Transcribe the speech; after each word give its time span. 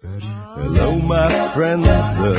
Hello, 0.00 0.94
my 0.96 1.52
friends, 1.54 1.84
the 1.84 2.34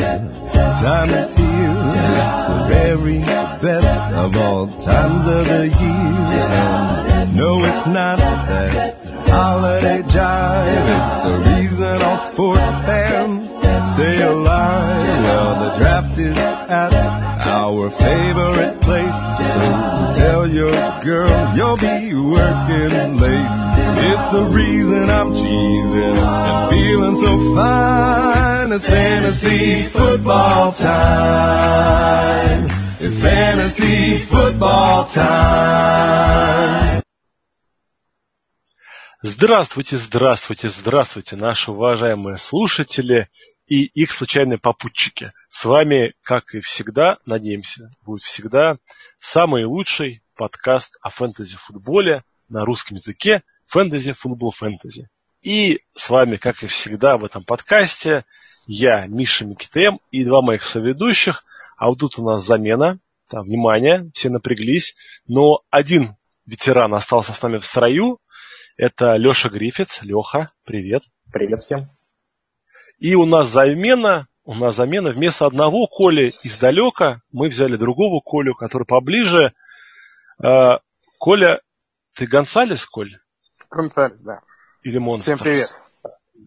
time 0.79 1.09
is 1.09 1.33
here. 1.33 1.73
It's 2.15 2.39
the 2.47 2.65
very 2.69 3.19
best 3.19 4.13
of 4.13 4.38
all 4.38 4.67
times 4.67 5.28
of 5.28 5.46
the 5.46 5.67
year. 5.67 6.47
And 7.19 7.35
no, 7.35 7.59
it's 7.65 7.85
not 7.85 8.17
that 8.17 8.95
holiday 9.27 10.01
jive. 10.03 10.87
It's 10.95 11.15
the 11.25 11.35
reason 11.51 11.79
all 12.04 12.17
sports 12.17 12.75
fans 12.86 13.50
stay 13.93 14.21
alive. 14.21 15.23
Well, 15.23 15.54
the 15.63 15.77
draft 15.77 16.18
is 16.18 16.38
at 16.38 16.93
our 17.48 17.89
favorite 17.89 18.81
place. 18.81 19.20
So 19.54 20.13
tell 20.21 20.48
your 20.48 20.71
girl 21.02 21.55
you'll 21.55 21.77
be 21.77 22.13
working 22.13 23.17
late. 23.17 23.70
It's 24.12 24.30
the 24.30 24.44
reason 24.44 25.09
I'm 25.09 25.34
cheesing 25.34 26.17
and 26.17 26.70
feeling 26.71 27.16
so 27.17 27.55
fine. 27.55 28.71
It's 28.71 28.88
fantasy 28.88 29.84
football 29.84 30.71
time. 30.71 32.70
It's 32.99 33.20
fantasy 33.20 34.20
football 34.20 35.05
time. 35.05 37.02
Здравствуйте, 39.22 39.98
здравствуйте, 39.98 40.70
здравствуйте, 40.70 41.36
наши 41.36 41.72
уважаемые 41.72 42.38
слушатели 42.38 43.28
и 43.68 43.84
их 43.84 44.12
случайные 44.12 44.59
попутчики. 44.59 45.34
С 45.50 45.66
вами, 45.66 46.14
как 46.22 46.55
и 46.55 46.62
всегда, 46.62 47.18
надеемся, 47.26 47.92
будет 48.02 48.23
всегда 48.23 48.78
самый 49.20 49.66
лучший 49.66 50.23
подкаст 50.38 50.98
о 51.02 51.09
фэнтези-футболе 51.09 52.23
на 52.48 52.64
русском 52.64 52.95
языке 52.95 53.44
«Фэнтези, 53.68 54.14
футбол, 54.14 54.52
фэнтези». 54.52 55.09
И 55.42 55.81
с 55.95 56.09
вами, 56.09 56.38
как 56.38 56.64
и 56.64 56.67
всегда 56.67 57.17
в 57.17 57.26
этом 57.26 57.44
подкасте, 57.44 58.23
я, 58.67 59.06
Миша 59.06 59.45
Микитем 59.45 60.00
и 60.12 60.23
два 60.23 60.42
моих 60.42 60.64
соведущих. 60.64 61.44
А 61.76 61.88
вот 61.88 62.00
тут 62.00 62.17
у 62.20 62.23
нас 62.23 62.45
замена. 62.45 63.00
Там, 63.28 63.44
внимание, 63.44 64.09
все 64.14 64.30
напряглись. 64.30 64.95
Но 65.28 65.64
один 65.70 66.16
ветеран 66.45 66.94
остался 66.94 67.33
с 67.33 67.42
нами 67.42 67.58
в 67.58 67.66
строю. 67.66 68.20
Это 68.80 69.17
Леша 69.17 69.49
Грифиц. 69.49 69.99
Леха, 70.03 70.53
привет. 70.63 71.02
Привет 71.33 71.59
всем. 71.59 71.89
И 72.97 73.13
у 73.13 73.25
нас 73.25 73.49
замена, 73.49 74.30
у 74.45 74.53
нас 74.53 74.77
замена. 74.77 75.11
Вместо 75.11 75.45
одного 75.45 75.86
Коли 75.88 76.33
издалека 76.44 77.21
мы 77.33 77.49
взяли 77.49 77.75
другого 77.75 78.21
Колю, 78.21 78.55
который 78.55 78.86
поближе. 78.86 79.53
А, 80.41 80.80
Коля, 81.17 81.59
ты 82.16 82.25
Гонсалес, 82.25 82.86
Коль? 82.86 83.19
Гонсалес, 83.69 84.21
да. 84.21 84.39
Или 84.83 84.97
Монстр? 84.97 85.36
Всем 85.36 85.43
привет. 85.43 85.77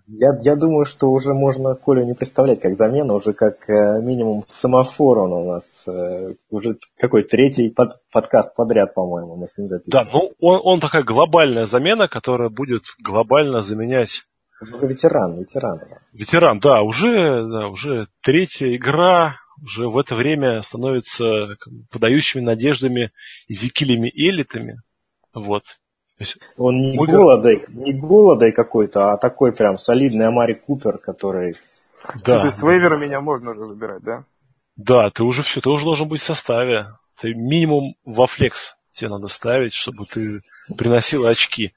Я, 0.06 0.38
я 0.42 0.56
думаю, 0.56 0.84
что 0.84 1.10
уже 1.10 1.32
можно 1.32 1.74
Колю 1.74 2.04
не 2.04 2.14
представлять 2.14 2.60
как 2.60 2.74
замену, 2.74 3.14
уже 3.14 3.32
как 3.32 3.68
э, 3.68 4.00
минимум 4.02 4.44
семафор 4.48 5.18
он 5.18 5.32
у 5.32 5.52
нас. 5.52 5.84
Э, 5.86 6.34
уже 6.50 6.76
какой 6.98 7.24
третий 7.24 7.70
под, 7.70 8.00
подкаст 8.12 8.54
подряд, 8.54 8.94
по-моему, 8.94 9.36
мы 9.36 9.46
с 9.46 9.56
ним 9.56 9.68
записываем. 9.68 10.06
Да, 10.06 10.10
ну 10.12 10.32
он, 10.40 10.60
он 10.64 10.80
такая 10.80 11.02
глобальная 11.02 11.64
замена, 11.64 12.08
которая 12.08 12.48
будет 12.48 12.82
глобально 13.02 13.60
заменять... 13.60 14.24
Уже 14.60 14.86
ветеран, 14.86 15.38
ветеран. 15.38 15.80
Ветеран, 16.12 16.60
да, 16.60 16.82
уже, 16.82 17.46
да, 17.48 17.68
уже 17.68 18.06
третья 18.22 18.74
игра, 18.74 19.36
уже 19.62 19.88
в 19.88 19.98
это 19.98 20.14
время 20.14 20.62
становится 20.62 21.56
подающими 21.90 22.42
надеждами 22.42 23.10
Зикилями 23.48 24.10
элитами. 24.14 24.80
Вот. 25.34 25.64
Он 26.56 26.76
не 26.76 26.96
Мой... 26.96 27.06
голодой, 27.06 27.64
не 27.68 27.92
голодой 27.92 28.52
какой-то, 28.52 29.12
а 29.12 29.16
такой 29.18 29.52
прям 29.52 29.76
солидный 29.76 30.28
Амари 30.28 30.54
Купер, 30.54 30.98
который... 30.98 31.56
Да. 32.24 32.34
Ну, 32.34 32.40
то 32.40 32.46
есть 32.46 32.58
с 32.58 32.62
вейвера 32.62 32.96
меня 32.96 33.20
можно 33.20 33.50
уже 33.50 33.64
забирать, 33.66 34.02
да? 34.02 34.24
Да, 34.76 35.10
ты 35.10 35.24
уже 35.24 35.42
все, 35.42 35.60
ты 35.60 35.70
уже 35.70 35.84
должен 35.84 36.08
быть 36.08 36.20
в 36.20 36.24
составе. 36.24 36.86
Ты 37.20 37.34
минимум 37.34 37.94
во 38.04 38.26
флекс 38.26 38.76
тебе 38.92 39.10
надо 39.10 39.28
ставить, 39.28 39.74
чтобы 39.74 40.04
ты 40.06 40.42
приносил 40.76 41.26
очки. 41.26 41.72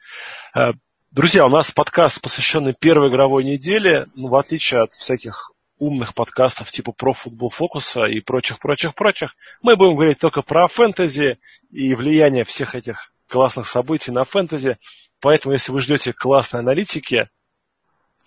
Э, 0.56 0.72
друзья, 1.12 1.46
у 1.46 1.50
нас 1.50 1.72
подкаст, 1.72 2.22
посвященный 2.22 2.74
первой 2.74 3.10
игровой 3.10 3.44
неделе. 3.44 4.08
Ну, 4.16 4.30
в 4.30 4.36
отличие 4.36 4.82
от 4.82 4.94
всяких 4.94 5.52
умных 5.78 6.14
подкастов 6.14 6.72
типа 6.72 6.94
про 6.94 7.14
футбол 7.14 7.50
фокуса 7.50 8.06
и 8.06 8.22
прочих-прочих-прочих, 8.22 9.36
мы 9.62 9.76
будем 9.76 9.96
говорить 9.96 10.20
только 10.20 10.42
про 10.42 10.68
фэнтези 10.68 11.38
и 11.72 11.94
влияние 11.96 12.46
всех 12.46 12.76
этих 12.76 13.12
классных 13.28 13.68
событий 13.68 14.12
на 14.12 14.24
фэнтези. 14.24 14.78
Поэтому, 15.22 15.54
если 15.54 15.72
вы 15.72 15.82
ждете 15.82 16.14
классной 16.14 16.60
аналитики, 16.60 17.30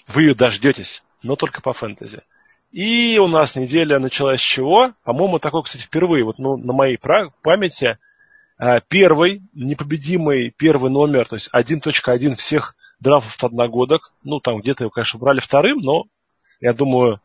вы 0.07 0.23
ее 0.23 0.35
дождетесь, 0.35 1.03
но 1.23 1.37
только 1.37 1.61
по 1.61 1.73
фэнтези. 1.73 2.23
И 2.71 3.19
у 3.19 3.29
нас 3.29 3.57
неделя 3.57 3.99
началась 3.99 4.41
с 4.41 4.45
чего? 4.45 4.93
По-моему, 5.05 5.39
такой, 5.39 5.63
кстати, 5.63 5.83
впервые, 5.83 6.25
вот 6.25 6.39
ну, 6.39 6.57
на 6.57 6.73
моей 6.73 6.99
памяти, 6.99 7.99
э, 8.59 8.81
первый, 8.89 9.43
непобедимый 9.55 10.51
первый 10.51 10.91
номер, 10.91 11.27
то 11.27 11.37
есть 11.37 11.49
1.1 11.55 12.37
всех 12.37 12.75
драфтов 13.01 13.43
одногодок. 13.43 14.13
Ну, 14.23 14.41
там 14.41 14.61
где-то 14.61 14.85
его, 14.85 14.91
конечно, 14.91 15.19
брали 15.19 15.41
вторым, 15.41 15.79
но 15.79 16.05
я 16.61 16.73
думаю, 16.73 17.21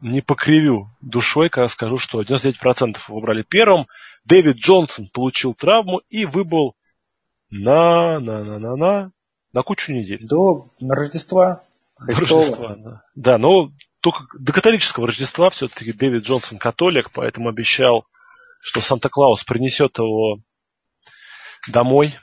не 0.00 0.20
покривю 0.20 0.90
душой, 1.00 1.48
когда 1.48 1.68
скажу, 1.68 1.98
что 1.98 2.22
99% 2.22 2.96
выбрали 3.08 3.42
первым. 3.42 3.86
Дэвид 4.24 4.56
Джонсон 4.56 5.08
получил 5.12 5.54
травму 5.54 6.00
и 6.08 6.24
выбыл 6.24 6.76
на, 7.52 8.18
на, 8.18 8.42
на, 8.44 8.58
на, 8.58 8.76
на, 8.76 9.12
на 9.52 9.62
кучу 9.62 9.92
недель. 9.92 10.26
До 10.26 10.70
Рождества. 10.80 11.62
До 12.00 12.14
Рождества, 12.14 12.76
да. 12.76 13.02
Да, 13.14 13.38
но 13.38 13.70
только 14.00 14.24
до 14.38 14.52
католического 14.52 15.06
Рождества 15.06 15.50
все-таки 15.50 15.92
Дэвид 15.92 16.24
Джонсон 16.24 16.58
католик, 16.58 17.10
поэтому 17.12 17.50
обещал, 17.50 18.06
что 18.62 18.80
Санта-Клаус 18.80 19.44
принесет 19.44 19.98
его 19.98 20.38
домой. 21.70 22.16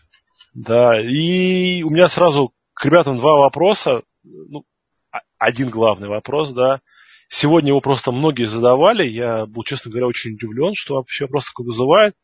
Да, 0.56 1.00
и 1.00 1.84
у 1.84 1.92
меня 1.92 2.10
сразу 2.10 2.52
к 2.74 2.84
ребятам 2.84 3.18
два 3.18 3.34
вопроса. 3.34 4.02
Ну, 4.24 4.66
один 5.38 5.70
главный 5.70 6.10
вопрос, 6.10 6.52
да. 6.54 6.82
Сегодня 7.30 7.70
его 7.70 7.82
просто 7.82 8.12
многие 8.12 8.46
задавали. 8.46 9.08
Я 9.08 9.46
был, 9.46 9.64
честно 9.64 9.92
говоря, 9.92 10.08
очень 10.08 10.34
удивлен, 10.34 10.74
что 10.74 10.96
вообще 10.96 11.26
вопрос 11.26 11.46
такой 11.46 11.68
вызывает. 11.68 12.16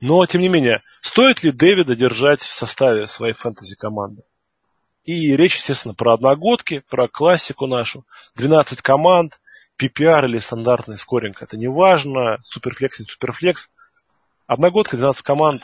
Но, 0.00 0.24
тем 0.26 0.40
не 0.40 0.48
менее, 0.48 0.82
стоит 1.02 1.42
ли 1.42 1.50
Дэвида 1.50 1.96
держать 1.96 2.40
в 2.40 2.52
составе 2.52 3.06
своей 3.06 3.34
фэнтези-команды? 3.34 4.22
И 5.04 5.34
речь, 5.36 5.56
естественно, 5.56 5.94
про 5.94 6.14
одногодки, 6.14 6.82
про 6.88 7.08
классику 7.08 7.66
нашу. 7.66 8.04
12 8.36 8.82
команд, 8.82 9.40
PPR 9.80 10.26
или 10.26 10.38
стандартный 10.38 10.98
скоринг, 10.98 11.42
это 11.42 11.56
не 11.56 11.68
важно. 11.68 12.38
Суперфлекс, 12.42 13.00
не 13.00 13.06
суперфлекс. 13.06 13.70
Одногодка, 14.46 14.96
12 14.96 15.22
команд. 15.22 15.62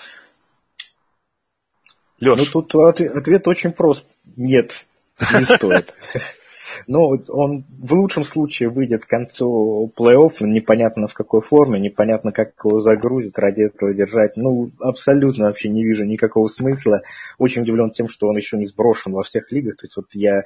Леш. 2.21 2.39
Ну, 2.39 2.63
тут 2.63 2.75
ответ 2.75 3.47
очень 3.47 3.73
прост. 3.73 4.09
Нет, 4.37 4.87
не 5.21 5.45
стоит. 5.45 5.95
Но 6.87 7.11
он 7.29 7.65
в 7.69 7.95
лучшем 7.95 8.25
случае 8.25 8.69
выйдет 8.69 9.05
к 9.05 9.09
концу 9.09 9.93
плей-офф, 9.97 10.33
непонятно 10.41 11.07
в 11.07 11.15
какой 11.15 11.41
форме, 11.41 11.81
непонятно, 11.81 12.33
как 12.33 12.53
его 12.65 12.81
загрузят, 12.81 13.39
ради 13.39 13.63
этого 13.63 13.93
держать. 13.95 14.37
Ну, 14.37 14.71
абсолютно 14.81 15.47
вообще 15.47 15.69
не 15.69 15.85
вижу 15.85 16.05
никакого 16.05 16.47
смысла. 16.49 17.03
Очень 17.39 17.63
удивлен 17.63 17.91
тем, 17.91 18.09
что 18.09 18.29
он 18.29 18.37
еще 18.37 18.57
не 18.57 18.67
сброшен 18.67 19.13
во 19.13 19.23
всех 19.23 19.51
лигах. 19.53 19.77
То 19.77 19.87
есть 19.87 19.97
вот 19.97 20.07
я 20.13 20.43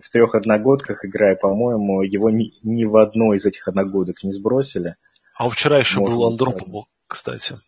в 0.00 0.10
трех 0.10 0.34
одногодках 0.34 1.04
играю, 1.04 1.36
по-моему, 1.36 2.02
его 2.02 2.30
ни, 2.30 2.52
ни 2.62 2.84
в 2.84 2.96
одной 2.96 3.36
из 3.36 3.46
этих 3.46 3.68
одногодок 3.68 4.22
не 4.22 4.32
сбросили. 4.32 4.96
А 5.36 5.48
вчера 5.48 5.78
еще 5.78 6.00
Можно 6.00 6.16
был 6.16 6.26
Андропов, 6.26 6.84
кстати. 7.06 7.58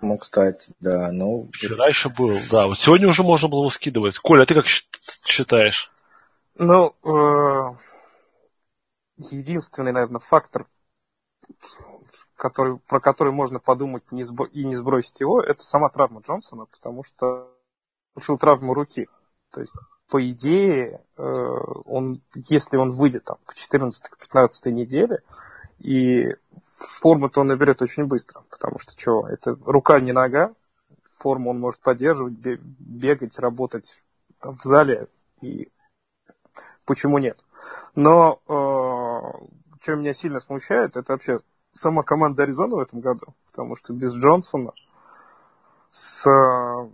Ну, 0.00 0.16
кстати, 0.16 0.72
да. 0.80 1.10
Ну, 1.10 1.48
Вчера 1.52 1.88
еще 1.88 2.08
был, 2.08 2.38
да. 2.50 2.66
Вот 2.66 2.78
сегодня 2.78 3.08
уже 3.08 3.22
можно 3.22 3.48
было 3.48 3.68
скидывать. 3.68 4.18
Коля, 4.18 4.42
а 4.42 4.46
ты 4.46 4.54
как 4.54 4.66
считаешь? 5.26 5.90
Ну, 6.58 6.92
э, 7.04 7.74
единственный, 9.18 9.92
наверное, 9.92 10.18
фактор, 10.18 10.66
который, 12.34 12.78
про 12.78 12.98
который 12.98 13.32
можно 13.32 13.60
подумать 13.60 14.10
не 14.10 14.24
сбо- 14.24 14.48
и 14.48 14.64
не 14.64 14.74
сбросить 14.74 15.20
его, 15.20 15.40
это 15.40 15.62
сама 15.64 15.88
травма 15.88 16.20
Джонсона, 16.20 16.66
потому 16.66 17.04
что 17.04 17.48
получил 18.12 18.38
травму 18.38 18.74
руки. 18.74 19.08
То 19.52 19.60
есть, 19.60 19.72
по 20.08 20.20
идее, 20.28 21.04
э, 21.16 21.22
он, 21.22 22.22
если 22.34 22.76
он 22.76 22.90
выйдет 22.90 23.24
там, 23.24 23.38
к 23.46 23.54
14-15 23.54 24.72
неделе, 24.72 25.22
и 25.78 26.34
форму-то 26.76 27.42
он 27.42 27.48
наберет 27.48 27.82
очень 27.82 28.06
быстро, 28.06 28.42
потому 28.50 28.80
что 28.80 28.98
что, 28.98 29.28
это 29.28 29.56
рука 29.64 30.00
не 30.00 30.10
нога, 30.10 30.54
форму 31.18 31.50
он 31.50 31.60
может 31.60 31.80
поддерживать, 31.80 32.34
бегать, 32.34 33.38
работать 33.38 34.02
в 34.42 34.64
зале, 34.64 35.06
и 35.40 35.70
почему 36.88 37.18
нет. 37.18 37.44
Но 37.94 38.40
э, 38.48 39.46
что 39.82 39.94
меня 39.94 40.14
сильно 40.14 40.40
смущает, 40.40 40.96
это 40.96 41.12
вообще 41.12 41.38
сама 41.70 42.02
команда 42.02 42.42
Аризоны 42.42 42.76
в 42.76 42.80
этом 42.80 43.00
году, 43.00 43.26
потому 43.46 43.76
что 43.76 43.92
без 43.92 44.14
Джонсона 44.14 44.72
с 45.92 46.26
э, 46.26 46.88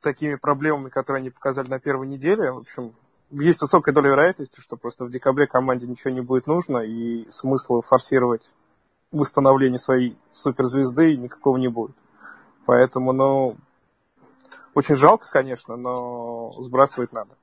такими 0.00 0.36
проблемами, 0.36 0.88
которые 0.88 1.20
они 1.20 1.30
показали 1.30 1.68
на 1.68 1.78
первой 1.78 2.08
неделе, 2.08 2.50
в 2.50 2.58
общем, 2.58 2.94
есть 3.30 3.60
высокая 3.60 3.94
доля 3.94 4.10
вероятности, 4.10 4.60
что 4.60 4.76
просто 4.76 5.04
в 5.04 5.10
декабре 5.10 5.46
команде 5.46 5.86
ничего 5.86 6.10
не 6.10 6.22
будет 6.22 6.46
нужно, 6.46 6.78
и 6.78 7.30
смысла 7.30 7.82
форсировать 7.82 8.54
восстановление 9.12 9.78
своей 9.78 10.16
суперзвезды 10.32 11.16
никакого 11.16 11.58
не 11.58 11.68
будет. 11.68 11.94
Поэтому, 12.64 13.12
ну, 13.12 13.56
очень 14.74 14.96
жалко, 14.96 15.28
конечно, 15.30 15.76
но 15.76 16.52
сбрасывать 16.58 17.12
надо. 17.12 17.36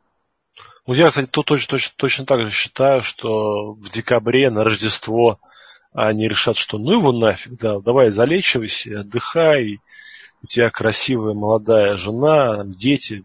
Ну, 0.85 0.93
я, 0.93 1.09
кстати, 1.09 1.27
тут 1.27 1.45
точно, 1.45 1.71
точно, 1.71 1.93
точно 1.97 2.25
так 2.25 2.41
же 2.41 2.51
считаю, 2.51 3.01
что 3.01 3.73
в 3.73 3.89
декабре 3.89 4.49
на 4.49 4.63
Рождество 4.63 5.39
они 5.93 6.27
решат, 6.27 6.57
что 6.57 6.77
ну 6.77 6.93
его 6.93 7.11
нафиг, 7.11 7.57
да, 7.59 7.79
давай 7.79 8.11
залечивайся, 8.11 9.01
отдыхай, 9.01 9.79
у 10.43 10.47
тебя 10.47 10.69
красивая 10.69 11.33
молодая 11.33 11.95
жена, 11.95 12.63
дети, 12.65 13.23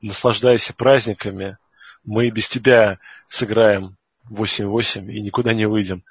наслаждайся 0.00 0.74
праздниками, 0.74 1.58
мы 2.04 2.30
без 2.30 2.48
тебя 2.48 2.98
сыграем 3.28 3.96
8-8 4.30 5.10
и 5.10 5.20
никуда 5.20 5.52
не 5.54 5.66
выйдем. 5.66 6.04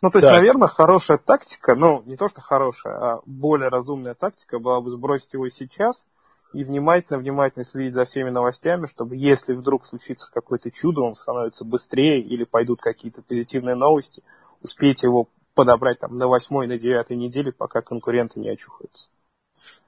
Ну, 0.00 0.10
то 0.10 0.18
есть, 0.18 0.28
да. 0.28 0.34
наверное, 0.34 0.68
хорошая 0.68 1.18
тактика, 1.18 1.74
ну, 1.74 2.02
не 2.06 2.16
то, 2.16 2.28
что 2.28 2.40
хорошая, 2.40 2.94
а 2.94 3.20
более 3.26 3.68
разумная 3.68 4.14
тактика 4.14 4.58
была 4.58 4.80
бы 4.80 4.90
сбросить 4.90 5.32
его 5.32 5.48
сейчас 5.48 6.06
и 6.52 6.64
внимательно-внимательно 6.64 7.64
следить 7.64 7.94
за 7.94 8.04
всеми 8.04 8.30
новостями, 8.30 8.86
чтобы 8.86 9.16
если 9.16 9.54
вдруг 9.54 9.84
случится 9.84 10.30
какое-то 10.32 10.70
чудо, 10.70 11.02
он 11.02 11.14
становится 11.14 11.64
быстрее 11.64 12.20
или 12.20 12.44
пойдут 12.44 12.80
какие-то 12.80 13.22
позитивные 13.22 13.74
новости, 13.74 14.22
успеть 14.62 15.02
его 15.02 15.28
подобрать 15.54 15.98
там 15.98 16.16
на 16.16 16.28
восьмой, 16.28 16.66
на 16.66 16.78
девятой 16.78 17.16
неделе, 17.16 17.52
пока 17.52 17.82
конкуренты 17.82 18.40
не 18.40 18.50
очухаются. 18.50 19.08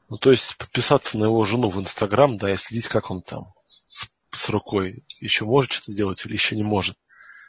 Ну, 0.09 0.17
то 0.17 0.31
есть 0.31 0.57
подписаться 0.57 1.19
на 1.19 1.25
его 1.25 1.45
жену 1.45 1.69
в 1.69 1.79
Инстаграм, 1.79 2.39
да, 2.39 2.51
и 2.51 2.57
следить, 2.57 2.89
как 2.89 3.11
он 3.11 3.23
там 3.23 3.53
с, 3.87 4.09
с 4.33 4.49
рукой 4.49 5.05
еще 5.21 5.45
может 5.45 5.73
что-то 5.73 5.93
делать 5.93 6.25
или 6.25 6.33
еще 6.33 6.57
не 6.57 6.63
может. 6.63 6.97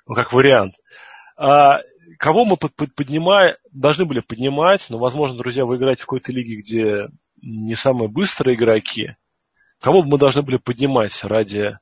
Ну, 0.06 0.16
как 0.16 0.34
вариант. 0.34 0.76
А 1.38 1.80
кого 2.18 2.44
мы 2.44 2.58
под, 2.58 2.76
под, 2.76 2.94
поднимаем, 2.96 3.56
должны 3.72 4.06
были 4.06 4.20
поднимать, 4.20 4.88
но, 4.90 4.98
возможно, 4.98 5.38
друзья, 5.38 5.66
вы 5.66 5.78
играете 5.78 6.04
в 6.04 6.06
какой-то 6.06 6.34
лиге, 6.34 6.62
где 6.62 7.08
не 7.42 7.76
самые 7.76 8.10
быстрые 8.10 8.56
игроки. 8.56 9.16
Кого 9.80 10.04
бы 10.04 10.10
мы 10.10 10.18
должны 10.18 10.42
были 10.42 10.58
поднимать 10.58 11.24
ради 11.24 11.78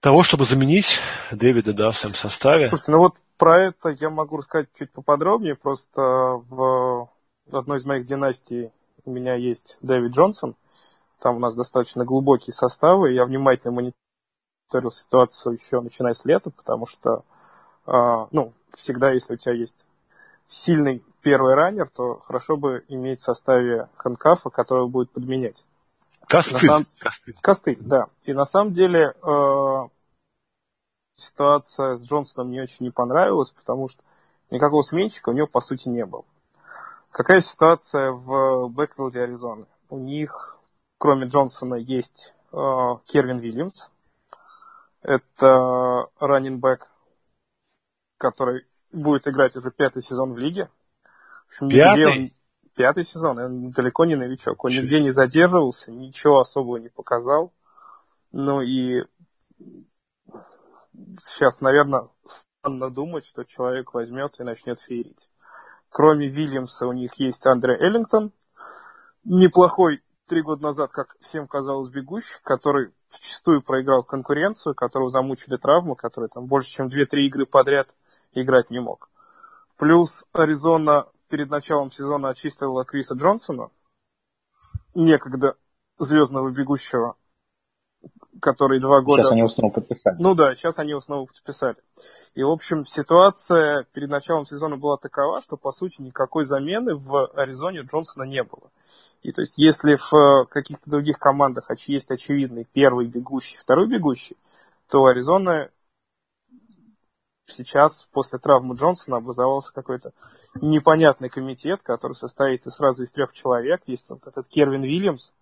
того, 0.00 0.22
чтобы 0.22 0.44
заменить 0.44 0.98
Дэвида 1.30 1.72
да, 1.72 1.90
в 1.90 1.98
своем 1.98 2.14
составе? 2.14 2.68
Слушайте, 2.68 2.92
ну 2.92 2.98
вот 2.98 3.16
про 3.36 3.64
это 3.64 3.88
я 3.90 4.10
могу 4.10 4.36
рассказать 4.36 4.68
чуть 4.78 4.92
поподробнее. 4.92 5.56
Просто 5.56 6.00
в 6.00 7.10
одной 7.50 7.78
из 7.78 7.84
моих 7.84 8.04
династий 8.04 8.70
у 9.04 9.10
меня 9.10 9.34
есть 9.34 9.78
Дэвид 9.80 10.14
Джонсон. 10.14 10.56
Там 11.20 11.36
у 11.36 11.38
нас 11.38 11.54
достаточно 11.54 12.04
глубокие 12.04 12.52
составы. 12.52 13.12
Я 13.12 13.24
внимательно 13.24 13.72
мониторил 13.72 14.90
ситуацию 14.90 15.54
еще 15.54 15.80
начиная 15.80 16.12
с 16.12 16.24
лета, 16.24 16.50
потому 16.50 16.86
что, 16.86 17.24
э, 17.86 18.26
ну, 18.32 18.52
всегда, 18.74 19.10
если 19.12 19.34
у 19.34 19.36
тебя 19.36 19.54
есть 19.54 19.86
сильный 20.48 21.02
первый 21.26 21.54
раннер, 21.54 21.88
то 21.88 22.20
хорошо 22.20 22.56
бы 22.56 22.84
иметь 22.86 23.18
в 23.18 23.24
составе 23.24 23.88
Ханкафа, 23.96 24.48
который 24.48 24.86
будет 24.86 25.10
подменять. 25.10 25.66
Костыль. 26.28 26.60
Сам... 26.60 26.86
Костыль. 27.00 27.34
Костыль, 27.40 27.78
да. 27.80 28.06
И 28.22 28.32
на 28.32 28.44
самом 28.44 28.72
деле 28.72 29.12
э, 29.12 29.88
ситуация 31.16 31.96
с 31.96 32.08
Джонсоном 32.08 32.50
мне 32.50 32.62
очень 32.62 32.86
не 32.86 32.92
понравилась, 32.92 33.50
потому 33.50 33.88
что 33.88 34.00
никакого 34.52 34.82
сменщика 34.82 35.30
у 35.30 35.32
него 35.32 35.48
по 35.48 35.60
сути 35.60 35.88
не 35.88 36.06
было. 36.06 36.24
Какая 37.10 37.40
ситуация 37.40 38.12
в 38.12 38.68
Бэквилде, 38.68 39.22
Аризоны? 39.22 39.66
У 39.88 39.98
них, 39.98 40.60
кроме 40.96 41.26
Джонсона, 41.26 41.74
есть 41.74 42.34
э, 42.52 42.56
Кервин 43.04 43.38
Вильямс. 43.38 43.90
Это 45.02 46.06
раннинбэк, 46.20 46.86
который 48.16 48.64
будет 48.92 49.26
играть 49.26 49.56
уже 49.56 49.72
пятый 49.72 50.02
сезон 50.02 50.32
в 50.32 50.38
лиге. 50.38 50.70
Пятый? 51.60 52.06
Он, 52.06 52.30
пятый 52.74 53.04
сезон, 53.04 53.38
он 53.38 53.70
далеко 53.70 54.04
не 54.04 54.16
новичок. 54.16 54.64
Он 54.64 54.70
Чуть. 54.70 54.82
нигде 54.82 55.00
не 55.00 55.10
задерживался, 55.10 55.92
ничего 55.92 56.40
особого 56.40 56.76
не 56.76 56.88
показал. 56.88 57.52
Ну 58.32 58.60
и 58.60 59.04
сейчас, 61.20 61.60
наверное, 61.60 62.08
странно 62.26 62.90
думать, 62.90 63.26
что 63.26 63.44
человек 63.44 63.94
возьмет 63.94 64.38
и 64.38 64.42
начнет 64.42 64.80
феерить. 64.80 65.28
Кроме 65.88 66.28
Вильямса 66.28 66.86
у 66.86 66.92
них 66.92 67.14
есть 67.14 67.46
Андре 67.46 67.76
Эллингтон, 67.78 68.32
неплохой 69.24 70.02
три 70.26 70.42
года 70.42 70.64
назад, 70.64 70.90
как 70.90 71.16
всем 71.20 71.46
казалось, 71.46 71.88
бегущий, 71.88 72.38
который 72.42 72.90
вчастую 73.08 73.62
проиграл 73.62 74.02
конкуренцию, 74.02 74.74
которого 74.74 75.08
замучили 75.08 75.56
травмы, 75.56 75.96
который 75.96 76.28
там 76.28 76.46
больше, 76.46 76.70
чем 76.70 76.88
2-3 76.88 77.20
игры 77.20 77.46
подряд 77.46 77.94
играть 78.32 78.70
не 78.70 78.80
мог. 78.80 79.08
Плюс 79.76 80.24
Аризона 80.32 81.06
перед 81.28 81.50
началом 81.50 81.90
сезона 81.90 82.30
очистила 82.30 82.84
Криса 82.84 83.14
Джонсона, 83.14 83.70
некогда 84.94 85.56
звездного 85.98 86.50
бегущего, 86.50 87.16
который 88.40 88.80
два 88.80 89.02
года... 89.02 89.22
Сейчас 89.22 89.32
они 89.32 89.40
его 89.40 89.48
снова 89.48 89.72
подписали. 89.72 90.16
Ну 90.18 90.34
да, 90.34 90.54
сейчас 90.54 90.78
они 90.78 90.90
его 90.90 91.00
снова 91.00 91.26
подписали. 91.26 91.76
И, 92.34 92.42
в 92.42 92.50
общем, 92.50 92.84
ситуация 92.84 93.86
перед 93.94 94.10
началом 94.10 94.44
сезона 94.44 94.76
была 94.76 94.98
такова, 94.98 95.40
что, 95.40 95.56
по 95.56 95.72
сути, 95.72 96.02
никакой 96.02 96.44
замены 96.44 96.94
в 96.94 97.26
Аризоне 97.34 97.80
Джонсона 97.80 98.24
не 98.24 98.42
было. 98.42 98.70
И 99.22 99.32
то 99.32 99.40
есть, 99.40 99.54
если 99.56 99.96
в 99.96 100.14
э, 100.14 100.46
каких-то 100.46 100.90
других 100.90 101.18
командах 101.18 101.70
есть 101.86 102.10
очевидный 102.10 102.66
первый 102.72 103.06
бегущий, 103.06 103.56
второй 103.56 103.88
бегущий, 103.88 104.36
то 104.88 105.06
Аризона 105.06 105.70
сейчас 107.46 108.08
после 108.12 108.38
травмы 108.38 108.74
Джонсона 108.74 109.18
образовался 109.18 109.72
какой-то 109.72 110.12
непонятный 110.60 111.28
комитет, 111.28 111.82
который 111.82 112.14
состоит 112.14 112.64
сразу 112.64 113.02
из 113.02 113.12
трех 113.12 113.32
человек. 113.32 113.82
Есть 113.86 114.10
вот 114.10 114.26
этот 114.26 114.48
Кервин 114.48 114.82
Вильямс, 114.82 115.32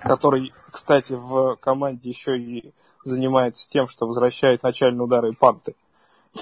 который, 0.00 0.52
кстати, 0.70 1.12
в 1.12 1.56
команде 1.56 2.08
еще 2.08 2.38
и 2.38 2.74
занимается 3.04 3.68
тем, 3.68 3.86
что 3.86 4.06
возвращает 4.06 4.62
начальные 4.62 5.04
удары 5.04 5.30
и 5.30 5.36
панты. 5.36 5.74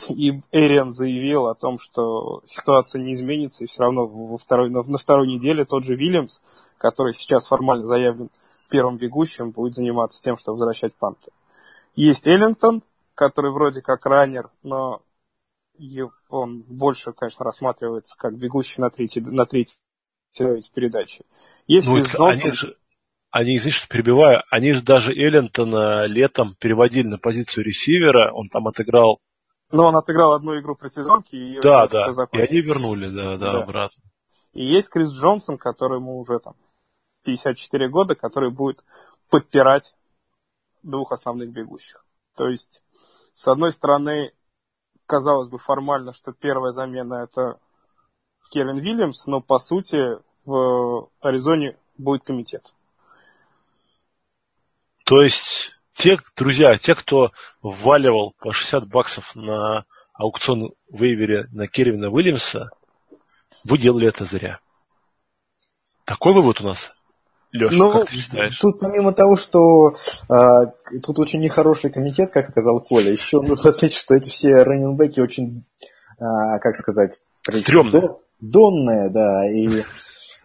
И 0.09 0.43
Эриан 0.53 0.91
заявил 0.91 1.47
о 1.47 1.55
том, 1.55 1.79
что 1.79 2.43
ситуация 2.47 3.03
не 3.03 3.15
изменится, 3.15 3.65
и 3.65 3.67
все 3.67 3.85
равно 3.85 4.07
во 4.07 4.37
второй, 4.37 4.69
на, 4.69 4.83
второй 4.99 5.27
неделе 5.27 5.65
тот 5.65 5.85
же 5.85 5.95
Вильямс, 5.95 6.41
который 6.77 7.15
сейчас 7.15 7.49
формально 7.49 7.87
заявлен 7.87 8.29
первым 8.69 8.99
бегущим, 8.99 9.51
будет 9.51 9.75
заниматься 9.75 10.23
тем, 10.23 10.37
что 10.37 10.53
возвращать 10.53 10.95
панты. 10.95 11.31
Есть 11.97 12.27
Эллингтон, 12.27 12.83
который 13.19 13.50
вроде 13.50 13.82
как 13.82 14.06
раннер, 14.06 14.48
но 14.63 15.03
он 16.29 16.63
больше, 16.63 17.13
конечно, 17.13 17.44
рассматривается 17.44 18.17
как 18.17 18.39
бегущий 18.39 18.81
на 18.81 18.91
третьей, 18.91 19.22
на 19.22 19.44
третьей 19.44 19.75
передачи. 20.72 21.25
Есть 21.67 21.89
ну, 21.89 22.01
Джонсон... 22.01 22.29
они 22.29 22.53
же, 22.53 22.77
они, 23.31 23.56
извините, 23.56 23.79
что 23.79 23.89
перебиваю, 23.89 24.44
они 24.51 24.72
же 24.72 24.82
даже 24.82 25.13
Эллентона 25.13 26.06
летом 26.06 26.55
переводили 26.60 27.08
на 27.08 27.19
позицию 27.19 27.65
ресивера, 27.65 28.32
он 28.32 28.46
там 28.46 28.69
отыграл... 28.69 29.19
Ну, 29.72 29.82
он 29.82 29.96
отыграл 29.96 30.34
одну 30.34 30.56
игру 30.60 30.77
предсезонки, 30.77 31.34
и 31.34 31.60
да, 31.60 31.89
да, 31.89 32.13
и 32.32 32.39
они 32.39 32.60
вернули, 32.60 33.08
да, 33.08 33.37
да, 33.37 33.53
да, 33.53 33.63
обратно. 33.65 34.01
И 34.53 34.65
есть 34.65 34.91
Крис 34.91 35.10
Джонсон, 35.10 35.58
которому 35.58 36.19
уже 36.19 36.39
там 36.39 36.55
54 37.25 37.89
года, 37.89 38.15
который 38.15 38.51
будет 38.51 38.84
подпирать 39.29 39.96
двух 40.84 41.10
основных 41.10 41.51
бегущих. 41.51 42.05
То 42.39 42.49
есть, 42.49 42.85
с 43.35 43.49
одной 43.49 43.73
стороны, 43.73 44.33
казалось 45.07 45.49
бы 45.49 45.59
формально, 45.59 46.13
что 46.13 46.33
первая 46.33 46.71
замена 46.71 47.25
это 47.25 47.59
Кевин 48.49 48.79
Вильямс, 48.79 49.27
но 49.27 49.41
по 49.41 49.59
сути 49.59 49.99
в 50.45 51.11
Аризоне 51.21 51.77
будет 51.99 52.23
комитет. 52.23 52.73
То 55.05 55.21
есть, 55.21 55.73
те, 55.95 56.21
друзья, 56.37 56.79
те, 56.79 56.95
кто 56.95 57.33
вваливал 57.61 58.35
по 58.39 58.53
60 58.53 58.87
баксов 58.87 59.35
на 59.35 59.85
аукцион 60.13 60.75
вейвере 60.93 61.49
на 61.51 61.67
Кервина 61.67 62.09
Уильямса, 62.09 62.71
вы 63.65 63.79
делали 63.79 64.07
это 64.07 64.25
зря. 64.27 64.61
Такой 66.05 66.35
вывод 66.35 66.61
у 66.61 66.65
нас 66.69 66.93
Леша, 67.52 67.76
ну, 67.76 67.93
как 67.93 68.08
ты 68.10 68.17
считаешь? 68.17 68.58
Тут 68.58 68.81
помимо 68.81 69.12
того, 69.12 69.36
что 69.36 69.94
а, 70.28 70.67
тут 71.02 71.19
очень 71.19 71.40
нехороший 71.40 71.90
комитет, 71.90 72.31
как 72.31 72.48
сказал 72.48 72.81
Коля, 72.81 73.10
еще 73.10 73.40
нужно 73.40 73.70
отметить, 73.70 73.96
что 73.96 74.14
эти 74.14 74.28
все 74.28 74.55
раненбеки 74.55 75.20
очень, 75.20 75.64
а, 76.19 76.58
как 76.58 76.76
сказать, 76.76 77.19
Стремные. 77.50 78.17
Донные, 78.40 79.08
да, 79.10 79.50
и 79.50 79.82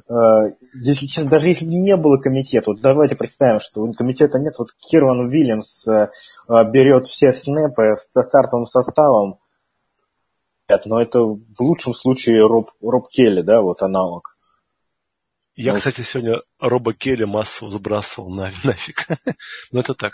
Э, 0.09 0.53
если 0.73 1.05
честно, 1.05 1.29
даже 1.29 1.47
если 1.47 1.65
бы 1.65 1.71
не 1.71 1.95
было 1.95 2.17
комитета, 2.17 2.71
вот 2.71 2.81
давайте 2.81 3.15
представим, 3.15 3.59
что 3.59 3.89
комитета 3.93 4.37
нет, 4.39 4.53
вот 4.59 4.73
Кирван 4.73 5.27
Уильямс 5.27 5.87
э, 5.87 6.09
э, 6.49 6.71
берет 6.71 7.07
все 7.07 7.31
снэпы 7.31 7.95
со 8.11 8.23
стартовым 8.23 8.65
составом, 8.65 9.39
но 10.85 11.01
это 11.01 11.19
в 11.19 11.59
лучшем 11.59 11.93
случае 11.93 12.45
Роб, 12.45 12.71
Роб 12.81 13.09
Келли, 13.09 13.41
да, 13.41 13.61
вот 13.61 13.81
аналог. 13.81 14.32
Я, 15.55 15.73
ну, 15.73 15.77
кстати, 15.77 16.01
сегодня 16.01 16.41
Роба 16.59 16.93
Келли 16.93 17.25
массово 17.25 17.71
сбрасывал 17.71 18.29
на, 18.29 18.51
нафиг. 18.63 19.07
но 19.71 19.81
это 19.81 19.93
так. 19.93 20.13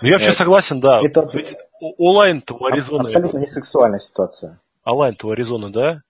Ну, 0.00 0.08
я 0.08 0.14
вообще 0.14 0.32
согласен, 0.32 0.80
да. 0.80 1.00
Это 1.04 1.28
Ведь 1.32 1.54
онлайн-то 1.80 2.54
у 2.54 2.64
Аризоны... 2.64 3.06
абсолютно 3.06 3.38
не 3.38 3.46
сексуальная 3.46 4.00
ситуация. 4.00 4.60
Онлайн-то 4.84 5.28
у 5.28 5.30
Аризоны, 5.30 5.70
да? 5.70 6.02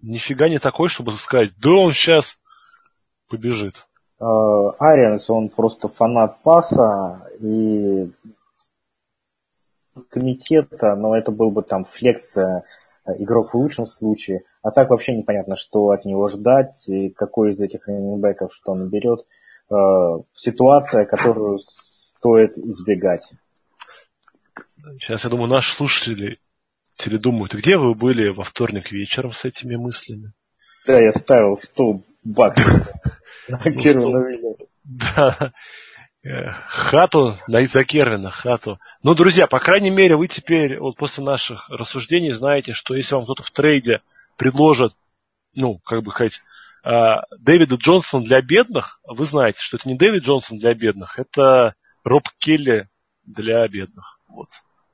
Нифига 0.00 0.48
не 0.48 0.58
такой, 0.58 0.88
чтобы 0.88 1.12
сказать, 1.12 1.50
да 1.58 1.70
он 1.70 1.92
сейчас 1.92 2.38
побежит. 3.28 3.86
Э, 4.18 4.24
Арианс, 4.78 5.28
он 5.28 5.50
просто 5.50 5.88
фанат 5.88 6.42
паса 6.42 7.28
и 7.40 8.10
комитета, 10.08 10.94
но 10.94 11.16
это 11.16 11.30
был 11.30 11.50
бы 11.50 11.62
там 11.62 11.84
флекс 11.84 12.36
игрок 13.18 13.52
в 13.52 13.56
лучшем 13.56 13.84
случае. 13.84 14.42
А 14.62 14.70
так 14.70 14.90
вообще 14.90 15.16
непонятно, 15.16 15.54
что 15.56 15.90
от 15.90 16.04
него 16.04 16.28
ждать, 16.28 16.88
и 16.88 17.10
какой 17.10 17.52
из 17.52 17.60
этих 17.60 17.86
раненбеков 17.86 18.52
что 18.52 18.72
он 18.72 18.88
берет. 18.88 19.24
Э, 19.70 20.22
ситуация, 20.34 21.04
которую 21.04 21.58
стоит 21.58 22.56
избегать. 22.58 23.28
Сейчас, 24.98 25.24
я 25.24 25.30
думаю, 25.30 25.48
наши 25.48 25.72
слушатели 25.72 26.38
думают, 27.04 27.54
где 27.54 27.76
вы 27.76 27.94
были 27.94 28.28
во 28.30 28.44
вторник 28.44 28.92
вечером 28.92 29.32
с 29.32 29.44
этими 29.44 29.76
мыслями? 29.76 30.32
Да, 30.86 31.00
я 31.00 31.10
ставил 31.10 31.56
100 31.56 32.02
баксов 32.24 32.88
на 33.48 33.58
первую 33.58 34.56
Да. 34.84 35.52
Э, 36.26 36.50
хату 36.66 37.38
за 37.46 37.84
Кервина, 37.84 38.30
хату. 38.32 38.80
Ну, 39.04 39.14
друзья, 39.14 39.46
по 39.46 39.60
крайней 39.60 39.90
мере, 39.90 40.16
вы 40.16 40.26
теперь, 40.26 40.76
вот 40.80 40.96
после 40.96 41.22
наших 41.22 41.68
рассуждений, 41.70 42.32
знаете, 42.32 42.72
что 42.72 42.96
если 42.96 43.14
вам 43.14 43.24
кто-то 43.24 43.44
в 43.44 43.50
трейде 43.52 44.00
предложит, 44.36 44.92
ну, 45.54 45.78
как 45.84 46.02
бы 46.02 46.10
сказать, 46.10 46.42
а, 46.82 47.22
Дэвида 47.38 47.76
Джонсона 47.76 48.24
для 48.24 48.42
бедных, 48.42 48.98
вы 49.04 49.24
знаете, 49.24 49.58
что 49.60 49.76
это 49.76 49.88
не 49.88 49.96
Дэвид 49.96 50.24
Джонсон 50.24 50.58
для 50.58 50.74
бедных, 50.74 51.16
это 51.16 51.74
Роб 52.02 52.24
Келли 52.38 52.88
для 53.24 53.68
бедных. 53.68 54.18
Вот. 54.26 54.48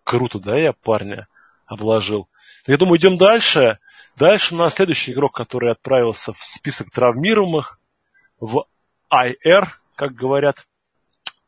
Круто, 0.04 0.38
да, 0.38 0.58
я 0.58 0.74
парня 0.74 1.28
обложил. 1.64 2.28
Я 2.66 2.76
думаю, 2.76 2.98
идем 2.98 3.16
дальше. 3.16 3.78
Дальше 4.16 4.54
у 4.54 4.58
нас 4.58 4.74
следующий 4.74 5.12
игрок, 5.12 5.34
который 5.34 5.72
отправился 5.72 6.34
в 6.34 6.38
список 6.40 6.90
травмируемых, 6.90 7.78
в 8.38 8.66
IR, 9.10 9.68
как 9.96 10.12
говорят 10.12 10.66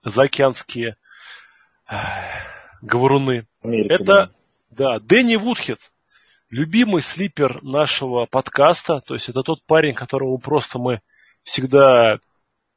заокеанские 0.05 0.97
э, 1.91 1.95
говоруны. 2.83 3.47
Америка, 3.63 3.95
Это, 3.95 4.33
да, 4.71 4.99
Дэнни 5.01 5.37
Вудхед, 5.37 5.79
любимый 6.51 7.03
слипер 7.03 7.63
нашего 7.63 8.27
подкаста. 8.27 9.01
То 9.01 9.15
есть 9.15 9.29
это 9.29 9.43
тот 9.43 9.65
парень, 9.67 9.95
которого 9.95 10.37
просто 10.37 10.79
мы 10.79 11.01
всегда 11.43 12.19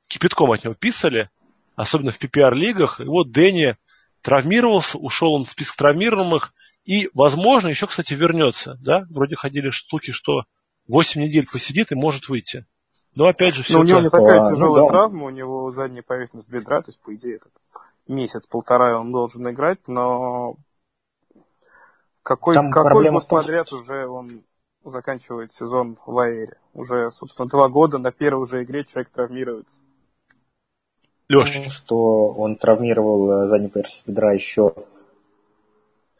кипятком 0.07 0.51
от 0.51 0.63
него 0.63 0.73
писали, 0.73 1.29
особенно 1.75 2.11
в 2.11 2.19
PPR-лигах. 2.19 3.01
И 3.01 3.05
вот 3.05 3.31
Дэнни 3.31 3.75
травмировался, 4.21 4.97
ушел 4.97 5.33
он 5.33 5.45
в 5.45 5.51
список 5.51 5.77
травмируемых, 5.77 6.53
и, 6.85 7.09
возможно, 7.13 7.67
еще, 7.67 7.85
кстати, 7.85 8.13
вернется. 8.13 8.77
Да? 8.81 9.05
Вроде 9.09 9.35
ходили 9.35 9.69
штуки, 9.69 10.11
что 10.11 10.43
8 10.87 11.21
недель 11.21 11.45
посидит 11.45 11.91
и 11.91 11.95
может 11.95 12.29
выйти. 12.29 12.65
Но 13.17 13.25
опять 13.25 13.55
же, 13.55 13.63
все. 13.63 13.73
Но 13.73 13.79
у 13.79 13.83
него 13.83 13.99
не 14.01 14.09
такая 14.09 14.41
А, 14.41 14.49
ну 14.49 14.55
тяжелая 14.55 14.83
да. 14.83 14.89
травма, 14.89 15.25
у 15.25 15.29
него 15.31 15.71
задняя 15.71 16.03
поверхность 16.03 16.51
бедра, 16.51 16.83
то 16.83 16.89
есть, 16.89 17.01
по 17.01 17.15
идее, 17.15 17.37
этот 17.37 17.51
месяц-полтора 18.07 18.99
он 18.99 19.11
должен 19.11 19.49
играть, 19.49 19.79
но 19.87 20.55
какой, 22.21 22.53
Там 22.53 22.69
какой 22.69 23.09
год 23.09 23.27
том, 23.27 23.41
что- 23.41 23.47
подряд 23.47 23.73
уже 23.73 24.05
он 24.05 24.43
заканчивает 24.83 25.51
сезон 25.51 25.97
в 26.05 26.15
Аэре? 26.15 26.57
Уже, 26.75 27.09
собственно, 27.09 27.47
два 27.47 27.69
года 27.69 27.97
на 27.97 28.11
первой 28.11 28.47
же 28.47 28.63
игре 28.63 28.83
человек 28.83 29.09
травмируется. 29.09 29.81
Леш, 31.27 31.73
что 31.73 32.27
он 32.27 32.55
травмировал 32.55 33.31
э, 33.31 33.47
заднюю 33.47 33.71
поверхность 33.71 34.05
бедра 34.05 34.33
еще 34.33 34.75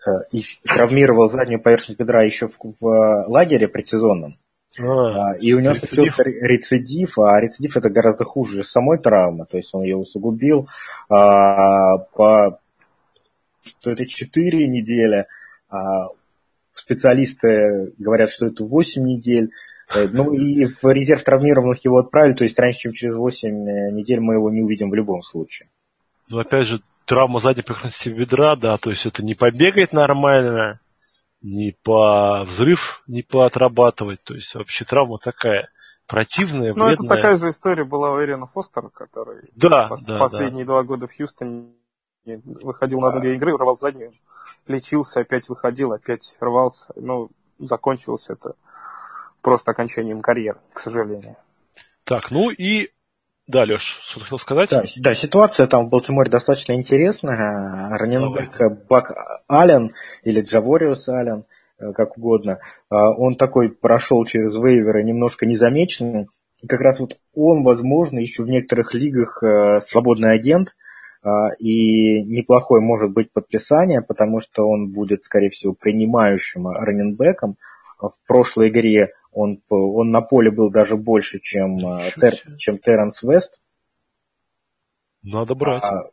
э, 0.04 0.12
и 0.32 0.42
травмировал 0.64 1.30
заднюю 1.30 1.62
поверхность 1.62 2.00
бедра 2.00 2.24
еще 2.24 2.48
в, 2.48 2.58
в, 2.60 2.88
э, 2.88 3.28
лагере 3.28 3.68
предсезонном. 3.68 4.40
А, 4.80 5.32
А, 5.32 5.38
И 5.38 5.54
у 5.54 5.60
него 5.60 5.74
Рецидив? 5.74 5.90
случился 5.90 6.24
рецидив, 6.24 7.20
а 7.20 7.40
рецидив 7.40 7.78
это 7.78 7.90
гораздо 7.90 8.24
хуже 8.26 8.64
самой 8.64 8.98
травмы, 9.00 9.46
то 9.46 9.58
есть 9.58 9.74
он 9.74 9.84
ее 9.84 9.96
усугубил 9.98 10.68
а, 11.10 11.98
по 11.98 12.60
что 13.64 13.92
это 13.92 14.06
4 14.06 14.68
недели, 14.68 15.26
а 15.70 16.08
специалисты 16.74 17.94
говорят, 17.98 18.30
что 18.32 18.48
это 18.48 18.64
8 18.64 19.04
недель. 19.04 19.52
Э, 19.94 20.08
Ну 20.12 20.34
и 20.34 20.66
в 20.66 20.84
резерв 20.86 21.24
травмированных 21.24 21.84
его 21.84 21.98
отправили, 22.00 22.34
то 22.34 22.44
есть 22.44 22.58
раньше, 22.60 22.80
чем 22.80 22.92
через 22.94 23.16
8 23.16 23.50
недель 23.94 24.20
мы 24.20 24.36
его 24.36 24.50
не 24.50 24.62
увидим 24.62 24.90
в 24.90 24.96
любом 24.96 25.22
случае. 25.22 25.68
ну 26.30 26.40
опять 26.40 26.68
же, 26.68 26.82
травма 27.06 27.40
задней 27.40 27.64
поверхности 27.64 28.10
бедра, 28.10 28.56
да, 28.56 28.78
то 28.78 28.90
есть 28.90 29.06
это 29.06 29.24
не 29.24 29.34
побегать 29.34 29.94
нормально, 29.94 30.80
не 31.42 31.76
по 31.84 32.44
взрыв, 32.46 33.04
не 33.08 33.22
поотрабатывать. 33.22 34.24
То 34.24 34.36
есть 34.36 34.54
вообще 34.56 34.86
травма 34.86 35.18
такая 35.20 35.70
противная, 36.08 36.74
Ну, 36.74 36.88
это 36.88 37.04
такая 37.04 37.38
же 37.38 37.50
история 37.50 37.84
была 37.84 38.12
у 38.14 38.22
Эрина 38.22 38.48
Фостера, 38.48 38.90
который 38.90 39.50
Да, 39.56 39.90
пос- 39.92 40.06
да, 40.08 40.18
последние 40.18 40.66
два 40.66 40.84
года 40.84 41.08
в 41.08 41.16
Хьюстоне 41.16 41.74
выходил 42.26 43.00
на 43.00 43.10
одну-две 43.10 43.36
игры, 43.36 43.58
рвал 43.58 43.78
заднюю, 43.78 44.14
лечился, 44.68 45.22
опять 45.22 45.50
выходил, 45.50 45.92
опять 45.94 46.38
рвался. 46.40 46.92
Ну, 46.96 47.30
закончилось 47.60 48.30
это 48.30 48.56
просто 49.42 49.72
окончанием 49.72 50.22
карьеры, 50.22 50.60
к 50.74 50.80
сожалению. 50.80 51.36
Так, 52.04 52.32
ну 52.32 52.50
и... 52.52 52.90
Да, 53.48 53.64
Леш, 53.64 53.82
что 53.82 54.20
ты 54.20 54.26
хотел 54.26 54.40
сказать? 54.40 54.70
Да, 54.72 54.84
да, 54.98 55.14
ситуация 55.14 55.68
там 55.68 55.86
в 55.86 55.90
Балтиморе 55.90 56.30
достаточно 56.30 56.74
интересная. 56.74 57.98
Раненбек 57.98 58.60
э, 58.60 58.70
Бак 58.90 59.14
Аллен 59.48 59.94
или 60.24 60.42
Джавориус 60.42 61.08
Аллен, 61.08 61.46
э, 61.80 61.94
как 61.94 62.18
угодно, 62.18 62.60
э, 62.92 62.96
он 62.96 63.38
такой 63.38 63.70
прошел 63.70 64.26
через 64.26 64.58
вейверы 64.58 65.02
немножко 65.04 65.46
незамеченный. 65.46 66.28
И 66.62 66.68
как 66.68 66.82
раз 66.82 67.00
вот 67.00 67.18
он, 67.34 67.64
возможно, 67.64 68.20
еще 68.20 68.44
в 68.44 68.50
некоторых 68.50 68.94
лигах 68.94 69.44
свободный 69.84 70.34
агент, 70.34 70.76
и 71.60 72.24
неплохое 72.24 72.82
может 72.82 73.12
быть 73.12 73.32
подписание, 73.32 74.02
потому 74.02 74.40
что 74.40 74.68
он 74.68 74.92
будет, 74.92 75.24
скорее 75.24 75.52
всего, 75.52 75.74
принимающим 75.74 76.68
раненбеком. 76.68 77.58
В 78.00 78.14
прошлой 78.26 78.70
игре 78.70 79.12
он, 79.38 79.62
он 79.70 80.12
на 80.12 80.22
поле 80.22 80.52
был 80.52 80.70
даже 80.72 80.96
больше, 80.98 81.40
чем, 81.40 81.78
э, 81.80 82.10
Тер- 82.18 82.58
чем 82.58 82.78
Терренс 82.80 83.22
Вест. 83.24 83.60
Надо 85.24 85.56
брать. 85.56 85.84
А, 85.84 86.10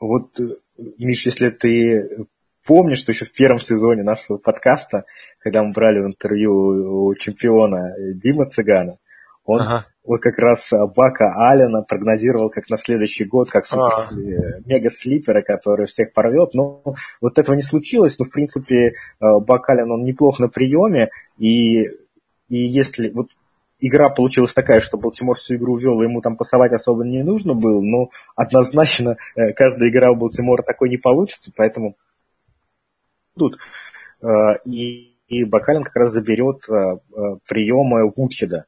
вот, 0.00 0.38
э, 0.40 0.56
Миш, 0.98 1.26
если 1.26 1.50
ты 1.50 2.26
помнишь, 2.66 2.98
что 2.98 3.12
еще 3.12 3.24
в 3.24 3.32
первом 3.32 3.58
сезоне 3.60 4.02
нашего 4.02 4.38
подкаста, 4.38 5.04
когда 5.38 5.62
мы 5.62 5.72
брали 5.72 5.98
интервью 6.00 7.06
у 7.08 7.14
чемпиона 7.14 7.94
э, 7.96 8.12
Дима 8.14 8.46
Цыгана, 8.46 8.98
он 9.44 9.60
Ага. 9.60 9.86
вот 10.02 10.20
как 10.20 10.38
раз 10.38 10.72
Бака 10.96 11.32
Аллена 11.36 11.82
прогнозировал 11.82 12.50
как 12.50 12.68
на 12.68 12.76
следующий 12.76 13.24
год, 13.24 13.48
как 13.48 13.64
супер 13.64 13.92
А. 13.96 14.08
сли- 14.12 14.62
мега-слипера, 14.66 15.42
который 15.42 15.86
всех 15.86 16.12
порвет. 16.12 16.52
Но 16.52 16.82
вот 17.20 17.38
этого 17.38 17.54
не 17.54 17.62
случилось. 17.62 18.18
Но, 18.18 18.24
в 18.24 18.30
принципе, 18.30 18.94
Бак 19.20 19.70
Аллен, 19.70 19.92
он 19.92 20.02
неплох 20.02 20.40
на 20.40 20.48
приеме. 20.48 21.10
И, 21.38 21.84
и 22.48 22.58
если... 22.58 23.10
Вот 23.10 23.28
игра 23.78 24.08
получилась 24.08 24.52
такая, 24.52 24.80
что 24.80 24.98
Балтимор 24.98 25.36
всю 25.36 25.56
игру 25.56 25.76
вел, 25.76 26.00
ему 26.02 26.20
там 26.20 26.36
пасовать 26.36 26.72
особо 26.72 27.04
не 27.04 27.22
нужно 27.22 27.54
было, 27.54 27.80
но 27.80 28.10
однозначно 28.34 29.16
э, 29.34 29.52
каждая 29.52 29.90
игра 29.90 30.10
у 30.10 30.16
Балтимора 30.16 30.62
такой 30.62 30.88
не 30.88 30.96
получится, 30.96 31.52
поэтому 31.54 31.96
тут. 33.36 33.58
Э, 34.22 34.56
И, 34.64 35.16
и 35.28 35.44
Бак 35.44 35.58
Аллен 35.58 35.82
как 35.82 35.96
раз 35.96 36.12
заберет 36.12 36.68
э, 36.68 36.98
приемы 37.46 38.10
Вудхеда. 38.16 38.66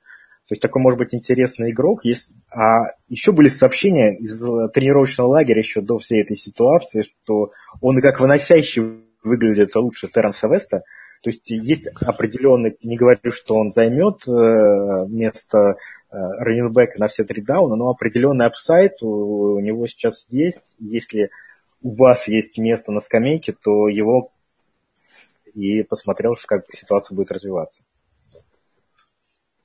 То 0.48 0.54
есть 0.54 0.62
такой 0.62 0.80
может 0.80 0.98
быть 0.98 1.14
интересный 1.14 1.70
игрок. 1.70 2.04
Есть... 2.04 2.30
А 2.50 2.92
еще 3.08 3.32
были 3.32 3.48
сообщения 3.48 4.16
из 4.16 4.40
тренировочного 4.72 5.28
лагеря 5.28 5.58
еще 5.58 5.82
до 5.82 5.98
всей 5.98 6.22
этой 6.22 6.36
ситуации, 6.36 7.02
что 7.02 7.52
он 7.80 8.00
как 8.00 8.18
выносящий 8.20 9.04
выглядит 9.22 9.76
лучше 9.76 10.08
Терренса 10.08 10.48
Веста. 10.48 10.84
То 11.22 11.30
есть 11.30 11.50
есть 11.50 11.88
определенный, 12.00 12.76
не 12.82 12.96
говорю, 12.96 13.30
что 13.30 13.54
он 13.54 13.70
займет 13.70 14.26
э, 14.28 15.06
место 15.08 15.58
э, 15.58 15.74
running 16.10 16.62
back 16.62 16.91
а 16.91 16.98
на 16.98 17.08
все 17.08 17.24
три 17.24 17.42
дауна, 17.42 17.76
но 17.76 17.90
определенный 17.90 18.46
upside 18.46 19.02
у, 19.02 19.56
у 19.56 19.60
него 19.60 19.86
сейчас 19.86 20.26
есть. 20.30 20.76
Если 20.78 21.30
у 21.82 21.94
вас 21.96 22.28
есть 22.28 22.58
место 22.58 22.92
на 22.92 23.00
скамейке, 23.00 23.52
то 23.52 23.88
его 23.88 24.30
и 25.54 25.82
посмотрел, 25.82 26.36
как 26.46 26.64
ситуация 26.72 27.16
будет 27.16 27.32
развиваться. 27.32 27.82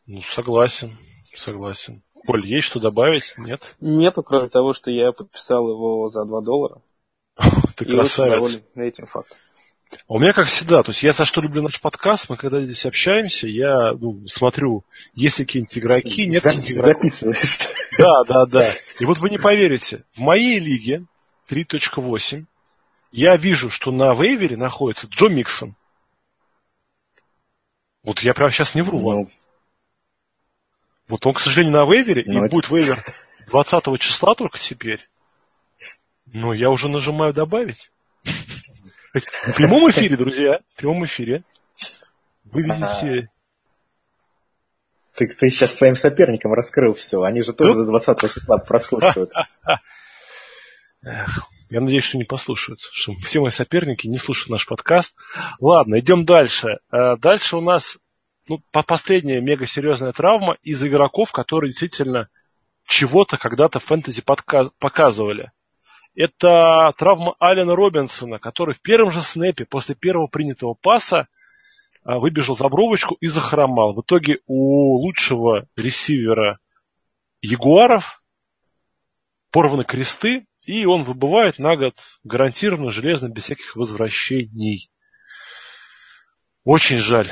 Ну, 0.05 0.21
согласен, 0.21 0.97
согласен. 1.35 2.01
Поль, 2.25 2.45
есть 2.45 2.65
что 2.65 2.79
добавить? 2.79 3.33
Нет? 3.37 3.75
Нету, 3.79 4.23
кроме 4.23 4.49
того, 4.49 4.73
что 4.73 4.89
я 4.91 5.11
подписал 5.11 5.69
его 5.69 6.07
за 6.07 6.25
2 6.25 6.41
доллара. 6.41 6.81
Ты 7.75 7.85
и 7.85 7.87
очень 7.89 7.99
красавец. 7.99 8.33
доволен 8.33 8.63
этим 8.75 9.05
фактом. 9.07 9.37
А 10.07 10.13
У 10.13 10.19
меня, 10.19 10.33
как 10.33 10.47
всегда, 10.47 10.83
то 10.83 10.91
есть 10.91 11.03
я 11.03 11.11
за 11.13 11.25
что 11.25 11.41
люблю 11.41 11.61
наш 11.61 11.79
подкаст, 11.81 12.29
мы 12.29 12.35
когда 12.37 12.59
здесь 12.61 12.85
общаемся, 12.85 13.47
я 13.47 13.93
ну, 13.93 14.27
смотрю, 14.27 14.83
есть 15.15 15.39
ли 15.39 15.45
какие-нибудь 15.45 15.77
игроки, 15.77 16.25
нет 16.25 16.43
За- 16.43 16.53
каких 16.53 16.71
игроков. 16.71 16.93
записываешь. 17.11 17.59
Да, 17.97 18.23
да, 18.27 18.45
да. 18.47 18.71
И 18.99 19.05
вот 19.05 19.17
вы 19.19 19.29
не 19.29 19.37
поверите, 19.37 20.03
в 20.15 20.19
моей 20.19 20.59
лиге 20.59 21.05
3.8 21.49 22.45
я 23.11 23.37
вижу, 23.37 23.69
что 23.69 23.91
на 23.91 24.13
вейвере 24.13 24.57
находится 24.57 25.07
Джо 25.07 25.27
Миксон. 25.29 25.75
Вот 28.03 28.19
я 28.21 28.33
прямо 28.33 28.51
сейчас 28.51 28.75
не 28.75 28.81
вру 28.81 28.99
вам. 28.99 29.17
Ну, 29.19 29.31
Вот 31.07 31.25
он, 31.25 31.33
к 31.33 31.39
сожалению, 31.39 31.73
на 31.73 31.85
вейвере, 31.91 32.23
Ну, 32.25 32.33
и 32.41 32.45
это- 32.45 32.51
будет 32.51 32.69
вейвер 32.69 33.05
20 33.47 33.97
числа 33.99 34.33
только 34.35 34.57
теперь. 34.59 35.07
Но 36.25 36.53
я 36.53 36.69
уже 36.71 36.87
нажимаю 36.89 37.33
добавить. 37.33 37.91
В 39.13 39.53
прямом 39.53 39.89
эфире, 39.91 40.17
друзья, 40.17 40.59
в 40.73 40.77
прямом 40.77 41.05
эфире. 41.05 41.43
Вы 42.45 42.63
видите... 42.63 43.29
ты, 45.15 45.27
ты 45.27 45.49
сейчас 45.49 45.75
своим 45.75 45.95
соперникам 45.95 46.53
раскрыл 46.53 46.93
все. 46.93 47.21
Они 47.21 47.41
же 47.41 47.53
тоже 47.53 47.75
до 47.75 47.85
20 47.85 48.19
числа 48.33 48.57
прослушивают. 48.57 49.31
Я 51.69 51.81
надеюсь, 51.81 52.03
что 52.03 52.17
не 52.17 52.23
послушают, 52.23 52.79
что 52.91 53.13
все 53.15 53.41
мои 53.41 53.49
соперники 53.49 54.07
не 54.07 54.17
слушают 54.17 54.49
наш 54.49 54.67
подкаст. 54.67 55.15
Ладно, 55.59 55.99
идем 55.99 56.23
дальше. 56.23 56.79
Э, 56.91 57.17
Дальше 57.17 57.57
у 57.57 57.61
нас 57.61 57.97
ну, 58.47 58.61
по- 58.71 58.83
последняя 58.83 59.41
мега 59.41 59.65
серьезная 59.65 60.11
травма 60.11 60.57
из 60.61 60.83
игроков, 60.83 61.31
которые 61.31 61.71
действительно 61.71 62.29
чего-то 62.85 63.37
когда-то 63.37 63.79
в 63.79 63.85
фэнтези 63.85 64.23
показывали. 64.79 65.51
Это 66.15 66.93
травма 66.97 67.35
Алена 67.39 67.75
Робинсона, 67.75 68.37
который 68.37 68.75
в 68.75 68.81
первом 68.81 69.11
же 69.11 69.21
снэпе 69.21 69.65
после 69.65 69.95
первого 69.95 70.27
принятого 70.27 70.75
паса 70.75 71.27
а, 72.03 72.19
выбежал 72.19 72.55
за 72.55 72.67
бровочку 72.69 73.15
и 73.19 73.27
захромал. 73.27 73.93
В 73.93 74.01
итоге 74.01 74.39
у 74.45 74.97
лучшего 74.97 75.67
ресивера 75.75 76.59
Ягуаров 77.41 78.23
порваны 79.51 79.85
кресты, 79.85 80.45
и 80.61 80.85
он 80.85 81.03
выбывает 81.03 81.57
на 81.59 81.75
год 81.75 81.95
гарантированно 82.23 82.91
железно, 82.91 83.29
без 83.29 83.43
всяких 83.43 83.75
возвращений. 83.75 84.89
Очень 86.63 86.97
жаль. 86.97 87.29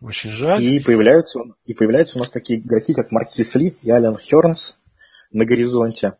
Очень 0.00 0.30
жаль. 0.30 0.62
И 0.62 0.80
появляются, 0.80 1.40
и 1.66 1.74
появляются 1.74 2.18
у 2.18 2.20
нас 2.20 2.30
такие 2.30 2.58
игроки, 2.58 2.94
как 2.94 3.12
Маркис 3.12 3.54
Ли 3.56 3.70
и 3.82 3.90
Ален 3.90 4.16
Хернс 4.16 4.78
на 5.30 5.44
горизонте. 5.44 6.14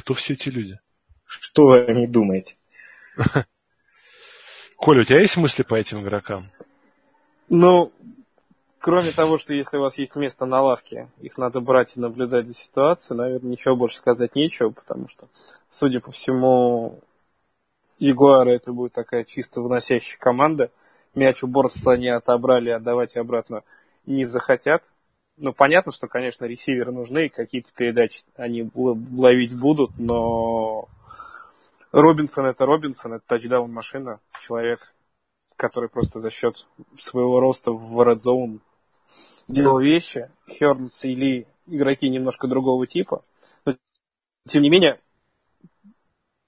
Кто 0.00 0.14
все 0.14 0.32
эти 0.32 0.48
люди? 0.48 0.80
Что 1.26 1.66
вы 1.66 1.84
о 1.84 1.92
них 1.92 2.10
думаете? 2.10 2.56
Коля, 4.76 5.02
у 5.02 5.04
тебя 5.04 5.20
есть 5.20 5.36
мысли 5.36 5.62
по 5.62 5.74
этим 5.74 6.00
игрокам? 6.00 6.50
Ну, 7.50 7.92
кроме 8.78 9.10
того, 9.12 9.36
что 9.36 9.52
если 9.52 9.76
у 9.76 9.82
вас 9.82 9.98
есть 9.98 10.16
место 10.16 10.46
на 10.46 10.62
лавке, 10.62 11.10
их 11.20 11.36
надо 11.36 11.60
брать 11.60 11.96
и 11.96 12.00
наблюдать 12.00 12.48
за 12.48 12.54
ситуацией, 12.54 13.18
наверное, 13.18 13.50
ничего 13.50 13.76
больше 13.76 13.98
сказать 13.98 14.34
нечего, 14.34 14.70
потому 14.70 15.06
что, 15.06 15.28
судя 15.68 16.00
по 16.00 16.10
всему, 16.12 17.00
Ягуары 17.98 18.52
это 18.52 18.72
будет 18.72 18.94
такая 18.94 19.24
чисто 19.24 19.60
выносящая 19.60 20.18
команда. 20.18 20.70
Мяч 21.14 21.42
у 21.42 21.46
Бортса 21.46 21.92
они 21.92 22.08
отобрали, 22.08 22.70
отдавать 22.70 23.18
обратно 23.18 23.64
не 24.06 24.24
захотят. 24.24 24.82
Ну, 25.42 25.54
понятно, 25.54 25.90
что, 25.90 26.06
конечно, 26.06 26.44
ресиверы 26.44 26.92
нужны, 26.92 27.30
какие-то 27.30 27.72
передачи 27.74 28.24
они 28.36 28.70
ловить 28.74 29.58
будут, 29.58 29.98
но 29.98 30.86
Робинсон 31.92 32.44
это 32.44 32.66
Робинсон, 32.66 33.14
это 33.14 33.24
тачдаун 33.26 33.72
машина, 33.72 34.20
человек, 34.42 34.92
который 35.56 35.88
просто 35.88 36.20
за 36.20 36.28
счет 36.28 36.66
своего 36.98 37.40
роста 37.40 37.72
в 37.72 38.06
Red 38.06 38.18
Zone 38.18 38.60
делал 39.48 39.78
вещи. 39.78 40.30
Хернс 40.46 41.06
и 41.06 41.14
Ли 41.14 41.46
игроки 41.66 42.10
немножко 42.10 42.46
другого 42.46 42.86
типа. 42.86 43.24
Но, 43.64 43.76
тем 44.46 44.62
не 44.62 44.68
менее, 44.68 45.00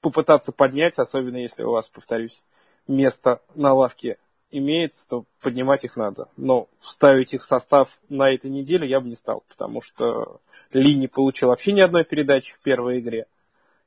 попытаться 0.02 0.52
поднять, 0.52 0.98
особенно 0.98 1.38
если 1.38 1.62
у 1.62 1.70
вас, 1.70 1.88
повторюсь, 1.88 2.42
место 2.86 3.40
на 3.54 3.72
лавке 3.72 4.18
имеется, 4.52 5.08
то 5.08 5.24
поднимать 5.40 5.84
их 5.84 5.96
надо. 5.96 6.28
Но 6.36 6.68
вставить 6.78 7.34
их 7.34 7.42
в 7.42 7.46
состав 7.46 7.98
на 8.08 8.30
этой 8.30 8.50
неделе 8.50 8.88
я 8.88 9.00
бы 9.00 9.08
не 9.08 9.16
стал, 9.16 9.42
потому 9.48 9.82
что 9.82 10.40
Ли 10.72 10.94
не 10.96 11.08
получил 11.08 11.48
вообще 11.48 11.72
ни 11.72 11.80
одной 11.80 12.04
передачи 12.04 12.54
в 12.54 12.60
первой 12.60 13.00
игре. 13.00 13.26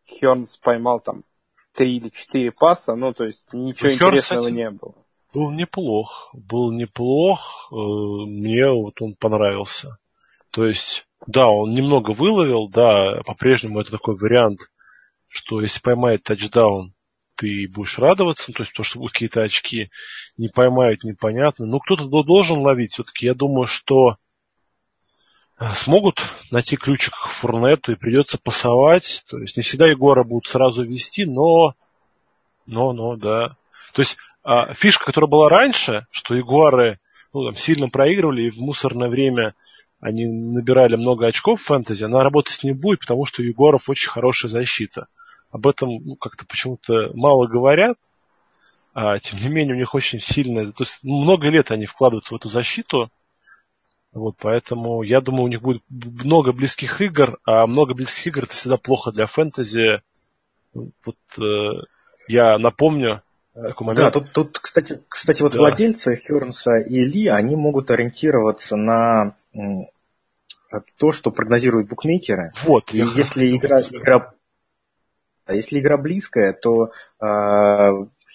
Хернс 0.07 0.57
поймал 0.57 0.99
там 0.99 1.23
три 1.73 1.97
или 1.97 2.09
четыре 2.09 2.51
паса, 2.51 2.95
ну, 2.95 3.13
то 3.13 3.25
есть 3.25 3.43
ничего 3.53 3.89
Хёрнс, 3.89 4.17
интересного 4.17 4.41
кстати, 4.41 4.53
не 4.53 4.69
было. 4.69 4.93
Был 5.33 5.51
неплох. 5.51 6.29
Был 6.33 6.71
неплох. 6.71 7.67
Э, 7.71 7.75
Мне 7.75 8.71
вот 8.71 9.01
он 9.01 9.15
понравился. 9.15 9.97
То 10.51 10.65
есть, 10.65 11.05
да, 11.27 11.47
он 11.47 11.71
немного 11.71 12.11
выловил, 12.11 12.69
да, 12.69 13.21
по-прежнему 13.25 13.81
это 13.81 13.91
такой 13.91 14.15
вариант, 14.15 14.61
что 15.27 15.59
если 15.59 15.81
поймает 15.81 16.23
тачдаун, 16.23 16.93
ты 17.35 17.67
будешь 17.67 17.99
радоваться, 17.99 18.51
то 18.51 18.63
есть 18.63 18.73
то, 18.73 18.83
что 18.83 19.03
какие-то 19.05 19.43
очки, 19.43 19.89
не 20.37 20.49
поймают, 20.49 21.03
непонятно. 21.03 21.65
Но 21.65 21.79
кто-то 21.79 22.05
до- 22.05 22.23
должен 22.23 22.59
ловить. 22.59 22.93
Все-таки 22.93 23.25
я 23.25 23.33
думаю, 23.33 23.67
что 23.67 24.17
э, 25.59 25.65
смогут 25.75 26.21
найти 26.51 26.77
ключик 26.77 27.13
к 27.13 27.27
Фурнету 27.27 27.91
и 27.91 27.95
придется 27.95 28.37
пасовать. 28.37 29.23
То 29.29 29.37
есть 29.39 29.57
не 29.57 29.63
всегда 29.63 29.87
Егора 29.87 30.23
будут 30.23 30.47
сразу 30.47 30.83
вести, 30.83 31.25
но, 31.25 31.75
но, 32.65 32.93
но, 32.93 33.15
да. 33.15 33.57
То 33.93 34.01
есть 34.01 34.17
а, 34.43 34.73
фишка, 34.73 35.05
которая 35.05 35.29
была 35.29 35.49
раньше, 35.49 36.05
что 36.11 36.35
Ягуары 36.35 36.99
ну, 37.33 37.45
там, 37.45 37.55
сильно 37.55 37.89
проигрывали 37.89 38.43
и 38.43 38.51
в 38.51 38.57
мусорное 38.57 39.09
время 39.09 39.55
они 39.99 40.25
набирали 40.25 40.95
много 40.95 41.27
очков 41.27 41.61
в 41.61 41.65
фэнтези, 41.65 42.03
она 42.03 42.23
работать 42.23 42.63
не 42.63 42.73
будет, 42.73 42.99
потому 42.99 43.25
что 43.25 43.41
у 43.41 43.45
Егоров 43.45 43.89
очень 43.89 44.09
хорошая 44.09 44.51
защита. 44.51 45.07
Об 45.55 45.67
этом 45.67 45.89
ну, 46.03 46.15
как-то 46.17 46.45
почему-то 46.45 47.11
мало 47.13 47.47
говорят, 47.47 47.95
а 48.93 49.17
тем 49.19 49.39
не 49.39 49.47
менее 49.47 49.75
у 49.75 49.77
них 49.77 49.95
очень 49.95 50.19
сильная... 50.19 50.65
То 50.73 50.83
есть 50.83 50.99
ну, 51.01 51.21
много 51.21 51.47
лет 51.47 51.71
они 51.71 51.85
вкладываются 51.85 52.33
в 52.33 52.37
эту 52.37 52.49
защиту, 52.49 53.09
вот, 54.11 54.35
поэтому 54.37 55.01
я 55.01 55.21
думаю, 55.21 55.45
у 55.45 55.47
них 55.47 55.61
будет 55.61 55.81
много 55.89 56.51
близких 56.51 56.99
игр, 56.99 57.37
а 57.45 57.67
много 57.67 57.93
близких 57.93 58.27
игр 58.27 58.43
это 58.43 58.53
всегда 58.53 58.75
плохо 58.75 59.13
для 59.13 59.27
фэнтези. 59.27 60.01
Вот 60.73 61.15
э, 61.37 61.83
я 62.27 62.57
напомню 62.57 63.21
такой 63.53 63.95
Да, 63.95 64.09
момент. 64.09 64.13
тут, 64.13 64.33
тут 64.33 64.59
кстати, 64.59 65.01
кстати, 65.07 65.41
вот 65.41 65.53
Да. 65.53 65.59
владельцы 65.59 66.17
Хернса 66.17 66.79
и 66.79 66.99
Ли, 66.99 67.29
они 67.29 67.55
могут 67.55 67.91
ориентироваться 67.91 68.75
на 68.75 69.37
то, 70.97 71.11
что 71.13 71.31
прогнозируют 71.31 71.87
букмекеры. 71.87 72.51
Вот, 72.65 72.93
И 72.93 72.97
я 72.97 73.05
если 73.05 73.55
игра, 73.55 73.81
игра, 73.83 74.34
а 75.45 75.53
если 75.53 75.79
игра 75.79 75.97
близкая, 75.97 76.53
то 76.53 76.91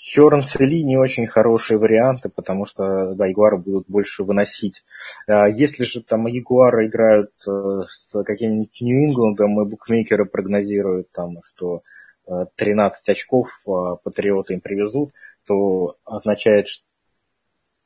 Хернс 0.02 0.56
и 0.58 0.64
Ли 0.64 0.82
не 0.82 0.96
очень 0.96 1.26
хорошие 1.26 1.78
варианты, 1.78 2.30
потому 2.30 2.64
что 2.64 3.14
да, 3.14 3.26
Ягуары 3.26 3.58
будут 3.58 3.84
больше 3.88 4.24
выносить. 4.24 4.82
А 5.26 5.48
Если 5.48 5.84
же 5.84 6.02
там 6.02 6.26
Ягуары 6.26 6.86
играют 6.86 7.30
э, 7.46 7.82
с 7.88 8.22
каким-нибудь 8.24 8.80
Нью-Ингландом, 8.80 9.60
и 9.60 9.68
букмекеры 9.68 10.24
прогнозируют 10.24 11.10
там, 11.12 11.38
что 11.44 11.82
э, 12.26 12.46
13 12.56 13.08
очков 13.10 13.48
э, 13.66 13.70
Патриоты 14.02 14.54
им 14.54 14.60
привезут, 14.60 15.12
то 15.46 15.96
означает, 16.04 16.68
что 16.68 16.84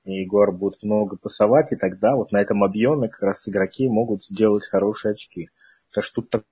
Ягуар 0.05 0.53
будут 0.53 0.83
много 0.83 1.17
пасовать, 1.17 1.73
и 1.73 1.77
тогда 1.77 2.15
вот 2.15 2.31
на 2.31 2.41
этом 2.41 2.63
объеме 2.63 3.09
как 3.09 3.23
раз 3.23 3.49
игроки 3.49 3.89
могут 3.89 4.25
сделать 4.25 4.67
хорошие 4.69 5.13
очки. 5.13 5.51
Так 5.93 6.05
что 6.05 6.23
тут 6.23 6.31
так- 6.31 6.45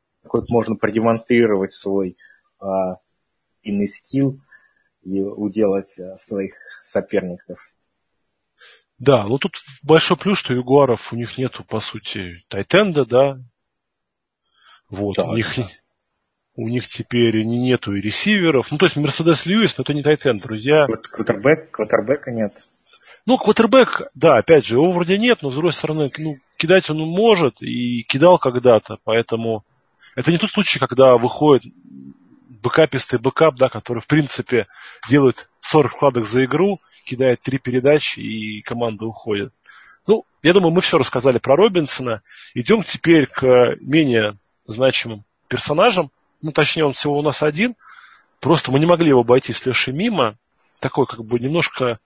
можно 0.48 0.76
продемонстрировать 0.76 1.74
свой 1.74 2.16
а, 2.16 2.31
иный 3.62 3.88
скилл 3.88 4.40
и 5.04 5.20
уделать 5.20 5.98
а, 5.98 6.16
своих 6.18 6.54
соперников. 6.84 7.58
Да, 8.98 9.24
ну 9.24 9.38
тут 9.38 9.56
большой 9.82 10.16
плюс, 10.16 10.38
что 10.38 10.54
Ягуаров 10.54 11.12
у 11.12 11.16
них 11.16 11.36
нету, 11.38 11.64
по 11.64 11.80
сути, 11.80 12.44
тайтенда, 12.48 13.04
да. 13.04 13.38
Вот, 14.88 15.16
Да, 15.16 15.24
у 15.24 15.34
них 15.34 15.56
у 16.54 16.68
них 16.68 16.86
теперь 16.86 17.42
не- 17.44 17.58
нету 17.58 17.94
и 17.94 18.00
ресиверов. 18.02 18.70
Ну, 18.70 18.76
то 18.78 18.84
есть 18.84 18.96
Мерседес 18.96 19.46
Льюис, 19.46 19.76
но 19.78 19.82
это 19.82 19.94
не 19.94 20.02
тайтенд, 20.02 20.42
друзья. 20.42 20.84
Квот- 20.86 21.08
Квотербек, 21.08 21.70
квотербека 21.70 22.30
нет. 22.30 22.66
Ну, 23.24 23.38
квотербек, 23.38 24.02
да, 24.14 24.36
опять 24.36 24.66
же, 24.66 24.74
его 24.74 24.90
вроде 24.90 25.16
нет, 25.16 25.38
но 25.42 25.50
с 25.50 25.54
другой 25.54 25.72
стороны, 25.72 26.12
ну, 26.18 26.36
кидать 26.58 26.90
он 26.90 26.98
может 26.98 27.62
и 27.62 28.02
кидал 28.02 28.38
когда-то, 28.38 28.98
поэтому 29.04 29.64
это 30.14 30.30
не 30.30 30.38
тот 30.38 30.50
случай, 30.50 30.78
когда 30.78 31.16
выходит 31.16 31.72
бэкапистый 32.62 33.18
backup, 33.18 33.56
да, 33.56 33.68
который, 33.68 34.00
в 34.00 34.06
принципе, 34.06 34.66
делает 35.08 35.48
40 35.60 35.92
вкладок 35.92 36.26
за 36.26 36.44
игру, 36.44 36.80
кидает 37.04 37.42
три 37.42 37.58
передачи 37.58 38.20
и 38.20 38.62
команда 38.62 39.06
уходит. 39.06 39.52
Ну, 40.06 40.24
я 40.42 40.52
думаю, 40.52 40.72
мы 40.72 40.80
все 40.80 40.98
рассказали 40.98 41.38
про 41.38 41.56
Робинсона. 41.56 42.22
Идем 42.54 42.82
теперь 42.82 43.26
к 43.26 43.76
менее 43.80 44.38
значимым 44.66 45.24
персонажам. 45.48 46.10
Ну, 46.40 46.52
точнее, 46.52 46.84
он 46.84 46.92
всего 46.92 47.18
у 47.18 47.22
нас 47.22 47.42
один. 47.42 47.76
Просто 48.40 48.72
мы 48.72 48.80
не 48.80 48.86
могли 48.86 49.08
его 49.08 49.20
обойти 49.20 49.52
с 49.52 49.64
Лешей 49.64 49.94
мимо. 49.94 50.36
Такой, 50.80 51.06
как 51.06 51.24
бы, 51.24 51.38
немножко 51.38 52.00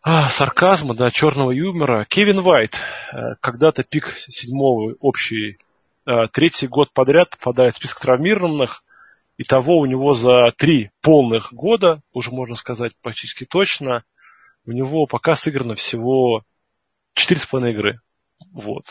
а, 0.00 0.30
сарказма, 0.30 0.94
да, 0.94 1.10
черного 1.10 1.50
юмора. 1.50 2.06
Кевин 2.08 2.40
Вайт, 2.40 2.74
э, 3.12 3.34
когда-то 3.40 3.82
пик 3.82 4.08
седьмого 4.16 4.94
общий, 5.00 5.58
э, 6.06 6.28
третий 6.32 6.66
год 6.66 6.92
подряд 6.94 7.30
попадает 7.30 7.74
в 7.74 7.76
список 7.76 8.00
травмированных. 8.00 8.82
Итого 9.40 9.78
у 9.78 9.86
него 9.86 10.14
за 10.14 10.52
три 10.56 10.90
полных 11.00 11.52
года, 11.52 12.02
уже 12.12 12.32
можно 12.32 12.56
сказать 12.56 12.92
практически 13.00 13.46
точно, 13.46 14.04
у 14.66 14.72
него 14.72 15.06
пока 15.06 15.36
сыграно 15.36 15.76
всего 15.76 16.42
4,5 17.16 17.70
игры. 17.70 18.00
Вот. 18.52 18.84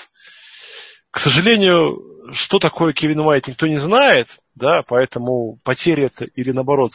К 1.11 1.19
сожалению, 1.19 2.31
что 2.31 2.59
такое 2.59 2.93
Кевин 2.93 3.19
Уайт, 3.19 3.47
никто 3.49 3.67
не 3.67 3.77
знает, 3.77 4.39
да, 4.55 4.83
поэтому 4.87 5.59
потери 5.65 6.05
это 6.05 6.23
или 6.23 6.51
наоборот 6.51 6.93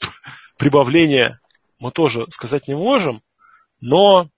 прибавление 0.56 1.40
мы 1.80 1.90
тоже 1.90 2.26
сказать 2.30 2.68
не 2.68 2.74
можем, 2.74 3.20
но 3.80 4.28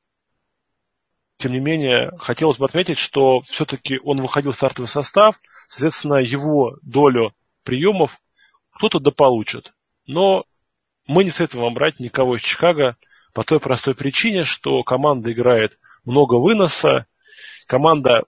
тем 1.37 1.53
не 1.53 1.61
менее, 1.61 2.12
хотелось 2.18 2.57
бы 2.57 2.64
отметить, 2.64 2.96
что 2.96 3.40
все-таки 3.40 3.98
он 4.03 4.22
выходил 4.22 4.53
в 4.53 4.57
стартовый 4.57 4.88
состав, 4.88 5.38
соответственно, 5.68 6.14
его 6.14 6.79
долю 6.81 7.35
приемов 7.64 8.18
кто-то 8.75 9.01
дополучит. 9.01 9.73
Но 10.07 10.45
мы 11.07 11.25
не 11.25 11.31
советуем 11.31 11.65
вам 11.65 11.75
брать 11.75 12.01
никого 12.01 12.37
из 12.37 12.43
Чикаго 12.43 12.97
по 13.33 13.45
той 13.45 13.61
простой 13.61 13.95
причине, 13.95 14.45
что 14.45 14.83
команда 14.83 15.33
играет 15.33 15.79
много 16.05 16.35
выноса, 16.35 17.07
команда 17.67 18.25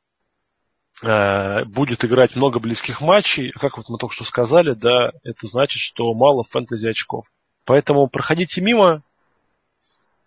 э, 1.03 1.65
будет 1.65 2.05
играть 2.05 2.37
много 2.37 2.59
близких 2.59 3.01
матчей. 3.01 3.53
Как 3.53 3.77
вот 3.77 3.89
мы 3.89 3.99
только 3.99 4.15
что 4.15 4.25
сказали, 4.25 4.73
да, 4.73 5.13
это 5.23 5.47
значит, 5.47 5.81
что 5.81 6.13
мало 6.15 6.45
фэнтези 6.45 6.87
очков. 6.87 7.27
Поэтому 7.65 8.09
проходите 8.09 8.61
мимо. 8.61 9.03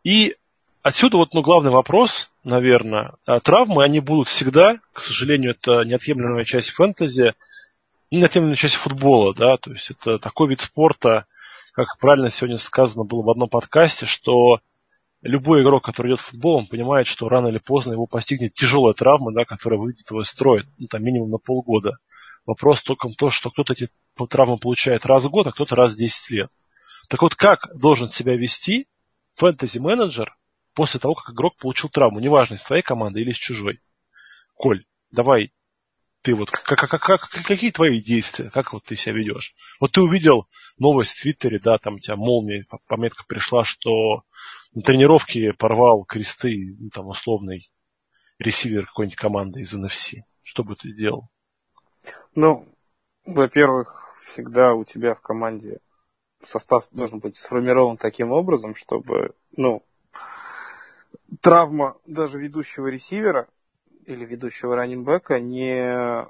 И 0.04 0.36
отсюда 0.82 1.18
вот 1.18 1.34
ну, 1.34 1.42
главный 1.42 1.72
вопрос, 1.72 2.30
наверное. 2.44 3.14
А 3.26 3.40
травмы, 3.40 3.84
они 3.84 4.00
будут 4.00 4.28
всегда. 4.28 4.80
К 4.94 5.02
сожалению, 5.02 5.52
это 5.52 5.84
неотъемлемая 5.84 6.46
часть 6.46 6.72
фэнтези 6.72 7.34
неотъемлемая 8.18 8.56
часть 8.56 8.76
футбола, 8.76 9.34
да, 9.34 9.58
то 9.58 9.72
есть 9.72 9.92
это 9.92 10.20
такой 10.20 10.50
вид 10.50 10.62
спорта, 10.62 11.26
как 11.74 11.98
правильно 12.00 12.30
сегодня 12.30 12.58
сказано 12.58 13.04
было 13.04 13.22
в 13.22 13.30
одном 13.30 13.50
подкасте, 13.50 14.06
что 14.06 14.60
любой 15.22 15.64
игрок, 15.64 15.84
который 15.84 16.10
идет 16.10 16.20
в 16.20 16.30
футбол, 16.30 16.56
он 16.58 16.68
понимает, 16.68 17.08
что 17.08 17.30
рано 17.30 17.48
или 17.48 17.60
поздно 17.60 17.94
его 17.94 18.08
постигнет 18.08 18.54
тяжелая 18.54 18.94
травма, 18.94 19.32
да, 19.34 19.46
которая 19.46 19.80
выведет 19.80 20.10
его 20.10 20.22
из 20.22 20.28
строя, 20.28 20.66
ну, 20.78 20.88
там, 20.88 21.04
минимум 21.04 21.30
на 21.30 21.38
полгода. 21.38 21.98
Вопрос 22.46 22.82
только 22.82 23.10
в 23.10 23.16
том, 23.16 23.30
что 23.30 23.52
кто-то 23.52 23.74
эти 23.74 23.90
травмы 24.30 24.58
получает 24.58 25.06
раз 25.06 25.26
в 25.26 25.30
год, 25.30 25.48
а 25.48 25.52
кто-то 25.52 25.76
раз 25.76 25.94
в 25.94 25.98
10 25.98 26.32
лет. 26.32 26.50
Так 27.08 27.22
вот, 27.22 27.36
как 27.36 27.68
должен 27.76 28.10
себя 28.10 28.36
вести 28.36 28.88
фэнтези-менеджер 29.36 30.36
после 30.74 31.00
того, 31.00 31.16
как 31.16 31.34
игрок 31.34 31.58
получил 31.58 31.90
травму, 31.90 32.20
неважно, 32.20 32.56
из 32.56 32.64
твоей 32.64 32.82
команды 32.82 33.22
или 33.22 33.32
из 33.32 33.38
чужой? 33.38 33.82
Коль, 34.56 34.86
давай 35.12 35.52
ты 36.22 36.36
вот, 36.36 36.52
как, 36.52 36.78
как, 36.78 37.02
как, 37.02 37.30
какие 37.46 37.72
твои 37.72 38.02
действия, 38.02 38.50
как 38.50 38.74
вот 38.74 38.84
ты 38.84 38.96
себя 38.96 39.16
ведешь? 39.16 39.54
Вот 39.80 39.94
ты 39.94 40.02
увидел 40.02 40.48
новость 40.78 41.14
в 41.14 41.22
Твиттере, 41.22 41.60
да, 41.60 41.78
там 41.78 41.96
у 41.96 42.00
тебя 42.00 42.18
молния, 42.18 42.66
пометка 42.88 43.24
пришла, 43.26 43.64
что 43.64 44.24
на 44.74 44.82
тренировке 44.82 45.54
порвал 45.54 46.04
кресты, 46.04 46.76
ну, 46.78 46.90
там, 46.90 47.08
условный 47.08 47.70
ресивер 48.38 48.86
какой-нибудь 48.86 49.18
команды 49.18 49.62
из 49.62 49.74
NFC. 49.74 50.24
Что 50.44 50.64
бы 50.64 50.76
ты 50.76 50.90
сделал? 50.90 51.30
Ну, 52.36 52.68
во-первых, 53.26 54.16
всегда 54.24 54.74
у 54.74 54.84
тебя 54.84 55.14
в 55.16 55.22
команде 55.22 55.80
состав 56.42 56.88
должен 56.92 57.20
быть 57.20 57.36
сформирован 57.36 57.98
таким 57.98 58.32
образом, 58.32 58.76
чтобы, 58.76 59.36
ну, 59.56 59.84
травма 61.42 61.98
даже 62.06 62.40
ведущего 62.40 62.88
ресивера 62.88 63.48
или 64.10 64.26
ведущего 64.26 64.76
раннинбека 64.76 65.40
не 65.40 66.28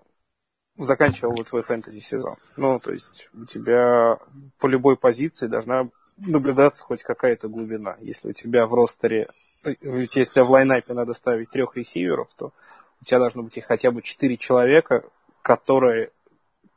заканчивал 0.77 1.43
твой 1.43 1.63
фэнтези 1.63 1.99
сезон. 1.99 2.35
Ну, 2.57 2.79
то 2.79 2.91
есть 2.91 3.29
у 3.33 3.45
тебя 3.45 4.17
по 4.59 4.67
любой 4.67 4.97
позиции 4.97 5.47
должна 5.47 5.89
наблюдаться 6.17 6.83
хоть 6.83 7.03
какая-то 7.03 7.47
глубина. 7.47 7.95
Если 7.99 8.29
у 8.29 8.33
тебя 8.33 8.65
в 8.65 8.73
ростере, 8.73 9.27
э, 9.63 9.75
если 9.81 10.21
у 10.21 10.25
тебя 10.25 10.43
в 10.43 10.51
лайнапе 10.51 10.93
надо 10.93 11.13
ставить 11.13 11.49
трех 11.49 11.75
ресиверов, 11.75 12.29
то 12.35 12.51
у 13.01 13.05
тебя 13.05 13.19
должно 13.19 13.43
быть 13.43 13.61
хотя 13.63 13.91
бы 13.91 14.01
четыре 14.01 14.37
человека, 14.37 15.03
которые 15.41 16.11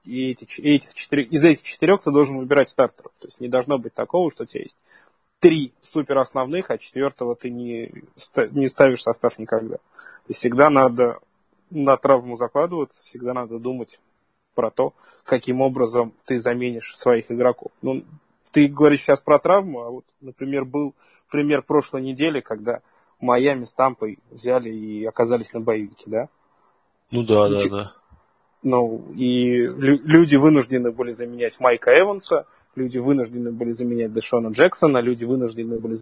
и 0.04 0.30
эти, 0.30 0.46
и 0.60 0.76
этих 0.76 0.94
четырех, 0.94 1.30
из 1.30 1.44
этих 1.44 1.62
четырех 1.62 2.02
ты 2.02 2.10
должен 2.10 2.38
выбирать 2.38 2.68
стартеров. 2.68 3.12
То 3.20 3.28
есть 3.28 3.40
не 3.40 3.48
должно 3.48 3.78
быть 3.78 3.94
такого, 3.94 4.30
что 4.30 4.44
у 4.44 4.46
тебя 4.46 4.62
есть 4.62 4.78
три 5.42 5.72
супер 5.82 6.18
основных, 6.18 6.70
а 6.70 6.78
четвертого 6.78 7.34
ты 7.34 7.50
не, 7.50 7.92
не 8.52 8.68
ставишь 8.68 9.02
состав 9.02 9.40
никогда. 9.40 9.76
То 9.76 10.28
есть 10.28 10.38
всегда 10.38 10.70
надо 10.70 11.18
на 11.68 11.96
травму 11.96 12.36
закладываться, 12.36 13.02
всегда 13.02 13.34
надо 13.34 13.58
думать 13.58 13.98
про 14.54 14.70
то, 14.70 14.94
каким 15.24 15.60
образом 15.60 16.12
ты 16.26 16.38
заменишь 16.38 16.96
своих 16.96 17.32
игроков. 17.32 17.72
Ну, 17.82 18.04
ты 18.52 18.68
говоришь 18.68 19.00
сейчас 19.00 19.20
про 19.20 19.40
травму, 19.40 19.82
а 19.82 19.90
вот, 19.90 20.04
например, 20.20 20.64
был 20.64 20.94
пример 21.28 21.62
прошлой 21.62 22.02
недели, 22.02 22.40
когда 22.40 22.80
Майами 23.18 23.64
с 23.64 23.72
Тампой 23.72 24.20
взяли 24.30 24.70
и 24.70 25.04
оказались 25.04 25.52
на 25.52 25.60
боевике, 25.60 26.04
да? 26.06 26.28
Ну 27.10 27.24
да, 27.24 27.48
и, 27.48 27.68
да, 27.68 27.68
да. 27.68 27.92
Ну, 28.62 29.12
и 29.16 29.66
люди 29.66 30.36
вынуждены 30.36 30.92
были 30.92 31.10
заменять 31.10 31.58
Майка 31.58 31.98
Эванса, 31.98 32.46
люди 32.74 32.98
вынуждены 32.98 33.52
были 33.52 33.72
заменять 33.72 34.12
Дэшона 34.12 34.48
Джексона, 34.48 34.98
люди 34.98 35.24
вынуждены 35.24 35.78
были... 35.80 35.96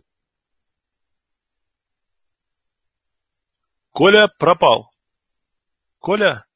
Коля 3.93 4.29
пропал. 4.39 4.91
Коля? 5.99 6.47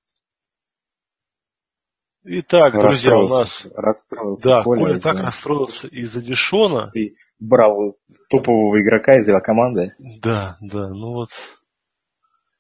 Итак, 2.22 2.72
друзья, 2.81 3.18
у 3.18 3.29
нас... 3.29 3.66
Расстроился 3.74 4.48
да, 4.48 4.62
Коля, 4.62 4.81
Коля 4.81 5.00
так 5.00 5.16
расстроился 5.16 5.88
из-за 5.88 6.22
Дешона. 6.22 6.90
И 6.94 7.16
брал 7.38 7.98
топового 8.31 8.81
игрока 8.81 9.18
из 9.18 9.29
его 9.29 9.40
команды. 9.40 9.94
Да, 9.98 10.57
да, 10.61 10.88
ну 10.88 11.12
вот. 11.12 11.29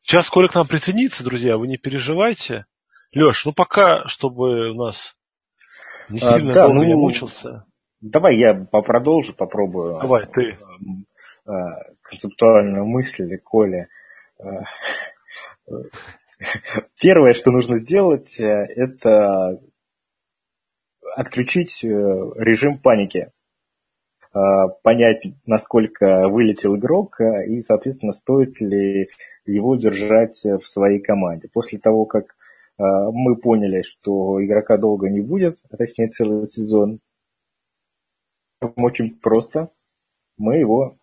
Сейчас 0.02 0.28
Коля 0.28 0.48
к 0.48 0.54
нам 0.54 0.66
присоединится, 0.66 1.24
друзья, 1.24 1.56
вы 1.56 1.66
не 1.66 1.78
переживайте. 1.78 2.66
Леш, 3.14 3.46
ну 3.46 3.54
пока, 3.54 4.06
чтобы 4.06 4.70
у 4.70 4.74
нас 4.74 5.16
не 6.08 6.18
а, 6.18 6.32
сильно 6.32 6.52
а, 6.52 6.54
да, 6.54 6.66
долго 6.66 6.80
ну, 6.80 6.84
не 6.84 6.94
мучился. 6.94 7.64
Давай 8.00 8.36
я 8.36 8.54
продолжу, 8.54 9.34
попробую. 9.34 9.98
Давай, 10.00 10.26
ты. 10.26 10.56
А, 11.46 11.52
концептуальную 12.02 12.86
мысль, 12.86 13.38
Коля. 13.38 13.88
А, 14.38 14.64
первое, 17.00 17.34
что 17.34 17.50
нужно 17.50 17.76
сделать, 17.76 18.38
э, 18.40 18.44
это 18.44 19.60
отключить 21.16 21.84
э, 21.84 21.88
режим 21.88 22.78
паники. 22.78 23.30
Понять, 24.82 25.24
насколько 25.46 26.26
вылетел 26.26 26.74
игрок 26.74 27.20
э, 27.20 27.46
и, 27.46 27.60
соответственно, 27.60 28.10
стоит 28.10 28.60
ли 28.60 29.08
его 29.46 29.76
держать 29.76 30.42
в 30.42 30.62
своей 30.62 30.98
команде. 31.00 31.48
После 31.52 31.78
того, 31.78 32.04
как 32.04 32.34
мы 32.78 33.36
поняли, 33.36 33.82
что 33.82 34.44
игрока 34.44 34.76
долго 34.76 35.08
не 35.08 35.20
будет, 35.20 35.58
а 35.70 35.76
точнее 35.76 36.08
целый 36.08 36.48
сезон. 36.48 37.00
Очень 38.60 39.16
просто. 39.18 39.70
Мы 40.36 40.56
его 40.56 40.96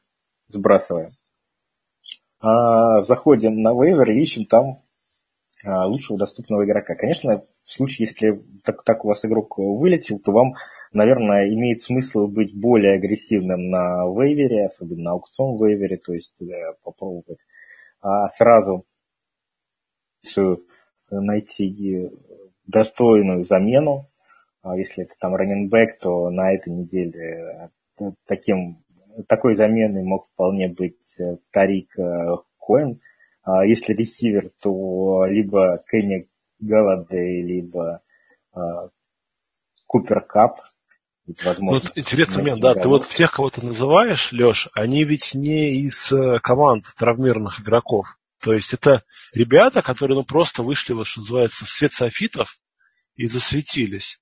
сбрасываем. 0.47 1.11
А 2.39 3.01
заходим 3.01 3.61
на 3.61 3.71
вейвер 3.71 4.11
и 4.11 4.19
ищем 4.19 4.45
там 4.45 4.81
а, 5.63 5.85
лучшего 5.85 6.17
доступного 6.17 6.65
игрока. 6.65 6.95
Конечно, 6.95 7.39
в 7.39 7.71
случае, 7.71 8.07
если 8.07 8.43
так, 8.63 8.83
так 8.83 9.05
у 9.05 9.09
вас 9.09 9.23
игрок 9.23 9.57
вылетел, 9.57 10.19
то 10.19 10.31
вам, 10.31 10.55
наверное, 10.91 11.47
имеет 11.49 11.81
смысл 11.81 12.27
быть 12.27 12.59
более 12.59 12.95
агрессивным 12.95 13.69
на 13.69 14.05
вейвере, 14.07 14.65
особенно 14.65 15.03
на 15.03 15.11
аукцион 15.11 15.63
вейвере, 15.63 15.97
то 15.97 16.13
есть 16.13 16.33
э, 16.41 16.73
попробовать 16.83 17.37
а 18.01 18.27
сразу 18.27 18.85
найти 21.11 22.09
достойную 22.71 23.45
замену. 23.45 24.07
А 24.63 24.77
если 24.77 25.03
это 25.03 25.13
там 25.19 25.35
раненбэк, 25.35 25.99
то 25.99 26.29
на 26.29 26.53
этой 26.53 26.71
неделе 26.71 27.69
э, 27.99 28.11
таким, 28.27 28.83
такой 29.27 29.55
заменой 29.55 30.03
мог 30.03 30.27
вполне 30.33 30.67
быть 30.67 31.19
э, 31.19 31.37
Тарик 31.51 31.97
э, 31.97 32.37
Коэн. 32.59 32.99
А 33.43 33.65
если 33.65 33.93
ресивер, 33.93 34.51
то 34.61 35.25
либо 35.25 35.83
Кенни 35.89 36.27
Галадей, 36.59 37.41
либо 37.41 38.01
Купер 39.87 40.21
Кап. 40.21 40.59
Возможно, 41.43 41.89
ну, 41.95 42.01
интересный 42.01 42.43
момент, 42.43 42.61
да, 42.61 42.75
ты 42.75 42.87
вот 42.87 43.05
всех, 43.05 43.31
кого 43.31 43.49
ты 43.49 43.65
называешь, 43.65 44.31
Леш, 44.31 44.69
они 44.73 45.05
ведь 45.05 45.33
не 45.33 45.71
из 45.85 46.13
команд 46.43 46.85
травмированных 46.99 47.61
игроков. 47.61 48.05
То 48.41 48.53
есть 48.53 48.73
это 48.73 49.03
ребята, 49.33 49.81
которые 49.81 50.17
ну, 50.17 50.23
просто 50.23 50.63
вышли, 50.63 50.93
вот, 50.93 51.07
что 51.07 51.21
называется, 51.21 51.65
в 51.65 51.69
свет 51.69 51.93
софитов 51.93 52.57
и 53.15 53.27
засветились. 53.27 54.19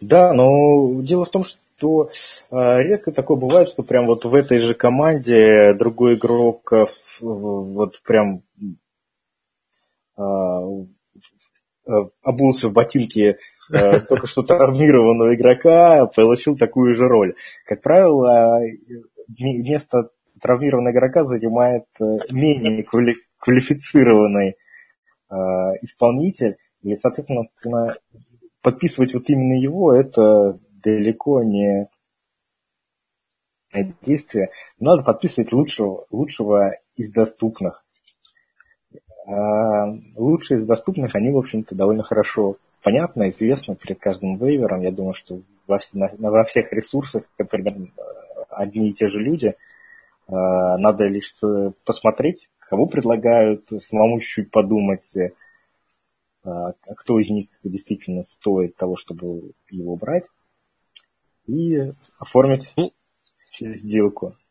Да, 0.00 0.32
но 0.32 1.00
дело 1.02 1.24
в 1.24 1.30
том, 1.30 1.44
что 1.44 2.10
э, 2.50 2.82
редко 2.82 3.12
такое 3.12 3.36
бывает, 3.36 3.68
что 3.68 3.82
прям 3.82 4.06
вот 4.06 4.24
в 4.24 4.34
этой 4.34 4.58
же 4.58 4.74
команде 4.74 5.74
другой 5.74 6.14
игрок 6.14 6.72
э, 6.72 6.84
вот 7.20 8.00
прям 8.02 8.42
э, 10.16 10.22
обулся 12.22 12.68
в 12.68 12.72
ботинки 12.72 13.36
э, 13.72 14.00
только 14.08 14.26
что 14.26 14.42
травмированного 14.42 15.34
игрока 15.34 16.06
получил 16.06 16.56
такую 16.56 16.94
же 16.94 17.06
роль. 17.06 17.34
Как 17.66 17.82
правило, 17.82 18.60
место 19.38 20.10
травмированного 20.44 20.92
игрока 20.92 21.24
занимает 21.24 21.86
э, 21.98 22.18
менее 22.30 22.84
квалифицированный 23.38 24.50
э, 25.30 25.34
исполнитель, 25.80 26.58
и, 26.82 26.94
соответственно, 26.94 27.44
подписывать 28.60 29.14
вот 29.14 29.24
именно 29.30 29.58
его, 29.58 29.94
это 29.94 30.58
далеко 30.82 31.42
не 31.42 31.88
действие. 34.02 34.50
Надо 34.78 35.02
подписывать 35.02 35.50
лучшего, 35.52 36.06
лучшего 36.10 36.76
из 36.94 37.10
доступных. 37.10 37.82
А 39.26 39.86
лучшие 40.16 40.58
из 40.58 40.66
доступных, 40.66 41.14
они, 41.14 41.30
в 41.30 41.38
общем-то, 41.38 41.74
довольно 41.74 42.02
хорошо 42.02 42.58
понятно, 42.82 43.30
известно 43.30 43.74
перед 43.74 43.98
каждым 43.98 44.36
вейвером. 44.36 44.82
Я 44.82 44.92
думаю, 44.92 45.14
что 45.14 45.40
во, 45.66 45.78
на, 45.94 46.10
во 46.18 46.44
всех 46.44 46.70
ресурсах 46.70 47.24
примерно 47.38 47.86
одни 48.50 48.90
и 48.90 48.92
те 48.92 49.08
же 49.08 49.20
люди. 49.20 49.54
А, 50.26 50.78
надо 50.78 51.04
лишь 51.04 51.34
посмотреть, 51.84 52.48
кого 52.58 52.86
предлагают, 52.86 53.68
самому 53.80 54.20
чуть-чуть 54.20 54.50
подумать, 54.50 55.16
а, 56.44 56.72
кто 56.96 57.18
из 57.18 57.30
них 57.30 57.48
действительно 57.62 58.22
стоит 58.22 58.76
того, 58.76 58.96
чтобы 58.96 59.52
его 59.70 59.96
брать, 59.96 60.24
и 61.46 61.92
оформить 62.18 62.72
ну, 62.76 62.92
сделку. 63.52 64.36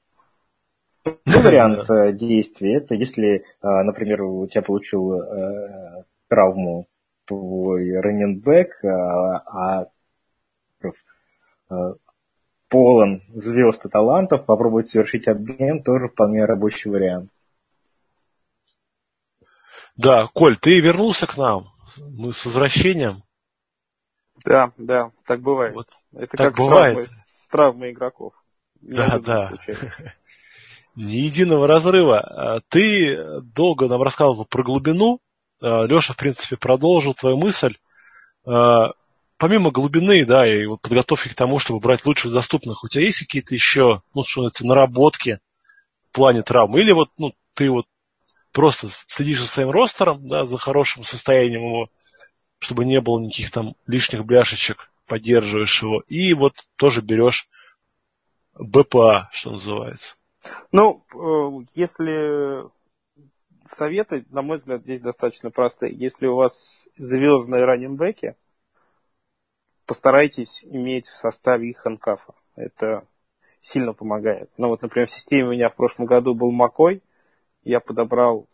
Ну, 1.05 1.41
вариант 1.41 1.89
э, 1.89 2.13
действия, 2.13 2.77
это 2.77 2.95
если, 2.95 3.43
а, 3.62 3.83
например, 3.83 4.21
у 4.21 4.47
тебя 4.47 4.62
получил 4.62 5.12
э, 5.12 6.05
травму 6.29 6.88
твой 7.25 7.99
раненбэк, 7.99 8.86
а, 8.86 9.89
а 11.69 11.95
полон 12.73 13.21
звезд 13.36 13.86
и 13.86 13.89
талантов, 13.89 14.45
попробовать 14.47 14.89
совершить 14.89 15.27
обмен 15.27 15.83
тоже 15.83 16.07
вполне 16.07 16.43
рабочий 16.43 16.89
вариант. 16.89 17.29
Да, 19.95 20.27
Коль, 20.33 20.57
ты 20.57 20.79
вернулся 20.79 21.27
к 21.27 21.38
нам. 21.38 21.67
Мы 21.97 22.33
с 22.33 22.43
возвращением. 22.45 23.21
Да, 24.43 24.71
да, 24.77 25.12
так 25.27 25.41
бывает. 25.41 25.75
Вот, 25.75 25.88
Это 26.13 26.36
так 26.36 26.47
как 26.47 26.57
бывает. 26.57 26.95
С, 26.95 26.95
травмой, 26.95 27.07
с 27.07 27.47
травмой 27.47 27.91
игроков. 27.91 28.33
Да, 28.81 29.19
да. 29.19 29.51
Ни 30.95 31.17
единого 31.17 31.67
разрыва. 31.67 32.19
А 32.21 32.62
ты 32.69 33.41
долго 33.41 33.88
нам 33.88 34.01
рассказывал 34.01 34.45
про 34.45 34.63
глубину. 34.63 35.19
А, 35.62 35.83
Леша, 35.83 36.13
в 36.13 36.17
принципе, 36.17 36.57
продолжил 36.57 37.13
твою 37.13 37.38
мысль. 37.38 37.77
Помимо 39.43 39.71
глубины, 39.71 40.25
да, 40.25 40.47
и 40.47 40.65
вот 40.65 40.79
подготовки 40.79 41.27
к 41.27 41.36
тому, 41.36 41.60
чтобы 41.60 41.82
брать 41.82 42.06
лучших 42.06 42.32
доступных, 42.32 42.86
у 42.86 42.88
тебя 42.88 43.03
есть 43.03 43.19
какие-то 43.19 43.53
еще, 43.53 44.01
ну, 44.13 44.23
что 44.23 44.47
это, 44.47 44.65
наработки 44.65 45.41
в 46.12 46.13
плане 46.13 46.43
травмы? 46.43 46.79
Или 46.79 46.93
вот, 46.93 47.10
ну, 47.17 47.34
ты 47.53 47.69
вот 47.69 47.86
просто 48.53 48.88
следишь 49.06 49.41
за 49.41 49.47
своим 49.47 49.69
ростером, 49.69 50.29
да, 50.29 50.45
за 50.45 50.58
хорошим 50.58 51.03
состоянием 51.03 51.60
его, 51.60 51.89
чтобы 52.60 52.86
не 52.86 53.01
было 53.01 53.19
никаких 53.19 53.51
там 53.51 53.75
лишних 53.86 54.23
бляшечек, 54.23 54.89
поддерживаешь 55.08 55.84
его, 55.84 56.03
и 56.08 56.34
вот 56.34 56.53
тоже 56.77 57.01
берешь 57.01 57.49
БПА, 58.58 59.27
что 59.34 59.51
называется. 59.51 60.15
Ну, 60.71 61.03
э, 61.13 61.65
если 61.75 62.63
советы, 63.65 64.25
на 64.29 64.41
мой 64.41 64.56
взгляд, 64.56 64.84
здесь 64.84 65.01
достаточно 65.01 65.51
простые. 65.51 65.93
Если 65.93 66.27
у 66.27 66.36
вас 66.36 66.88
звездные 66.95 67.65
раненбеки, 67.65 68.38
постарайтесь 69.85 70.63
иметь 70.63 71.07
в 71.07 71.15
составе 71.15 71.69
их 71.69 71.77
ханкафа. 71.77 72.33
Это 72.55 73.05
сильно 73.61 73.93
помогает. 73.93 74.49
Ну 74.57 74.67
вот, 74.69 74.81
например, 74.81 75.07
в 75.07 75.11
системе 75.11 75.45
у 75.45 75.51
меня 75.51 75.69
в 75.69 75.75
прошлом 75.75 76.05
году 76.05 76.33
был 76.33 76.51
Макой. 76.51 77.01
Я 77.63 77.79
подобрал 77.79 78.47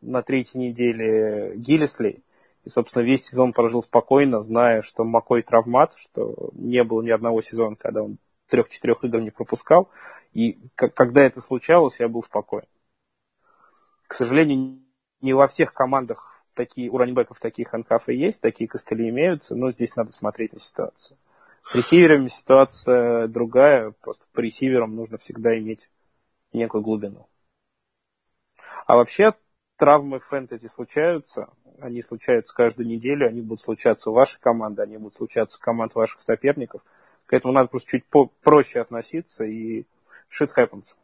на 0.00 0.22
третьей 0.22 0.60
неделе 0.60 1.54
Гиллисли. 1.56 2.22
И, 2.64 2.70
собственно, 2.70 3.02
весь 3.02 3.26
сезон 3.26 3.52
прожил 3.52 3.82
спокойно, 3.82 4.40
зная, 4.40 4.80
что 4.80 5.04
Макой 5.04 5.42
травмат, 5.42 5.94
что 5.96 6.50
не 6.54 6.82
было 6.82 7.02
ни 7.02 7.10
одного 7.10 7.42
сезона, 7.42 7.76
когда 7.76 8.02
он 8.02 8.18
трех-четырех 8.48 9.04
игр 9.04 9.20
не 9.20 9.30
пропускал. 9.30 9.90
И 10.32 10.58
когда 10.74 11.22
это 11.22 11.40
случалось, 11.40 12.00
я 12.00 12.08
был 12.08 12.22
спокоен. 12.22 12.66
К 14.06 14.14
сожалению, 14.14 14.80
не 15.20 15.32
во 15.34 15.46
всех 15.46 15.72
командах 15.72 16.33
такие, 16.54 16.90
у 16.90 16.98
раннибеков 16.98 17.40
такие 17.40 17.66
ханкафы 17.66 18.12
есть, 18.12 18.40
такие 18.40 18.68
костыли 18.68 19.08
имеются, 19.08 19.54
но 19.54 19.70
здесь 19.70 19.96
надо 19.96 20.10
смотреть 20.12 20.52
на 20.52 20.60
ситуацию. 20.60 21.18
С 21.62 21.74
ресиверами 21.74 22.28
ситуация 22.28 23.26
другая, 23.28 23.92
просто 24.00 24.26
по 24.32 24.40
ресиверам 24.40 24.94
нужно 24.94 25.18
всегда 25.18 25.56
иметь 25.58 25.90
некую 26.52 26.82
глубину. 26.82 27.26
А 28.86 28.96
вообще 28.96 29.32
травмы 29.76 30.20
фэнтези 30.20 30.66
случаются, 30.66 31.48
они 31.80 32.02
случаются 32.02 32.54
каждую 32.54 32.86
неделю, 32.86 33.26
они 33.26 33.40
будут 33.40 33.62
случаться 33.62 34.10
у 34.10 34.14
вашей 34.14 34.38
команды, 34.40 34.82
они 34.82 34.98
будут 34.98 35.14
случаться 35.14 35.58
у 35.58 35.60
команд 35.60 35.94
ваших 35.94 36.20
соперников– 36.20 36.84
к 37.26 37.32
этому 37.32 37.54
надо 37.54 37.68
просто 37.68 37.90
чуть 37.90 38.04
проще 38.42 38.80
относиться, 38.80 39.44
и 39.44 39.84
shit 40.30 40.50
happens. 40.56 40.94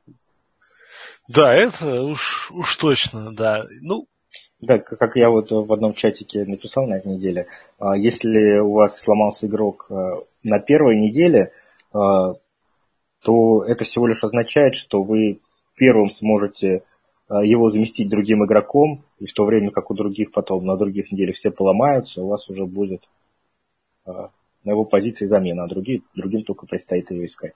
Да, 1.29 1.55
это 1.55 2.03
уж, 2.03 2.51
уж 2.51 2.77
точно, 2.77 3.35
да. 3.35 3.67
Ну, 3.81 4.07
да, 4.61 4.79
как 4.79 5.17
я 5.17 5.31
вот 5.31 5.51
в 5.51 5.73
одном 5.73 5.95
чатике 5.95 6.45
написал 6.45 6.87
на 6.87 6.95
этой 6.95 7.13
неделе, 7.13 7.47
а, 7.79 7.97
если 7.97 8.59
у 8.59 8.73
вас 8.73 9.01
сломался 9.01 9.47
игрок 9.47 9.87
а, 9.91 10.23
на 10.43 10.59
первой 10.59 10.99
неделе, 10.99 11.53
а, 11.93 12.35
то 13.23 13.65
это 13.65 13.85
всего 13.85 14.07
лишь 14.07 14.23
означает, 14.25 14.75
что 14.75 15.03
вы 15.03 15.41
первым 15.77 16.09
сможете 16.09 16.83
его 17.29 17.69
заместить 17.69 18.09
другим 18.09 18.45
игроком, 18.45 19.05
и 19.21 19.27
в 19.27 19.33
то 19.35 19.45
время 19.45 19.71
как 19.71 19.91
у 19.91 19.95
других 19.95 20.33
потом 20.33 20.65
на 20.67 20.77
других 20.77 21.13
неделях 21.13 21.37
все 21.37 21.53
поломаются, 21.53 22.23
у 22.23 22.27
вас 22.27 22.49
уже 22.51 22.67
будет 22.67 23.05
на 24.05 24.31
его 24.65 24.85
позиции 24.85 25.27
замена, 25.27 25.63
а 25.63 25.69
другие, 25.69 26.03
другим 26.17 26.43
только 26.43 26.67
предстоит 26.67 27.11
ее 27.13 27.27
искать. 27.27 27.53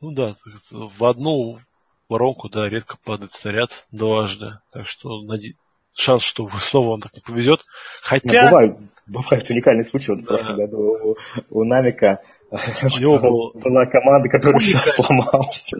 Ну 0.00 0.10
да, 0.10 0.34
в 0.72 1.04
одну 1.04 1.60
воронку, 2.08 2.48
да, 2.48 2.68
редко 2.68 2.96
падает 3.04 3.32
снаряд 3.32 3.86
дважды. 3.92 4.58
Так 4.72 4.86
что 4.86 5.22
наде... 5.22 5.54
шанс, 5.96 6.22
что 6.22 6.48
снова 6.60 6.94
он 6.94 7.00
так 7.00 7.14
не 7.14 7.20
повезет. 7.20 7.60
Хотя... 8.02 8.44
Ну, 8.44 8.48
бывают, 8.50 8.76
бывают 9.06 9.50
уникальные 9.50 9.84
случаи. 9.84 10.12
Вот 10.12 10.20
да. 10.20 10.24
в 10.24 10.26
прошлом 10.26 10.56
году 10.56 10.78
у, 10.78 11.16
у 11.50 11.64
Намика 11.64 12.20
у 12.50 13.00
него 13.00 13.18
был... 13.18 13.52
была 13.54 13.86
команда, 13.86 14.28
которая 14.28 14.60
все 14.60 14.78
сломалась. 14.78 15.72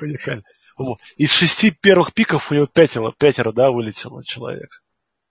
Уникально. 0.00 0.42
Из 1.16 1.30
шести 1.30 1.70
первых 1.70 2.12
пиков 2.14 2.50
у 2.50 2.54
него 2.54 2.66
пятеро, 2.66 3.12
пятеро 3.16 3.52
да, 3.52 3.70
вылетело 3.70 4.24
человек. 4.24 4.82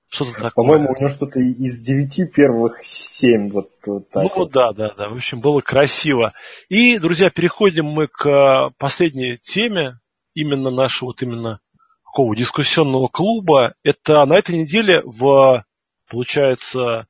Что-то 0.07 0.33
такое. 0.33 0.51
По-моему, 0.51 0.89
у 0.89 1.01
него 1.01 1.09
что-то 1.09 1.39
из 1.39 1.81
девяти 1.81 2.25
первых 2.25 2.83
семь. 2.83 3.49
Вот, 3.49 3.69
вот 3.85 4.09
так 4.09 4.23
ну 4.23 4.31
вот. 4.35 4.51
да, 4.51 4.71
да, 4.73 4.93
да. 4.93 5.09
В 5.09 5.13
общем, 5.13 5.39
было 5.39 5.61
красиво. 5.61 6.33
И, 6.67 6.99
друзья, 6.99 7.29
переходим 7.29 7.85
мы 7.85 8.07
к 8.07 8.25
э, 8.27 8.71
последней 8.77 9.37
теме 9.37 9.99
именно 10.33 10.69
нашего 10.69 11.09
вот 11.09 11.21
именно 11.21 11.61
такого 12.11 12.35
дискуссионного 12.35 13.07
клуба. 13.07 13.73
Это 13.83 14.25
на 14.25 14.33
этой 14.33 14.57
неделе 14.57 15.01
в, 15.05 15.65
получается, 16.09 17.07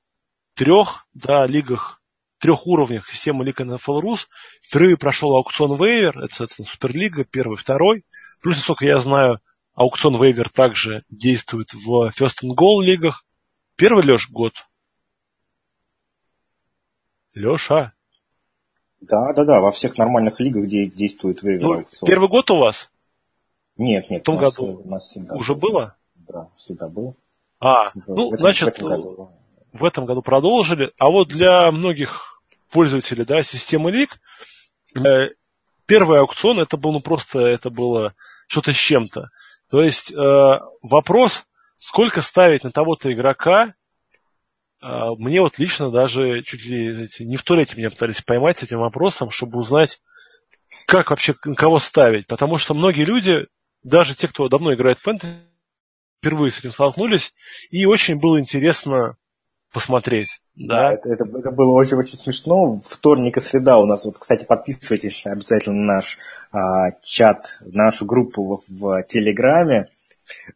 трех 0.53 1.07
да, 1.13 1.47
лигах, 1.47 2.01
трех 2.39 2.67
уровнях 2.67 3.09
системы 3.09 3.43
лиг 3.43 3.59
NFL 3.59 4.01
Rus 4.01 4.27
впервые 4.61 4.97
прошел 4.97 5.35
аукцион 5.35 5.77
Вейвер, 5.77 6.19
это, 6.19 6.33
соответственно, 6.33 6.67
Суперлига, 6.67 7.23
первый, 7.23 7.57
второй. 7.57 8.03
Плюс, 8.41 8.57
насколько 8.57 8.85
я 8.85 8.99
знаю, 8.99 9.39
Аукцион 9.73 10.21
Вейвер 10.21 10.49
также 10.49 11.03
действует 11.09 11.73
в 11.73 12.09
First 12.09 12.43
and 12.43 12.55
Goal 12.55 12.83
лигах. 12.83 13.25
Первый, 13.75 14.03
Леш, 14.03 14.29
год. 14.29 14.53
Леша. 17.33 17.93
Да, 18.99 19.33
да, 19.33 19.45
да, 19.45 19.61
во 19.61 19.71
всех 19.71 19.97
нормальных 19.97 20.39
лигах, 20.39 20.65
где 20.65 20.85
действует 20.85 21.41
Вейвер 21.41 21.63
ну, 21.63 21.73
аукцион. 21.79 22.07
Первый 22.07 22.29
год 22.29 22.51
у 22.51 22.57
вас? 22.57 22.91
Нет, 23.81 24.11
нет. 24.11 24.21
В 24.21 24.25
том 24.25 24.37
году 24.37 24.81
у 24.83 24.87
нас 24.87 25.03
всегда 25.05 25.33
уже 25.33 25.55
был. 25.55 25.71
было? 25.71 25.95
Да, 26.27 26.49
всегда 26.55 26.87
был. 26.87 27.17
А, 27.59 27.89
в, 27.89 28.07
ну, 28.07 28.29
в 28.29 28.33
этом, 28.33 28.39
значит, 28.39 28.65
в 28.65 28.67
этом, 28.67 28.89
году. 28.89 29.31
в 29.73 29.83
этом 29.83 30.05
году 30.05 30.21
продолжили. 30.21 30.91
А 30.99 31.09
вот 31.09 31.29
для 31.29 31.71
многих 31.71 32.43
пользователей 32.69 33.25
да, 33.25 33.41
системы 33.41 33.91
лиг 33.91 34.19
э, 34.95 35.29
первый 35.87 36.19
аукцион 36.19 36.59
это 36.59 36.77
был 36.77 36.91
ну 36.91 37.01
просто 37.01 37.39
это 37.39 37.71
было 37.71 38.13
что-то 38.47 38.71
с 38.71 38.77
чем-то. 38.77 39.29
То 39.71 39.81
есть 39.81 40.11
э, 40.11 40.59
вопрос, 40.83 41.43
сколько 41.79 42.21
ставить 42.21 42.63
на 42.63 42.71
того-то 42.71 43.11
игрока, 43.11 43.73
э, 44.81 44.87
мне 45.17 45.41
вот 45.41 45.57
лично 45.57 45.89
даже 45.89 46.43
чуть 46.43 46.65
ли 46.65 46.93
знаете, 46.93 47.25
не 47.25 47.37
в 47.37 47.43
туалете 47.43 47.75
меня 47.77 47.89
пытались 47.89 48.21
поймать 48.21 48.59
с 48.59 48.63
этим 48.63 48.77
вопросом, 48.77 49.31
чтобы 49.31 49.59
узнать, 49.59 49.99
как 50.85 51.09
вообще 51.09 51.33
на 51.45 51.55
кого 51.55 51.79
ставить. 51.79 52.27
Потому 52.27 52.59
что 52.59 52.75
многие 52.75 53.05
люди, 53.05 53.47
даже 53.83 54.15
те, 54.15 54.27
кто 54.27 54.47
давно 54.47 54.73
играет 54.73 54.99
в 54.99 55.03
фэнтези, 55.03 55.33
впервые 56.19 56.51
с 56.51 56.59
этим 56.59 56.71
столкнулись, 56.71 57.33
и 57.69 57.85
очень 57.85 58.19
было 58.19 58.39
интересно 58.39 59.17
посмотреть. 59.73 60.39
Да, 60.55 60.89
да 60.89 60.93
это, 60.93 61.09
это, 61.09 61.37
это 61.37 61.51
было 61.51 61.71
очень-очень 61.71 62.17
смешно. 62.17 62.81
Вторник 62.87 63.37
и 63.37 63.41
среда 63.41 63.79
у 63.79 63.85
нас, 63.85 64.05
вот, 64.05 64.17
кстати, 64.17 64.45
подписывайтесь 64.45 65.21
обязательно 65.25 65.77
на 65.77 65.93
наш 65.95 66.17
а, 66.51 66.91
чат, 67.03 67.57
на 67.61 67.85
нашу 67.85 68.05
группу 68.05 68.63
в, 68.67 68.79
в 68.79 69.03
Телеграме. 69.03 69.87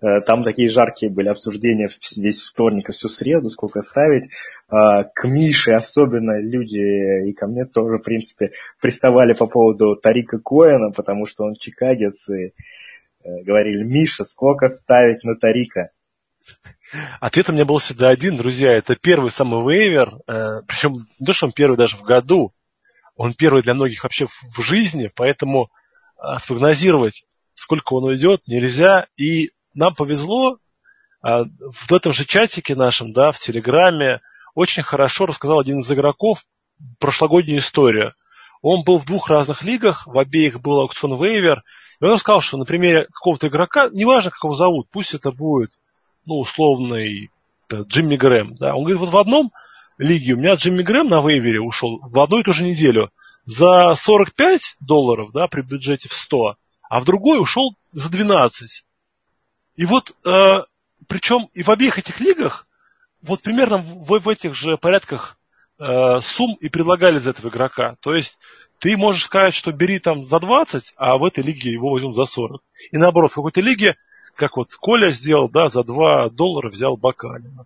Э, 0.02 0.22
там 0.22 0.44
такие 0.44 0.70
жаркие 0.70 1.12
были 1.12 1.30
обсуждения 1.30 1.90
весь 2.18 2.42
вторник 2.44 2.90
и 2.90 2.94
всю 2.94 3.08
среду, 3.08 3.50
сколько 3.50 3.82
ставить. 3.82 4.30
А, 4.68 5.04
к 5.04 5.28
Мише 5.28 5.72
особенно 5.72 6.40
люди, 6.40 7.30
и 7.30 7.34
ко 7.34 7.48
мне 7.48 7.66
тоже, 7.66 7.98
в 7.98 8.04
принципе, 8.04 8.52
приставали 8.82 9.34
по 9.34 9.48
поводу 9.48 9.96
Тарика 9.96 10.40
Коэна, 10.40 10.92
потому 10.92 11.26
что 11.26 11.46
он 11.46 11.56
чикагец, 11.56 12.30
и 12.30 12.54
говорили, 13.44 13.84
Миша, 13.84 14.24
сколько 14.24 14.68
ставить 14.68 15.24
на 15.24 15.36
Тарика? 15.36 15.92
Ответ 17.20 17.50
у 17.50 17.54
меня 17.54 17.66
был 17.66 17.80
всегда 17.80 18.10
один, 18.10 18.38
друзья. 18.38 18.72
Это 18.74 18.96
первый 18.96 19.32
самый 19.32 19.62
вейвер, 19.62 20.20
э, 20.28 20.62
причем 20.68 21.06
не 21.20 21.26
то, 21.26 21.34
что 21.34 21.48
он 21.48 21.52
первый 21.52 21.78
даже 21.78 21.98
в 21.98 22.04
году, 22.04 22.54
он 23.16 23.34
первый 23.34 23.64
для 23.64 23.74
многих 23.74 24.04
вообще 24.04 24.28
в 24.28 24.62
жизни, 24.62 25.10
поэтому 25.16 25.70
спрогнозировать, 26.40 27.26
сколько 27.54 27.94
он 27.94 28.06
уйдет, 28.06 28.42
нельзя. 28.48 29.08
И 29.18 29.52
нам 29.74 29.96
повезло, 29.96 30.60
в 31.22 31.92
этом 31.92 32.14
же 32.14 32.26
чатике 32.26 32.76
нашем, 32.76 33.14
да, 33.14 33.32
в 33.32 33.40
Телеграме, 33.40 34.22
очень 34.54 34.84
хорошо 34.84 35.26
рассказал 35.26 35.60
один 35.60 35.80
из 35.80 35.92
игроков 35.92 36.44
прошлогоднюю 37.00 37.60
историю. 37.60 38.14
Он 38.62 38.84
был 38.84 39.00
в 39.00 39.06
двух 39.06 39.30
разных 39.30 39.64
лигах, 39.64 40.08
в 40.08 40.18
обеих 40.18 40.62
был 40.62 40.80
аукцион 40.80 41.22
вейвер, 41.22 41.64
и 42.00 42.06
он 42.06 42.12
рассказал, 42.12 42.42
что 42.42 42.58
на 42.58 42.66
примере 42.66 43.06
какого-то 43.06 43.48
игрока, 43.48 43.90
неважно, 43.92 44.32
как 44.32 44.44
его 44.44 44.54
зовут, 44.54 44.88
пусть 44.92 45.14
это 45.14 45.32
будет, 45.32 45.72
ну, 46.26 46.40
условный 46.40 47.30
Джимми 47.72 48.16
Грэм, 48.16 48.56
да, 48.56 48.76
он 48.76 48.82
говорит, 48.82 49.00
вот 49.00 49.10
в 49.10 49.18
одном 49.18 49.52
лиге 49.98 50.34
у 50.34 50.38
меня 50.38 50.56
Джимми 50.56 50.84
Грэм 50.84 51.08
на 51.08 51.22
вейвере 51.22 51.62
ушел 51.62 52.00
в 52.02 52.20
одну 52.20 52.40
и 52.40 52.44
ту 52.44 52.54
же 52.54 52.64
неделю 52.64 53.12
за 53.46 53.96
45 53.96 54.78
долларов, 54.82 55.32
да, 55.32 55.48
при 55.48 55.62
бюджете 55.62 56.10
в 56.10 56.14
100, 56.14 56.56
а 56.90 57.00
в 57.00 57.06
другой 57.06 57.40
ушел 57.40 57.76
за 57.92 58.10
12. 58.10 58.84
И 59.76 59.86
вот, 59.86 60.16
э, 60.26 60.64
причем 61.08 61.50
и 61.54 61.64
в 61.64 61.70
обеих 61.70 61.98
этих 61.98 62.20
лигах, 62.20 62.68
вот 63.22 63.42
примерно 63.42 63.78
в, 63.78 64.20
в 64.20 64.30
этих 64.30 64.56
же 64.56 64.78
порядках 64.78 65.38
э, 65.80 66.22
сумм 66.22 66.56
и 66.60 66.70
предлагали 66.70 67.20
за 67.20 67.32
этого 67.32 67.50
игрока. 67.50 67.96
То 68.02 68.14
есть 68.14 68.38
ты 68.80 68.98
можешь 68.98 69.24
сказать, 69.24 69.54
что 69.54 69.72
бери 69.72 70.00
там 70.00 70.26
за 70.26 70.40
20, 70.40 70.94
а 70.98 71.18
в 71.18 71.24
этой 71.24 71.44
лиге 71.44 71.72
его 71.72 71.92
возьмут 71.92 72.16
за 72.16 72.26
40. 72.26 72.62
И 72.92 72.98
наоборот, 72.98 73.32
в 73.32 73.36
какой-то 73.36 73.62
лиге, 73.62 73.96
как 74.36 74.58
вот 74.58 74.74
Коля 74.76 75.12
сделал, 75.12 75.50
да, 75.50 75.70
за 75.70 75.84
2 75.84 76.30
доллара 76.30 76.70
взял 76.70 76.98
Бакалина. 76.98 77.66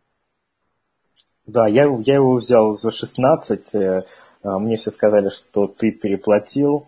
Да, 1.47 1.67
я, 1.67 1.85
я 2.05 2.15
его 2.15 2.35
взял 2.35 2.77
за 2.77 2.91
16. 2.91 3.75
Э, 3.75 4.03
мне 4.43 4.75
все 4.75 4.91
сказали, 4.91 5.29
что 5.29 5.67
ты 5.67 5.91
переплатил 5.91 6.87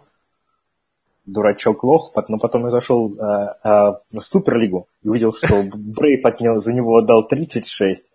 дурачок 1.25 1.83
лох, 1.83 2.11
но 2.27 2.37
потом 2.37 2.65
я 2.65 2.71
зашел 2.71 3.15
а, 3.19 3.57
а, 3.63 3.99
в 4.11 4.19
Суперлигу 4.21 4.87
и 5.03 5.09
увидел, 5.09 5.33
что 5.33 5.63
Брейв 5.73 6.25
от 6.25 6.39
него, 6.41 6.59
за 6.59 6.73
него 6.73 6.97
отдал 6.97 7.27
36. 7.27 8.05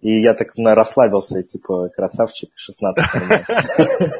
И 0.00 0.20
я 0.20 0.34
так 0.34 0.56
на, 0.56 0.74
расслабился, 0.74 1.42
типа, 1.42 1.88
красавчик, 1.88 2.50
16 2.54 3.04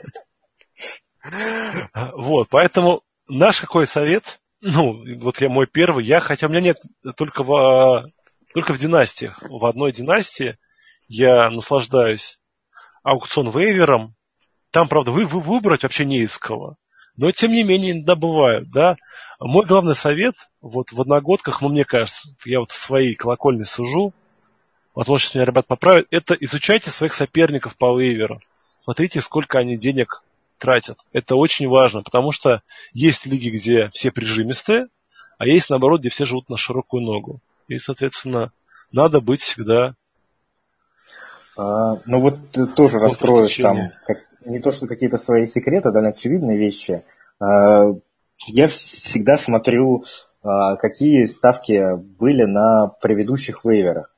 Вот, 2.28 2.50
поэтому 2.50 3.00
наш 3.26 3.58
какой 3.58 3.86
совет, 3.86 4.38
ну, 4.60 5.02
вот 5.18 5.40
я 5.40 5.48
мой 5.48 5.66
первый, 5.66 6.04
я, 6.04 6.20
хотя 6.20 6.46
у 6.46 6.50
меня 6.50 6.60
нет 6.60 6.76
только 7.16 7.42
в, 7.42 8.12
только 8.52 8.74
в 8.74 8.78
династиях, 8.78 9.42
в 9.42 9.64
одной 9.64 9.92
династии 9.92 10.58
я 11.06 11.48
наслаждаюсь 11.48 12.38
аукцион 13.02 13.50
вейвером, 13.50 14.14
там, 14.70 14.88
правда, 14.88 15.10
вы, 15.10 15.24
вы 15.24 15.40
выбрать 15.40 15.84
вообще 15.84 16.04
не 16.04 16.18
из 16.18 16.36
кого. 16.36 16.76
Но, 17.16 17.32
тем 17.32 17.50
не 17.50 17.64
менее, 17.64 17.92
иногда 17.92 18.14
бывают, 18.14 18.70
да. 18.70 18.96
Мой 19.40 19.64
главный 19.64 19.94
совет, 19.94 20.34
вот 20.60 20.92
в 20.92 21.00
одногодках, 21.00 21.62
ну, 21.62 21.70
мне 21.70 21.86
кажется, 21.86 22.28
я 22.44 22.60
вот 22.60 22.70
своей 22.70 23.14
колокольни 23.14 23.62
сужу, 23.62 24.12
возможно, 24.94 25.24
сейчас 25.24 25.34
меня 25.34 25.46
ребят 25.46 25.66
поправят, 25.66 26.06
это 26.10 26.34
изучайте 26.34 26.90
своих 26.90 27.14
соперников 27.14 27.74
по 27.78 27.98
вейверу. 27.98 28.38
Смотрите, 28.84 29.22
сколько 29.22 29.58
они 29.58 29.78
денег 29.78 30.22
тратят. 30.58 30.98
Это 31.12 31.36
очень 31.36 31.68
важно, 31.68 32.02
потому 32.02 32.32
что 32.32 32.62
есть 32.92 33.26
лиги, 33.26 33.50
где 33.50 33.88
все 33.90 34.10
прижимистые, 34.10 34.88
а 35.38 35.46
есть, 35.46 35.70
наоборот, 35.70 36.00
где 36.00 36.10
все 36.10 36.24
живут 36.24 36.48
на 36.48 36.56
широкую 36.56 37.02
ногу. 37.02 37.40
И, 37.68 37.78
соответственно, 37.78 38.52
надо 38.92 39.20
быть 39.20 39.40
всегда... 39.40 39.94
А, 41.56 42.00
ну 42.06 42.20
вот 42.20 42.74
тоже 42.76 42.98
раскроешь 42.98 43.56
там 43.56 43.90
как, 44.06 44.18
не 44.44 44.60
то, 44.60 44.70
что 44.70 44.86
какие-то 44.86 45.18
свои 45.18 45.44
секреты, 45.44 45.90
да, 45.90 46.00
очевидные 46.00 46.56
вещи. 46.56 47.04
А, 47.40 47.86
я 48.46 48.68
всегда 48.68 49.36
смотрю, 49.36 50.04
а, 50.42 50.76
какие 50.76 51.24
ставки 51.24 51.96
были 51.96 52.44
на 52.44 52.88
предыдущих 53.00 53.64
вейверах. 53.64 54.10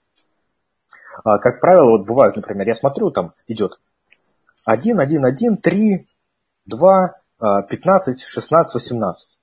А, 1.24 1.38
как 1.38 1.60
правило, 1.60 1.90
вот 1.90 2.06
бывают, 2.06 2.36
например, 2.36 2.66
я 2.68 2.74
смотрю, 2.74 3.10
там 3.10 3.32
идет 3.48 3.80
1, 4.64 5.00
1, 5.00 5.24
1, 5.24 5.56
3, 5.56 6.06
2, 6.70 7.14
15, 7.68 8.20
16, 8.22 8.74
18. 8.74 9.38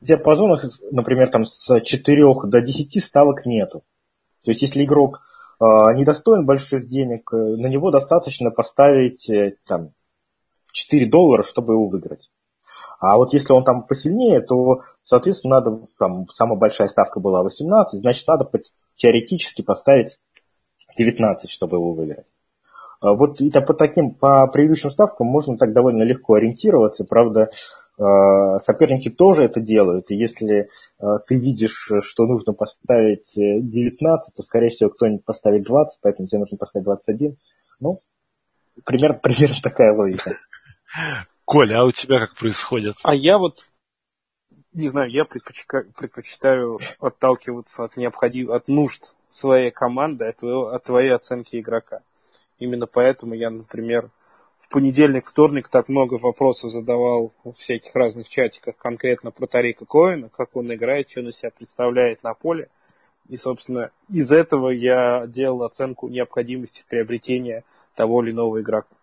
В 0.00 0.04
диапазонах, 0.04 0.64
например, 0.90 1.30
там 1.30 1.44
с 1.44 1.80
4 1.80 2.34
до 2.44 2.60
10 2.60 3.04
ставок 3.04 3.46
нету. 3.46 3.84
То 4.44 4.50
есть, 4.50 4.62
если 4.62 4.84
игрок 4.84 5.22
недостоин 5.94 6.44
больших 6.44 6.88
денег, 6.88 7.32
э, 7.32 7.36
на 7.36 7.68
него 7.68 7.90
достаточно 7.90 8.50
поставить 8.50 9.30
э, 9.30 9.56
там, 9.64 9.90
4 10.72 11.06
доллара, 11.06 11.44
чтобы 11.44 11.74
его 11.74 11.86
выиграть. 11.86 12.30
А 12.98 13.16
вот 13.16 13.32
если 13.32 13.52
он 13.52 13.62
там 13.62 13.86
посильнее, 13.86 14.40
то, 14.40 14.82
соответственно, 15.02 15.60
надо, 15.60 15.86
там, 15.98 16.26
самая 16.28 16.58
большая 16.58 16.88
ставка 16.88 17.20
была 17.20 17.42
18, 17.42 18.00
значит, 18.00 18.26
надо 18.26 18.48
теоретически 18.96 19.62
поставить 19.62 20.18
19, 20.96 21.48
чтобы 21.48 21.76
его 21.76 21.92
выиграть. 21.92 22.26
А 23.02 23.14
вот 23.14 23.40
и 23.40 23.50
по 23.50 23.74
таким, 23.74 24.14
по 24.14 24.46
предыдущим 24.46 24.92
ставкам 24.92 25.26
можно 25.26 25.58
так 25.58 25.72
довольно 25.72 26.04
легко 26.04 26.34
ориентироваться. 26.34 27.04
Правда, 27.04 27.50
а, 27.98 28.60
соперники 28.60 29.10
тоже 29.10 29.44
это 29.44 29.60
делают. 29.60 30.12
И 30.12 30.16
если 30.16 30.70
а, 31.00 31.18
ты 31.18 31.34
видишь, 31.34 31.90
что 32.00 32.26
нужно 32.26 32.52
поставить 32.52 33.32
19, 33.34 34.36
то, 34.36 34.42
скорее 34.42 34.68
всего, 34.68 34.88
кто-нибудь 34.90 35.24
поставит 35.24 35.64
20, 35.64 36.00
поэтому 36.00 36.28
тебе 36.28 36.38
нужно 36.38 36.56
поставить 36.56 36.84
21. 36.84 37.36
Ну, 37.80 38.00
примерно, 38.84 39.18
примерно 39.22 39.56
такая 39.60 39.92
логика. 39.92 40.36
Коля, 41.44 41.80
а 41.80 41.84
у 41.84 41.90
тебя 41.90 42.20
как 42.20 42.36
происходит? 42.36 42.94
А 43.02 43.16
я 43.16 43.36
вот, 43.36 43.66
не 44.72 44.88
знаю, 44.88 45.10
я 45.10 45.24
предпочитаю, 45.24 45.92
предпочитаю 45.98 46.78
отталкиваться 47.00 47.82
от 47.82 47.96
необходим, 47.96 48.52
от 48.52 48.68
нужд 48.68 49.12
своей 49.28 49.72
команды, 49.72 50.26
от, 50.26 50.36
твоего, 50.36 50.68
от 50.68 50.84
твоей 50.84 51.10
оценки 51.10 51.56
игрока. 51.58 51.98
Именно 52.62 52.86
поэтому 52.86 53.34
я, 53.34 53.50
например, 53.50 54.12
в 54.56 54.68
понедельник, 54.68 55.26
вторник 55.26 55.68
так 55.68 55.88
много 55.88 56.14
вопросов 56.14 56.70
задавал 56.70 57.34
в 57.42 57.54
всяких 57.54 57.92
разных 57.96 58.28
чатиках 58.28 58.76
конкретно 58.76 59.32
про 59.32 59.48
Тарика 59.48 59.84
Коина, 59.84 60.28
как 60.28 60.54
он 60.54 60.72
играет, 60.72 61.10
что 61.10 61.22
он 61.22 61.30
из 61.30 61.38
себя 61.38 61.50
представляет 61.50 62.22
на 62.22 62.34
поле. 62.34 62.68
И, 63.28 63.36
собственно, 63.36 63.90
из 64.08 64.30
этого 64.30 64.68
я 64.68 65.26
делал 65.26 65.64
оценку 65.64 66.08
необходимости 66.08 66.84
приобретения 66.88 67.64
того 67.96 68.22
или 68.22 68.30
иного 68.30 68.60
игрока. 68.60 68.94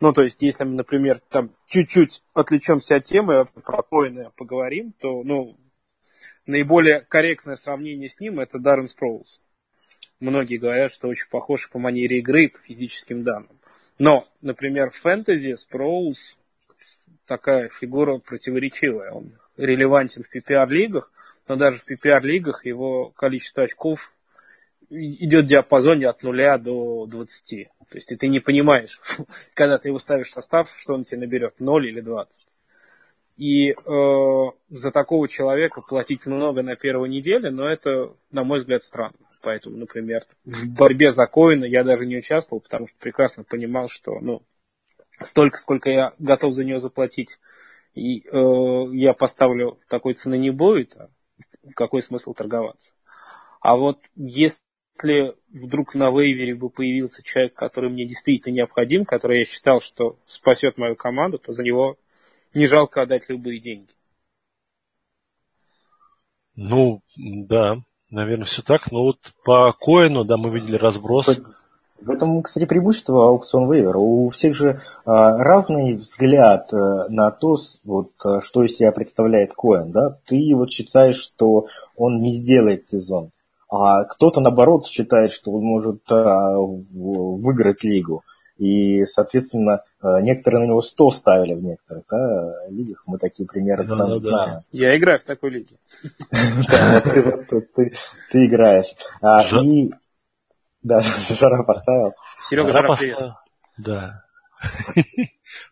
Ну, 0.00 0.14
то 0.14 0.22
есть, 0.22 0.40
если 0.40 0.64
мы, 0.64 0.70
например, 0.70 1.20
там 1.28 1.50
чуть-чуть 1.66 2.22
отвлечемся 2.32 2.96
от 2.96 3.04
темы, 3.04 3.44
про 3.62 3.82
коины 3.82 4.30
поговорим, 4.36 4.94
то, 4.98 5.22
ну, 5.22 5.54
наиболее 6.46 7.02
корректное 7.02 7.56
сравнение 7.56 8.08
с 8.08 8.20
ним 8.20 8.40
это 8.40 8.58
Даррен 8.58 8.88
Спроулс. 8.88 9.38
Многие 10.20 10.56
говорят, 10.56 10.92
что 10.92 11.08
очень 11.08 11.28
похож 11.28 11.68
по 11.68 11.78
манере 11.78 12.18
игры 12.18 12.44
и 12.44 12.48
по 12.48 12.58
физическим 12.58 13.22
данным. 13.22 13.58
Но, 13.98 14.28
например, 14.40 14.90
в 14.90 14.96
фэнтези 14.96 15.54
Спроулс 15.54 16.36
такая 17.26 17.68
фигура 17.68 18.18
противоречивая. 18.18 19.10
Он 19.10 19.32
релевантен 19.56 20.24
в 20.24 20.34
PPR-лигах, 20.34 21.12
но 21.48 21.56
даже 21.56 21.78
в 21.78 21.88
PPR-лигах 21.88 22.64
его 22.64 23.10
количество 23.10 23.64
очков 23.64 24.12
идет 24.88 25.44
в 25.44 25.48
диапазоне 25.48 26.08
от 26.08 26.22
0 26.22 26.58
до 26.58 27.06
20. 27.06 27.68
То 27.88 27.96
есть 27.96 28.08
ты 28.08 28.28
не 28.28 28.40
понимаешь, 28.40 29.00
когда 29.54 29.78
ты 29.78 29.88
его 29.88 29.98
ставишь 29.98 30.28
в 30.28 30.32
состав, 30.32 30.74
что 30.78 30.94
он 30.94 31.04
тебе 31.04 31.20
наберет, 31.20 31.60
0 31.60 31.88
или 31.88 32.00
20. 32.00 32.46
И 33.36 33.72
э, 33.72 33.74
за 34.70 34.90
такого 34.90 35.28
человека 35.28 35.82
платить 35.82 36.24
много 36.26 36.62
на 36.62 36.74
первой 36.74 37.08
неделе, 37.08 37.50
но 37.50 37.68
это, 37.68 38.14
на 38.30 38.44
мой 38.44 38.58
взгляд, 38.58 38.82
странно. 38.82 39.16
Поэтому, 39.42 39.76
например, 39.76 40.24
в 40.44 40.68
борьбе 40.70 41.12
за 41.12 41.26
коины 41.26 41.66
я 41.66 41.84
даже 41.84 42.06
не 42.06 42.16
участвовал, 42.16 42.60
потому 42.60 42.88
что 42.88 42.96
прекрасно 42.98 43.44
понимал, 43.44 43.88
что 43.88 44.18
ну, 44.20 44.42
столько, 45.20 45.58
сколько 45.58 45.90
я 45.90 46.14
готов 46.18 46.54
за 46.54 46.64
нее 46.64 46.80
заплатить, 46.80 47.38
и 47.94 48.26
э, 48.26 48.84
я 48.92 49.12
поставлю 49.12 49.78
такой 49.88 50.14
цены 50.14 50.38
не 50.38 50.50
будет, 50.50 50.96
а 50.96 51.10
какой 51.74 52.02
смысл 52.02 52.34
торговаться. 52.34 52.92
А 53.60 53.76
вот 53.76 53.98
если 54.14 54.60
вдруг 55.48 55.94
на 55.94 56.10
вейвере 56.10 56.54
бы 56.54 56.70
появился 56.70 57.22
человек, 57.22 57.54
который 57.54 57.90
мне 57.90 58.06
действительно 58.06 58.54
необходим, 58.54 59.04
который 59.04 59.40
я 59.40 59.44
считал, 59.44 59.80
что 59.80 60.18
спасет 60.26 60.78
мою 60.78 60.96
команду, 60.96 61.38
то 61.38 61.52
за 61.52 61.62
него 61.62 61.98
не 62.56 62.66
жалко 62.66 63.02
отдать 63.02 63.28
любые 63.28 63.60
деньги. 63.60 63.92
Ну, 66.56 67.02
да, 67.16 67.76
наверное, 68.10 68.46
все 68.46 68.62
так. 68.62 68.90
Но 68.90 69.04
вот 69.04 69.18
по 69.44 69.74
коину, 69.78 70.24
да, 70.24 70.38
мы 70.38 70.50
видели 70.50 70.76
разброс. 70.76 71.38
В 72.00 72.10
этом, 72.10 72.42
кстати, 72.42 72.64
преимущество 72.64 73.28
аукцион 73.28 73.70
вейвера. 73.70 73.98
У 73.98 74.28
всех 74.30 74.54
же 74.54 74.80
а, 75.04 75.36
разный 75.36 75.96
взгляд 75.96 76.72
а, 76.72 77.08
на 77.08 77.30
то, 77.30 77.56
вот, 77.84 78.12
а, 78.24 78.40
что 78.40 78.64
из 78.64 78.76
себя 78.76 78.92
представляет 78.92 79.52
коин. 79.54 79.92
Да? 79.92 80.18
Ты 80.26 80.54
вот 80.54 80.72
считаешь, 80.72 81.16
что 81.16 81.66
он 81.94 82.20
не 82.20 82.32
сделает 82.32 82.84
сезон. 82.84 83.30
А 83.68 84.04
кто-то, 84.04 84.40
наоборот, 84.40 84.86
считает, 84.86 85.32
что 85.32 85.52
он 85.52 85.64
может 85.64 86.00
а, 86.10 86.56
выиграть 86.58 87.82
лигу. 87.84 88.22
И, 88.58 89.04
соответственно, 89.04 89.82
а, 90.00 90.20
некоторые 90.20 90.64
на 90.64 90.70
него 90.70 90.80
100 90.80 91.10
ставили 91.10 91.54
в 91.54 91.62
некоторых 91.62 92.04
да, 92.10 92.54
лигах. 92.70 93.02
Мы 93.06 93.18
такие 93.18 93.46
примеры 93.46 93.86
да, 93.86 93.94
знаем. 93.94 94.22
Да. 94.22 94.62
Я 94.72 94.96
играю 94.96 95.18
в 95.18 95.24
такой 95.24 95.50
лиге. 95.50 95.76
Ты 96.30 96.36
играешь. 98.46 98.94
И 99.62 99.90
да, 100.86 101.00
Жара 101.00 101.64
поставил. 101.64 102.12
Серега 102.48 102.72
Жара 102.72 102.88
поставил. 102.88 103.32
Да. 103.76 104.22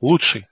Лучший. 0.01 0.47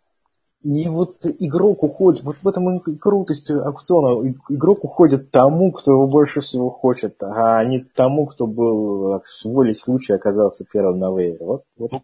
И 0.63 0.89
вот 0.89 1.27
игрок 1.41 1.83
уходит, 1.83 2.23
вот 2.23 2.37
в 2.41 2.47
этом 2.47 2.79
и 2.79 2.97
крутость 2.97 3.51
аукциона, 3.51 4.33
игрок 4.49 4.85
уходит 4.85 5.33
тому, 5.33 5.73
кто 5.73 5.91
его 5.91 6.07
больше 6.07 6.41
всего 6.41 6.71
хочет, 6.71 7.21
а 7.21 7.65
не 7.65 7.81
тому, 7.81 8.27
кто 8.27 8.47
был 8.47 9.21
с 9.25 9.45
волей 9.45 9.75
случая 9.75 10.15
оказался 10.15 10.65
первым 10.73 11.01
на 11.01 11.11
вейвере. 11.11 11.45
Вот, 11.45 11.65
вот. 11.77 11.91
Ну, 11.91 12.03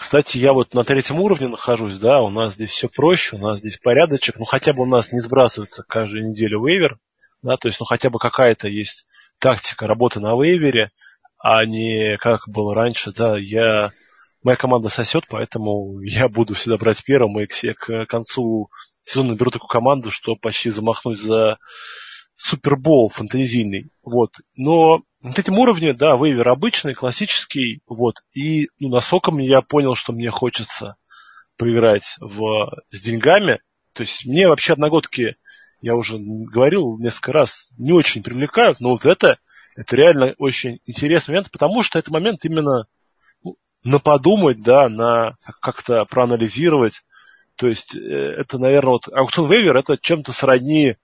кстати, 0.00 0.38
я 0.38 0.54
вот 0.54 0.72
на 0.72 0.82
третьем 0.82 1.20
уровне 1.20 1.48
нахожусь, 1.48 1.98
да, 1.98 2.22
у 2.22 2.30
нас 2.30 2.54
здесь 2.54 2.70
все 2.70 2.88
проще, 2.88 3.36
у 3.36 3.38
нас 3.38 3.58
здесь 3.58 3.76
порядочек, 3.76 4.38
ну 4.38 4.46
хотя 4.46 4.72
бы 4.72 4.82
у 4.82 4.86
нас 4.86 5.12
не 5.12 5.20
сбрасывается 5.20 5.84
каждую 5.86 6.30
неделю 6.30 6.66
вейвер, 6.66 6.98
да, 7.42 7.58
то 7.58 7.68
есть 7.68 7.78
ну 7.80 7.84
хотя 7.84 8.08
бы 8.08 8.18
какая-то 8.18 8.66
есть 8.66 9.04
тактика 9.38 9.86
работы 9.86 10.18
на 10.18 10.34
вейвере, 10.40 10.90
а 11.38 11.66
не 11.66 12.16
как 12.16 12.48
было 12.48 12.74
раньше, 12.74 13.12
да, 13.12 13.36
я 13.38 13.90
моя 14.42 14.56
команда 14.56 14.88
сосет, 14.88 15.24
поэтому 15.28 16.00
я 16.02 16.30
буду 16.30 16.54
всегда 16.54 16.78
брать 16.78 17.04
первым, 17.04 17.38
и 17.38 17.46
к, 17.46 17.74
к 17.74 18.06
концу 18.06 18.70
сезона 19.04 19.32
наберу 19.32 19.50
такую 19.50 19.68
команду, 19.68 20.10
что 20.10 20.34
почти 20.34 20.70
замахнуть 20.70 21.20
за 21.20 21.58
супербол 22.40 23.10
фантазийный. 23.10 23.90
Вот. 24.02 24.32
Но 24.56 25.02
на 25.22 25.30
этом 25.36 25.58
уровне, 25.58 25.92
да, 25.92 26.16
вейвер 26.16 26.48
обычный, 26.48 26.94
классический, 26.94 27.82
вот. 27.86 28.16
И 28.32 28.70
ну, 28.78 28.88
на 28.88 29.00
соком 29.00 29.38
я 29.38 29.60
понял, 29.60 29.94
что 29.94 30.12
мне 30.12 30.30
хочется 30.30 30.96
поиграть 31.58 32.16
в, 32.18 32.72
с 32.90 33.00
деньгами. 33.02 33.60
То 33.92 34.04
есть 34.04 34.24
мне 34.24 34.48
вообще 34.48 34.72
одногодки, 34.72 35.36
я 35.82 35.94
уже 35.94 36.16
говорил 36.18 36.98
несколько 36.98 37.32
раз, 37.32 37.70
не 37.76 37.92
очень 37.92 38.22
привлекают, 38.22 38.80
но 38.80 38.90
вот 38.90 39.04
это, 39.04 39.38
это 39.76 39.96
реально 39.96 40.34
очень 40.38 40.80
интересный 40.86 41.32
момент, 41.32 41.50
потому 41.50 41.82
что 41.82 41.98
это 41.98 42.10
момент 42.10 42.44
именно 42.44 42.86
на 43.84 43.98
подумать, 43.98 44.62
да, 44.62 44.88
на 44.88 45.36
как-то 45.60 46.06
проанализировать. 46.06 47.02
То 47.56 47.68
есть 47.68 47.94
э, 47.94 48.00
это, 48.00 48.58
наверное, 48.58 48.92
вот 48.92 49.08
аукцион 49.08 49.50
вейвер 49.50 49.76
это 49.76 49.98
чем-то 49.98 50.32
сродни 50.32 50.94
ну, 50.94 50.96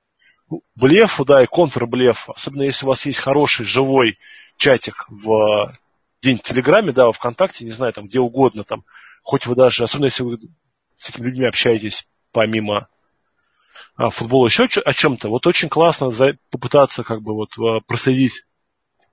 блефу, 0.74 1.24
да, 1.24 1.42
и 1.42 1.46
контрблефу. 1.46 2.32
Особенно 2.32 2.62
если 2.62 2.84
у 2.84 2.88
вас 2.88 3.04
есть 3.06 3.18
хороший 3.18 3.66
живой 3.66 4.18
чатик 4.56 5.06
в 5.08 5.74
день 6.22 6.38
в 6.38 6.42
Телеграме, 6.42 6.92
да, 6.92 7.08
в 7.08 7.12
ВКонтакте, 7.12 7.64
не 7.64 7.70
знаю, 7.70 7.92
там 7.92 8.06
где 8.06 8.20
угодно, 8.20 8.64
там, 8.64 8.84
хоть 9.22 9.46
вы 9.46 9.54
даже, 9.54 9.84
особенно 9.84 10.06
если 10.06 10.22
вы 10.22 10.38
с 10.98 11.10
этими 11.10 11.26
людьми 11.26 11.46
общаетесь 11.46 12.06
помимо 12.32 12.88
а, 13.96 14.10
футбола 14.10 14.46
еще 14.46 14.64
о 14.64 14.92
чем-то, 14.92 15.28
вот 15.28 15.46
очень 15.46 15.68
классно 15.68 16.10
за, 16.10 16.36
попытаться 16.50 17.02
как 17.02 17.22
бы 17.22 17.34
вот 17.34 17.50
а, 17.58 17.80
проследить 17.86 18.44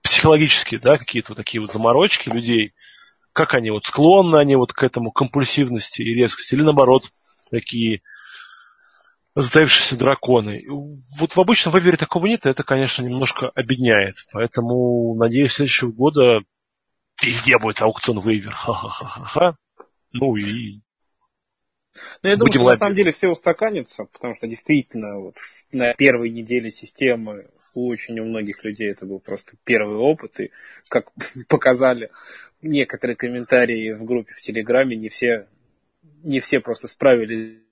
психологически, 0.02 0.78
да, 0.78 0.98
какие-то 0.98 1.30
вот 1.30 1.38
такие 1.38 1.62
вот 1.62 1.72
заморочки 1.72 2.30
людей, 2.30 2.74
как 3.32 3.54
они 3.56 3.72
вот 3.72 3.86
склонны 3.86 4.38
они 4.38 4.56
вот 4.56 4.74
к 4.74 4.84
этому 4.84 5.12
компульсивности 5.12 6.02
и 6.02 6.14
резкости, 6.14 6.56
или 6.56 6.62
наоборот, 6.62 7.12
такие 7.50 8.02
затаившиеся 9.36 9.98
драконы. 9.98 10.64
Вот 10.68 11.34
в 11.34 11.40
обычном 11.40 11.74
вейвере 11.74 11.98
такого 11.98 12.28
нет, 12.28 12.46
и 12.46 12.50
это, 12.50 12.64
конечно, 12.64 13.04
немножко 13.04 13.50
обедняет. 13.50 14.16
Поэтому, 14.32 15.16
надеюсь, 15.16 15.54
следующего 15.54 15.92
года 15.92 16.40
везде 17.22 17.58
будет 17.58 17.82
аукцион 17.82 18.20
вейвер. 18.22 18.52
Ха-ха-ха-ха. 18.52 19.58
Ну 20.12 20.36
и 20.36 20.82
ну, 22.24 22.30
я 22.30 22.38
думаю, 22.38 22.52
что 22.52 22.64
на 22.64 22.76
самом 22.76 22.96
деле 22.96 23.12
все 23.12 23.30
устаканится, 23.30 24.06
потому 24.06 24.34
что 24.34 24.48
действительно 24.48 25.20
вот 25.20 25.38
на 25.72 25.94
первой 25.94 26.30
неделе 26.30 26.72
системы 26.72 27.50
у 27.76 27.88
очень 27.88 28.20
у 28.20 28.26
многих 28.26 28.64
людей 28.64 28.92
это 28.92 29.06
был 29.06 29.20
просто 29.20 29.56
первый 29.64 29.98
опыт, 29.98 30.40
и 30.40 30.52
как 30.90 31.12
показали 31.48 32.12
некоторые 32.62 33.16
комментарии 33.16 33.94
в 33.94 34.04
группе 34.06 34.34
в 34.34 34.42
Телеграме, 34.42 34.96
не 34.96 35.10
все, 35.10 35.48
не 36.24 36.40
все 36.40 36.60
просто 36.60 36.88
справились 36.88 37.63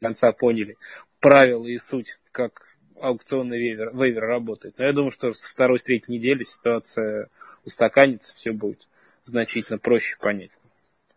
конца 0.00 0.32
поняли 0.32 0.76
правила 1.20 1.66
и 1.66 1.76
суть, 1.76 2.18
как 2.32 2.66
аукционный 3.00 3.58
вейвер, 3.58 3.94
вейвер 3.94 4.22
работает. 4.22 4.78
Но 4.78 4.84
я 4.84 4.92
думаю, 4.92 5.10
что 5.10 5.32
с 5.32 5.44
второй, 5.44 5.78
с 5.78 5.84
третьей 5.84 6.14
недели 6.14 6.42
ситуация 6.42 7.28
устаканится, 7.64 8.34
все 8.34 8.52
будет 8.52 8.88
значительно 9.24 9.78
проще 9.78 10.16
понять. 10.18 10.50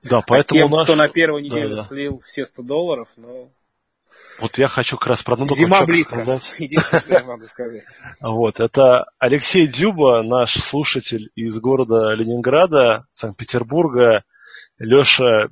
Да, 0.02 0.22
поэтому 0.22 0.60
а 0.60 0.64
тем, 0.64 0.72
наш... 0.72 0.84
кто 0.86 0.96
на 0.96 1.08
первую 1.08 1.44
неделю 1.44 1.76
да, 1.76 1.82
да. 1.84 1.88
слил 1.88 2.22
все 2.26 2.46
100 2.46 2.64
долларов, 2.64 3.08
но 3.16 3.50
вот 4.40 4.58
я 4.58 4.68
хочу 4.68 4.98
как 4.98 5.08
раз 5.08 5.24
про 5.24 5.34
одну 5.34 5.48
Зима 5.56 5.86
близко, 5.86 6.22
сказать. 6.22 6.56
я 7.08 7.24
могу 7.24 7.48
сказать. 7.48 7.84
Вот, 8.20 8.60
это 8.60 9.06
Алексей 9.18 9.68
Дюба, 9.68 10.22
наш 10.24 10.54
слушатель 10.54 11.32
из 11.36 11.58
города 11.60 12.14
Ленинграда, 12.14 13.06
Санкт-Петербурга. 13.12 14.24
Леша 14.78 15.50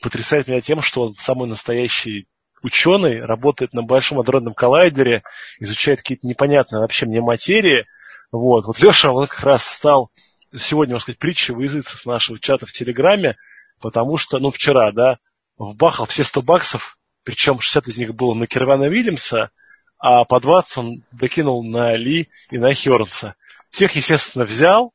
потрясает 0.00 0.46
меня 0.46 0.60
тем, 0.60 0.82
что 0.82 1.02
он 1.02 1.14
самый 1.16 1.48
настоящий 1.48 2.26
ученый, 2.62 3.20
работает 3.20 3.72
на 3.72 3.82
Большом 3.82 4.20
адронном 4.20 4.54
коллайдере, 4.54 5.22
изучает 5.58 6.00
какие-то 6.00 6.26
непонятные 6.26 6.80
вообще 6.80 7.06
мне 7.06 7.20
материи. 7.20 7.86
Вот, 8.32 8.66
вот 8.66 8.78
Леша, 8.80 9.12
он 9.12 9.26
как 9.26 9.42
раз 9.42 9.64
стал 9.64 10.10
сегодня, 10.54 10.94
можно 10.94 11.02
сказать, 11.02 11.18
притчей 11.18 11.54
в 11.54 11.60
языцев 11.60 12.04
нашего 12.06 12.38
чата 12.38 12.66
в 12.66 12.72
Телеграме, 12.72 13.36
потому 13.80 14.16
что, 14.16 14.38
ну, 14.38 14.50
вчера, 14.50 14.92
да, 14.92 15.18
вбахал 15.56 16.06
все 16.06 16.24
100 16.24 16.42
баксов 16.42 16.98
причем 17.28 17.60
60 17.60 17.88
из 17.88 17.98
них 17.98 18.14
было 18.14 18.32
на 18.32 18.46
Кирвана 18.46 18.88
Вильямса, 18.88 19.50
а 19.98 20.24
по 20.24 20.40
20 20.40 20.78
он 20.78 21.02
докинул 21.12 21.62
на 21.62 21.94
Ли 21.94 22.30
и 22.50 22.56
на 22.56 22.72
Хернса. 22.72 23.34
Всех, 23.68 23.92
естественно, 23.96 24.46
взял, 24.46 24.94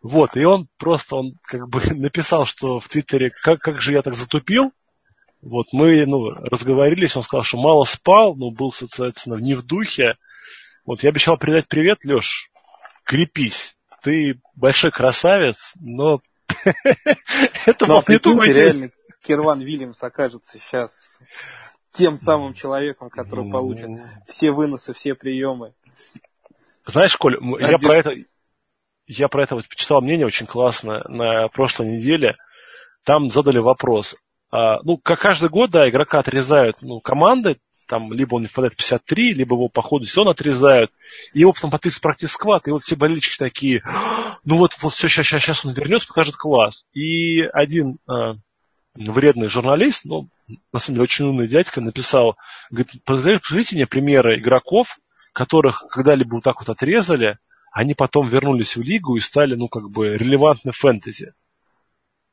вот, 0.00 0.34
и 0.38 0.46
он 0.46 0.68
просто, 0.78 1.16
он 1.16 1.34
как 1.42 1.68
бы 1.68 1.82
написал, 1.94 2.46
что 2.46 2.80
в 2.80 2.88
Твиттере, 2.88 3.28
как, 3.42 3.60
как 3.60 3.82
же 3.82 3.92
я 3.92 4.00
так 4.00 4.14
затупил, 4.14 4.72
вот, 5.40 5.66
мы, 5.72 6.04
ну, 6.06 6.30
разговорились, 6.30 7.16
он 7.16 7.22
сказал, 7.22 7.44
что 7.44 7.58
мало 7.58 7.84
спал, 7.84 8.34
но 8.34 8.50
был, 8.50 8.70
соответственно, 8.70 9.36
не 9.36 9.54
в 9.54 9.62
духе. 9.62 10.16
Вот, 10.84 11.02
я 11.02 11.10
обещал 11.10 11.38
передать 11.38 11.68
привет, 11.68 12.04
Леш, 12.04 12.50
крепись, 13.04 13.76
ты 14.02 14.40
большой 14.54 14.90
красавец, 14.90 15.72
но 15.78 16.20
это 17.66 17.86
был 17.86 18.02
не 18.08 18.18
твой 18.18 18.52
реально, 18.52 18.90
Кирван 19.22 19.60
Вильямс 19.60 20.02
окажется 20.02 20.58
сейчас 20.58 21.20
тем 21.92 22.16
самым 22.16 22.54
человеком, 22.54 23.10
который 23.10 23.50
получит 23.50 23.90
все 24.26 24.52
выносы, 24.52 24.92
все 24.92 25.14
приемы. 25.14 25.74
Знаешь, 26.86 27.16
Коль, 27.16 27.36
я 27.60 27.78
про 27.78 27.94
это 27.94 28.14
я 29.06 29.28
про 29.28 29.42
это 29.42 29.56
вот 29.56 29.68
почитал 29.68 30.02
мнение 30.02 30.26
очень 30.26 30.46
классно 30.46 31.02
на 31.08 31.48
прошлой 31.48 31.88
неделе. 31.88 32.36
Там 33.04 33.30
задали 33.30 33.58
вопрос. 33.58 34.16
А, 34.50 34.80
ну, 34.82 34.98
как 34.98 35.20
каждый 35.20 35.48
год, 35.48 35.70
да, 35.70 35.88
игрока 35.88 36.20
отрезают 36.20 36.80
ну, 36.80 37.00
команды, 37.00 37.58
там, 37.86 38.12
либо 38.12 38.36
он 38.36 38.42
не 38.42 38.48
впадает 38.48 38.74
в 38.74 38.76
53, 38.76 39.34
либо 39.34 39.56
его 39.56 39.68
по 39.68 39.82
ходу 39.82 40.04
сезона 40.04 40.32
отрезают, 40.32 40.90
и 41.32 41.40
его 41.40 41.52
потом 41.52 41.70
подписывают 41.70 42.02
практически 42.02 42.34
сквад, 42.34 42.68
и 42.68 42.70
вот 42.70 42.82
все 42.82 42.96
болельщики 42.96 43.38
такие, 43.38 43.82
ну 44.44 44.58
вот, 44.58 44.72
вот 44.82 44.92
все, 44.92 45.08
сейчас, 45.08 45.26
сейчас, 45.26 45.42
сейчас 45.42 45.64
он 45.64 45.72
вернется, 45.72 46.08
покажет 46.08 46.36
класс. 46.36 46.84
И 46.92 47.40
один 47.40 47.98
а, 48.06 48.34
вредный 48.94 49.48
журналист, 49.48 50.04
ну, 50.04 50.28
на 50.72 50.78
самом 50.78 50.96
деле 50.96 51.02
очень 51.04 51.24
умный 51.26 51.48
дядька, 51.48 51.80
написал, 51.80 52.36
говорит, 52.70 52.90
посмотрите 53.04 53.76
мне 53.76 53.86
примеры 53.86 54.38
игроков, 54.38 54.98
которых 55.32 55.84
когда-либо 55.90 56.34
вот 56.34 56.44
так 56.44 56.60
вот 56.60 56.68
отрезали, 56.68 57.38
они 57.72 57.94
потом 57.94 58.28
вернулись 58.28 58.76
в 58.76 58.82
лигу 58.82 59.16
и 59.16 59.20
стали, 59.20 59.54
ну, 59.54 59.68
как 59.68 59.90
бы, 59.90 60.16
релевантны 60.16 60.72
фэнтези. 60.72 61.32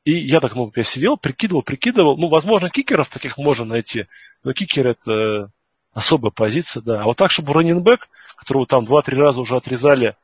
И 0.06 0.18
я 0.18 0.38
так, 0.38 0.54
ну, 0.54 0.72
я 0.76 0.84
сидел, 0.84 1.16
прикидывал, 1.16 1.64
прикидывал. 1.64 2.16
Ну, 2.16 2.28
возможно, 2.28 2.70
кикеров 2.70 3.08
таких 3.08 3.38
можно 3.38 3.64
найти, 3.64 4.06
но 4.44 4.52
кикер 4.52 4.86
это 4.86 5.50
особая 5.92 6.30
позиция, 6.30 6.80
да. 6.80 7.02
А 7.02 7.06
вот 7.06 7.16
так, 7.16 7.32
чтобы 7.32 7.52
раненбэк, 7.52 8.08
которого 8.36 8.68
там 8.68 8.84
2-3 8.84 9.16
раза 9.16 9.40
уже 9.40 9.56
отрезали 9.56 10.16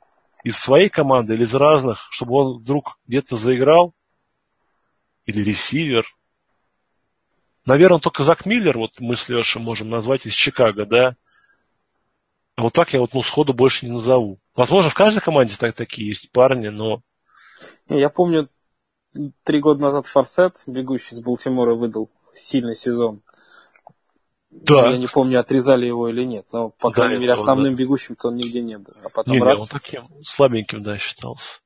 из 0.45 0.57
своей 0.57 0.89
команды 0.89 1.35
или 1.35 1.43
из 1.43 1.53
разных, 1.53 2.07
чтобы 2.12 2.35
он 2.35 2.59
вдруг 2.59 2.97
где-то 3.09 3.37
заиграл? 3.37 3.93
Или 5.26 5.43
ресивер? 5.43 6.05
Наверное, 7.66 7.99
только 7.99 8.22
Зак 8.22 8.47
Миллер, 8.47 8.78
вот 8.78 9.01
мы 9.01 9.16
с 9.16 9.28
Лешей 9.28 9.61
можем 9.61 9.91
назвать 9.91 10.26
из 10.26 10.33
Чикаго, 10.33 10.87
да? 10.87 11.16
А 12.55 12.62
вот 12.62 12.72
так 12.72 12.93
я 12.93 13.01
вот 13.01 13.14
ну, 13.14 13.24
сходу 13.24 13.53
больше 13.53 13.87
не 13.87 13.93
назову. 13.93 14.39
Возможно, 14.55 14.91
в 14.91 14.95
каждой 14.95 15.22
команде 15.22 15.57
так, 15.59 15.74
такие 15.74 16.07
есть 16.07 16.30
парни, 16.30 16.68
но... 16.68 17.03
Я 17.89 18.11
помню, 18.11 18.49
три 19.44 19.60
года 19.60 19.82
назад 19.82 20.06
Форсет, 20.06 20.62
бегущий 20.66 21.14
из 21.14 21.20
Балтимора, 21.20 21.74
выдал 21.74 22.10
сильный 22.34 22.74
сезон. 22.74 23.22
Да. 24.50 24.90
Я 24.90 24.98
не 24.98 25.06
помню, 25.06 25.40
отрезали 25.40 25.86
его 25.86 26.08
или 26.08 26.24
нет, 26.24 26.46
но, 26.52 26.70
по 26.70 26.90
да, 26.90 26.94
крайней 26.94 27.18
мере, 27.18 27.32
основным 27.32 27.74
да. 27.74 27.82
бегущим-то 27.82 28.28
он 28.28 28.36
нигде 28.36 28.60
не 28.60 28.76
был. 28.76 28.92
А 29.02 29.08
потом 29.08 29.34
не, 29.34 29.40
раз... 29.40 29.58
не, 29.58 29.62
он 29.62 29.68
таким 29.68 30.08
слабеньким, 30.22 30.82
да, 30.82 30.98
считался. 30.98 31.60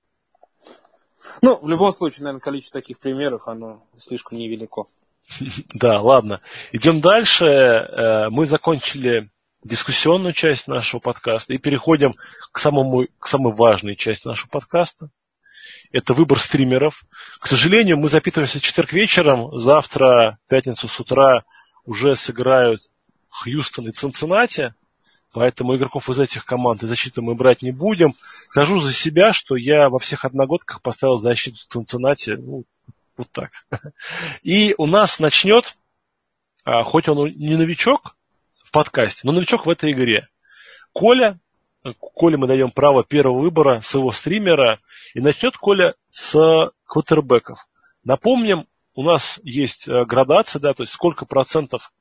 Ну, 1.42 1.59
в 1.61 1.68
любом 1.68 1.92
случае, 1.92 2.24
наверное, 2.24 2.40
количество 2.40 2.80
таких 2.80 2.99
примеров, 2.99 3.49
оно 3.49 3.82
слишком 3.99 4.38
невелико. 4.38 4.84
Да, 5.74 6.01
ладно. 6.01 6.40
Идем 6.72 7.01
дальше. 7.01 7.44
Э, 7.44 8.28
мы 8.30 8.47
закончили 8.47 9.30
дискуссионную 9.64 10.32
часть 10.32 10.68
нашего 10.68 11.01
подкаста 11.01 11.53
и 11.53 11.59
переходим 11.59 12.14
к, 12.53 12.59
самому, 12.59 13.07
к 13.18 13.26
самой 13.26 13.53
важной 13.53 13.97
части 13.97 14.28
нашего 14.28 14.49
подкаста. 14.49 15.11
Это 15.93 16.14
выбор 16.14 16.39
стримеров. 16.39 17.05
К 17.41 17.47
сожалению, 17.47 17.99
мы 17.99 18.09
запитываемся 18.09 18.59
в 18.59 18.62
четверг 18.62 18.93
вечером. 18.93 19.57
Завтра, 19.59 20.39
пятницу 20.49 20.89
с 20.89 21.01
утра, 21.01 21.45
уже 21.84 22.16
сыграют 22.16 22.80
Хьюстон 23.30 23.89
и 23.89 23.93
Цинциннати. 23.93 24.74
Поэтому 25.32 25.76
игроков 25.76 26.09
из 26.09 26.18
этих 26.18 26.45
команд 26.45 26.82
и 26.82 26.87
защиты 26.87 27.20
мы 27.20 27.34
брать 27.34 27.62
не 27.62 27.70
будем. 27.70 28.14
Скажу 28.49 28.80
за 28.80 28.93
себя, 28.93 29.32
что 29.32 29.57
я 29.57 29.89
во 29.89 29.99
всех 29.99 30.24
одногодках 30.24 30.80
поставил 30.80 31.16
защиту 31.16 31.59
Цинциннати. 31.68 32.30
Ну, 32.30 32.64
вот 33.16 33.30
так. 33.32 33.51
И 34.43 34.74
у 34.78 34.87
нас 34.87 35.18
начнет, 35.18 35.76
а, 36.64 36.84
хоть 36.84 37.09
он 37.09 37.28
не 37.34 37.57
новичок, 37.57 38.16
в 38.64 38.72
подкасте, 38.72 39.20
но 39.24 39.32
новичок 39.32 39.66
в 39.66 39.70
этой 39.70 39.93
игре. 39.93 40.28
Коля, 40.93 41.39
Коле 41.95 42.37
мы 42.37 42.47
даем 42.47 42.70
право 42.70 43.05
первого 43.05 43.41
выбора 43.41 43.80
своего 43.80 44.12
стримера, 44.12 44.80
и 45.14 45.20
начнет 45.20 45.57
Коля 45.57 45.95
с 46.11 46.70
квотербеков. 46.84 47.66
Напомним, 48.05 48.66
у 48.95 49.03
нас 49.03 49.41
есть 49.43 49.89
э, 49.89 50.05
градация, 50.05 50.61
да, 50.61 50.74
то 50.74 50.82
есть 50.82 50.93
сколько 50.93 51.26
процентов 51.26 51.93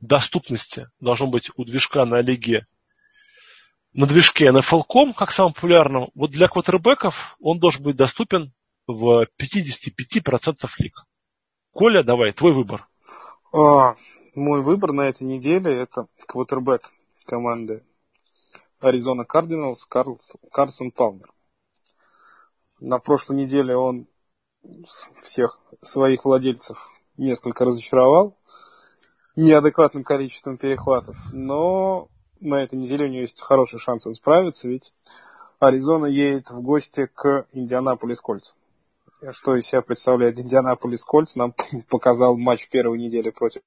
доступности 0.00 0.88
должно 1.00 1.26
быть 1.26 1.50
у 1.56 1.64
движка 1.64 2.04
на 2.04 2.20
лиге 2.20 2.66
на 3.96 4.06
движке 4.06 4.48
NFL.com, 4.48 5.14
как 5.14 5.32
самым 5.32 5.54
популярным, 5.54 6.10
вот 6.14 6.30
для 6.30 6.48
квотербеков 6.48 7.36
он 7.40 7.58
должен 7.58 7.82
быть 7.82 7.96
доступен 7.96 8.52
в 8.86 9.26
55% 9.40 10.68
лиг. 10.78 11.04
Коля, 11.72 12.02
давай, 12.02 12.32
твой 12.32 12.52
выбор. 12.52 12.86
А, 13.52 13.94
мой 14.34 14.62
выбор 14.62 14.92
на 14.92 15.02
этой 15.02 15.22
неделе 15.22 15.72
это 15.74 16.08
квотербек 16.26 16.92
команды 17.24 17.84
Аризона 18.80 19.24
Кардиналс 19.24 19.86
Карсон 19.86 20.90
Палмер. 20.90 21.32
На 22.80 22.98
прошлой 22.98 23.36
неделе 23.36 23.76
он 23.76 24.06
всех 25.22 25.58
своих 25.80 26.24
владельцев 26.24 26.90
несколько 27.16 27.64
разочаровал 27.64 28.36
неадекватным 29.36 30.04
количеством 30.04 30.58
перехватов, 30.58 31.16
но 31.32 32.08
на 32.40 32.62
этой 32.62 32.78
неделе 32.78 33.06
у 33.06 33.08
него 33.08 33.22
есть 33.22 33.40
хороший 33.40 33.78
шанс 33.78 34.04
справиться, 34.14 34.68
ведь 34.68 34.92
Аризона 35.58 36.06
едет 36.06 36.50
в 36.50 36.60
гости 36.60 37.06
к 37.06 37.46
Индианаполис 37.52 38.20
Кольц. 38.20 38.52
Что 39.30 39.56
из 39.56 39.66
себя 39.66 39.82
представляет 39.82 40.38
Индианаполис 40.38 41.04
Кольц, 41.04 41.34
нам 41.36 41.54
показал 41.88 42.36
матч 42.36 42.68
первой 42.68 42.98
недели 42.98 43.30
против 43.30 43.62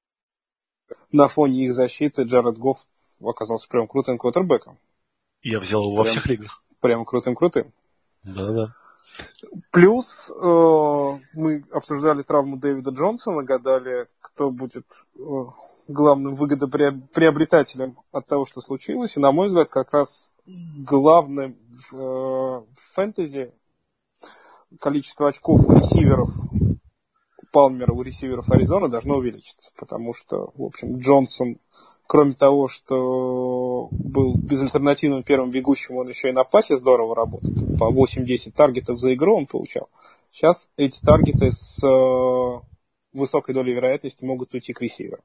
на 1.12 1.28
фоне 1.28 1.64
их 1.64 1.74
защиты 1.74 2.22
Джаред 2.22 2.58
Гофф 2.58 2.78
оказался 3.22 3.68
прям 3.68 3.86
крутым 3.86 4.18
квотербеком. 4.18 4.78
Я 5.42 5.60
взял 5.60 5.82
его 5.82 5.94
прям, 5.94 6.04
во 6.04 6.10
всех 6.10 6.26
лигах. 6.26 6.62
Прям 6.80 7.04
крутым-крутым. 7.04 7.72
Да-да. 8.24 8.74
Плюс 9.70 10.30
э, 10.30 11.18
мы 11.34 11.64
обсуждали 11.72 12.22
травму 12.22 12.56
Дэвида 12.56 12.90
Джонсона, 12.90 13.42
гадали, 13.42 14.06
кто 14.20 14.50
будет 14.50 14.86
э, 15.18 15.20
главным 15.88 16.34
выгодоприобретателем 16.34 17.96
от 18.12 18.26
того, 18.26 18.44
что 18.44 18.60
случилось. 18.60 19.16
И, 19.16 19.20
на 19.20 19.32
мой 19.32 19.48
взгляд, 19.48 19.68
как 19.68 19.92
раз 19.92 20.32
главным 20.46 21.56
в, 21.90 21.96
э, 21.96 22.60
в 22.60 22.94
фэнтези 22.94 23.52
количество 24.78 25.28
очков 25.28 25.66
у 25.66 25.72
ресиверов 25.72 26.28
Палмера 27.52 27.92
у 27.92 28.02
ресиверов 28.02 28.50
Аризоны 28.50 28.88
должно 28.88 29.16
увеличиться, 29.16 29.72
потому 29.76 30.14
что, 30.14 30.52
в 30.54 30.62
общем, 30.62 30.98
Джонсон, 30.98 31.58
кроме 32.10 32.32
того, 32.32 32.66
что 32.66 33.86
был 33.92 34.34
безальтернативным 34.36 35.22
первым 35.22 35.52
бегущим, 35.52 35.94
он 35.94 36.08
еще 36.08 36.30
и 36.30 36.32
на 36.32 36.42
пасе 36.42 36.76
здорово 36.76 37.14
работает. 37.14 37.54
По 37.78 37.88
8-10 37.92 38.50
таргетов 38.50 38.98
за 38.98 39.14
игру 39.14 39.36
он 39.36 39.46
получал. 39.46 39.88
Сейчас 40.32 40.68
эти 40.76 41.00
таргеты 41.00 41.52
с 41.52 41.78
э, 41.86 42.60
высокой 43.12 43.54
долей 43.54 43.74
вероятности 43.74 44.24
могут 44.24 44.52
уйти 44.54 44.72
к 44.72 44.80
ресиверам. 44.80 45.20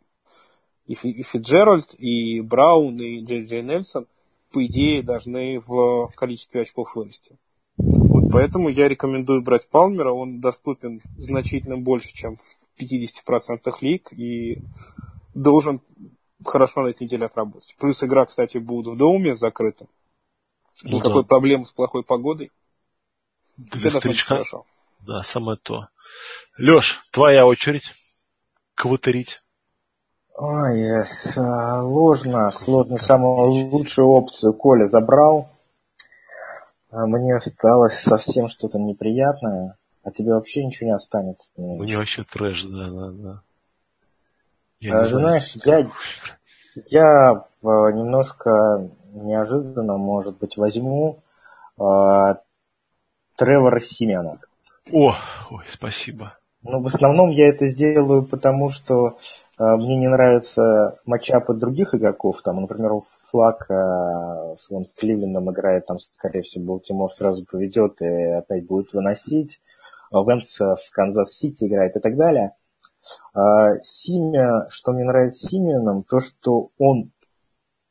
И, 0.85 0.93
и 0.93 1.23
Фиджеральд, 1.23 1.95
и 1.97 2.41
Браун, 2.41 3.01
и 3.01 3.21
Джей 3.21 3.45
Джей 3.45 3.63
Нельсон, 3.63 4.05
по 4.51 4.63
идее, 4.63 5.01
должны 5.01 5.61
в 5.65 6.11
количестве 6.15 6.61
очков 6.61 6.95
вырасти. 6.95 7.35
Вот 7.77 8.31
поэтому 8.31 8.69
я 8.69 8.87
рекомендую 8.87 9.41
брать 9.41 9.67
Палмера. 9.71 10.11
Он 10.11 10.39
доступен 10.39 11.01
значительно 11.17 11.77
больше, 11.77 12.13
чем 12.13 12.37
в 12.37 12.79
50% 12.79 13.73
лиг 13.81 14.13
и 14.13 14.59
должен 15.33 15.81
хорошо 16.49 16.81
на 16.81 16.89
этой 16.89 17.03
неделе 17.03 17.25
отработать. 17.25 17.75
Плюс 17.79 18.03
игра, 18.03 18.25
кстати, 18.25 18.57
будет 18.57 18.93
в 18.93 18.97
доме 18.97 19.35
закрыта. 19.35 19.87
Ну, 20.83 20.97
Никакой 20.97 21.23
да. 21.23 21.27
проблемы 21.27 21.65
с 21.65 21.71
плохой 21.71 22.03
погодой. 22.03 22.51
Для 23.57 23.89
старичка, 23.89 24.35
хорошо. 24.35 24.65
Да, 24.99 25.21
самое 25.23 25.57
то. 25.61 25.87
Леш, 26.57 27.01
твоя 27.11 27.45
очередь 27.45 27.93
квотерить. 28.75 29.41
Ой, 30.37 30.81
yes. 30.81 31.05
сложно, 31.31 32.51
сложно. 32.51 32.97
Самую 32.97 33.69
лучшую 33.69 34.07
опцию 34.09 34.53
Коля 34.53 34.87
забрал. 34.87 35.49
А 36.91 37.05
мне 37.05 37.35
осталось 37.35 37.99
совсем 37.99 38.49
что-то 38.49 38.79
неприятное, 38.79 39.77
а 40.03 40.11
тебе 40.11 40.33
вообще 40.33 40.65
ничего 40.65 40.87
не 40.87 40.95
останется. 40.95 41.49
Мне 41.57 41.97
вообще 41.97 42.23
трэш, 42.23 42.63
да, 42.63 42.89
да, 42.89 43.11
да. 43.11 43.41
Я 44.79 44.99
а, 44.99 45.05
знаешь, 45.05 45.55
я, 45.63 45.89
я 46.87 47.31
а, 47.31 47.91
немножко 47.91 48.89
неожиданно, 49.13 49.97
может 49.97 50.37
быть, 50.37 50.57
возьму 50.57 51.23
а, 51.79 52.39
Тревора 53.37 53.79
Симена. 53.79 54.39
О, 54.91 55.15
ой, 55.49 55.63
спасибо. 55.69 56.37
Ну, 56.67 56.81
в 56.81 56.87
основном 56.87 57.29
я 57.29 57.49
это 57.49 57.67
сделаю, 57.67 58.23
потому 58.23 58.69
что 58.69 59.17
э, 59.59 59.63
мне 59.63 59.97
не 59.97 60.07
нравятся 60.07 60.97
matchup 61.05 61.47
ы 61.47 61.53
других 61.53 61.93
игроков. 61.93 62.41
Там, 62.41 62.61
например, 62.61 62.91
Флакко 63.29 63.69
э, 63.69 64.55
с 64.57 64.93
Кливлендом 64.93 65.51
играет, 65.51 65.85
там, 65.85 65.99
скорее 65.99 66.41
всего, 66.41 66.65
Балтимор 66.65 67.11
сразу 67.11 67.45
поведет 67.45 68.01
и 68.01 68.05
опять 68.05 68.65
будет 68.65 68.93
выносить. 68.93 69.61
Венц 70.11 70.59
в 70.59 70.91
Канзас-Сити 70.91 71.65
играет 71.65 71.95
и 71.97 71.99
так 71.99 72.15
далее. 72.15 72.53
А, 73.33 73.79
Симиан, 73.83 74.67
что 74.69 74.91
мне 74.91 75.03
нравится 75.03 75.47
Симианом, 75.47 76.03
то, 76.03 76.19
что 76.19 76.69
он 76.77 77.11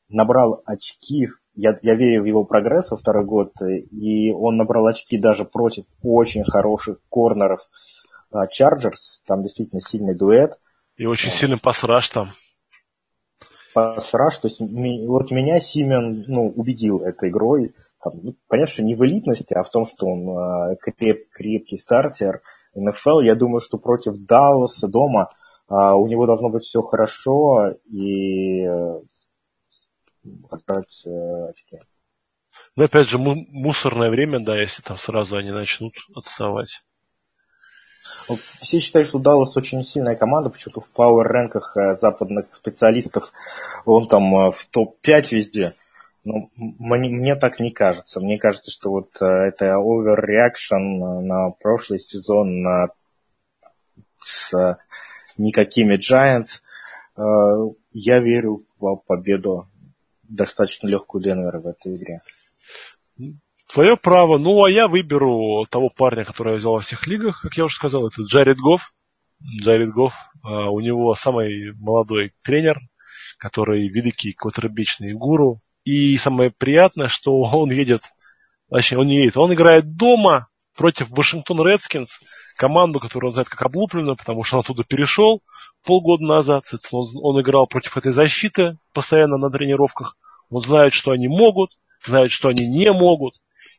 набрал 0.09 0.63
очки, 0.65 1.29
я, 1.55 1.79
я 1.83 1.95
верю 1.95 2.23
в 2.23 2.27
его 2.27 2.45
прогресс 2.45 2.91
во 2.91 2.97
второй 2.97 3.25
год, 3.25 3.53
и 3.63 4.33
он 4.33 4.57
набрал 4.57 4.87
очки 4.87 5.19
даже 5.19 5.45
против 5.45 5.85
очень 6.03 6.45
хороших 6.45 6.99
корнеров 7.11 7.61
Чарджерс, 8.51 9.23
там 9.27 9.43
действительно 9.43 9.81
сильный 9.81 10.17
дуэт. 10.17 10.59
И 10.97 11.07
очень 11.07 11.31
сильный 11.31 11.59
пасраж 11.59 12.09
там 12.09 12.29
пасраж. 13.75 14.39
То 14.39 14.49
есть 14.49 14.61
вот 14.61 15.31
меня 15.31 15.61
Симен 15.61 16.25
ну, 16.27 16.49
убедил 16.49 17.03
этой 17.03 17.29
игрой. 17.29 17.75
Там, 18.03 18.15
ну, 18.23 18.35
понятно, 18.49 18.73
что 18.73 18.83
не 18.83 18.95
в 18.95 19.05
элитности, 19.05 19.53
а 19.55 19.63
в 19.63 19.71
том, 19.71 19.85
что 19.85 20.07
он 20.07 20.29
э, 20.73 20.77
креп, 20.77 21.29
крепкий 21.31 21.77
стартер 21.77 22.41
НФЛ. 22.75 23.21
Я 23.21 23.35
думаю, 23.35 23.61
что 23.61 23.79
против 23.79 24.17
Далласа 24.17 24.89
дома 24.89 25.31
э, 25.69 25.75
у 25.75 26.07
него 26.07 26.27
должно 26.27 26.49
быть 26.51 26.65
все 26.65 26.81
хорошо 26.81 27.71
и 27.87 28.63
э, 28.63 29.01
э, 30.25 31.49
очки. 31.49 31.81
Ну, 32.77 32.85
опять 32.85 33.09
же, 33.09 33.19
мусорное 33.19 34.11
время, 34.11 34.41
да, 34.41 34.61
если 34.61 34.83
там 34.83 34.97
сразу 34.97 35.37
они 35.37 35.51
начнут 35.51 35.95
отставать. 36.15 36.83
Все 38.61 38.79
считают, 38.79 39.07
что 39.07 39.19
Даллас 39.19 39.57
очень 39.57 39.83
сильная 39.83 40.17
команда, 40.17 40.51
почему-то 40.51 40.81
в 40.81 40.89
пауэр-рэнках 40.91 41.77
э, 41.77 41.97
западных 41.97 42.47
специалистов 42.55 43.33
он 43.85 44.09
там 44.09 44.35
э, 44.35 44.51
в 44.51 44.67
топ-5 44.71 45.29
везде. 45.31 45.75
Ну, 46.25 46.51
мне, 46.57 47.11
мне 47.11 47.37
так 47.37 47.61
не 47.61 47.71
кажется. 47.71 48.19
Мне 48.19 48.39
кажется, 48.39 48.71
что 48.71 48.91
вот 48.91 49.11
э, 49.21 49.27
это 49.27 49.75
overreaction 49.75 51.21
на 51.21 51.51
прошлый 51.51 52.01
сезон 52.01 52.63
на, 52.63 52.89
с 54.23 54.55
э, 54.55 54.77
никакими 55.37 55.97
Giants. 55.97 56.63
Э, 57.17 57.75
я 57.93 58.21
верю 58.21 58.65
в 58.79 58.97
победу 59.07 59.69
достаточно 60.23 60.89
легкую 60.89 61.23
Денвера 61.23 61.61
в 61.61 61.67
этой 61.67 61.95
игре. 61.95 62.23
Твое 63.69 63.99
право. 63.99 64.39
Ну, 64.39 64.65
а 64.65 64.71
я 64.71 64.89
выберу 64.89 65.67
того 65.69 65.91
парня, 65.91 66.25
который 66.25 66.53
я 66.53 66.59
взял 66.59 66.73
во 66.73 66.81
всех 66.81 67.07
лигах, 67.07 67.43
как 67.43 67.55
я 67.59 67.65
уже 67.65 67.75
сказал, 67.77 68.07
это 68.07 68.23
Джаред 68.23 68.57
Гофф. 68.57 68.95
Джаред 69.61 69.91
Гофф. 69.91 70.15
У 70.43 70.81
него 70.81 71.15
самый 71.15 71.75
молодой 71.75 72.33
тренер, 72.43 72.81
который 73.39 73.89
великий 73.89 74.33
квотербечный 74.33 75.13
гуру, 75.13 75.61
и 75.85 76.17
самое 76.17 76.51
приятное, 76.51 77.09
что 77.09 77.41
он 77.41 77.71
едет, 77.71 78.03
точнее, 78.71 78.99
он 78.99 79.07
не 79.07 79.17
едет, 79.17 79.37
он 79.37 79.53
играет 79.53 79.97
дома 79.97 80.49
против 80.77 81.11
Вашингтон 81.11 81.65
Редскинс, 81.67 82.19
команду, 82.57 83.01
которую 83.01 83.29
он 83.29 83.35
знает 83.35 83.49
как 83.49 83.63
облупленную, 83.63 84.17
потому 84.17 84.43
что 84.45 84.57
он 84.57 84.61
оттуда 84.61 84.85
перешел 84.85 85.43
полгода 85.85 86.25
назад. 86.25 86.65
Он, 86.93 87.07
он 87.23 87.41
играл 87.41 87.67
против 87.67 87.97
этой 87.97 88.13
защиты 88.13 88.79
постоянно 88.93 89.37
на 89.37 89.51
тренировках. 89.51 90.17
Он 90.51 90.63
знает, 90.63 90.93
что 90.93 91.13
они 91.13 91.29
могут, 91.29 91.71
знает, 92.05 92.31
что 92.31 92.49
они 92.49 92.67
не 92.67 92.91
могут. 92.93 93.35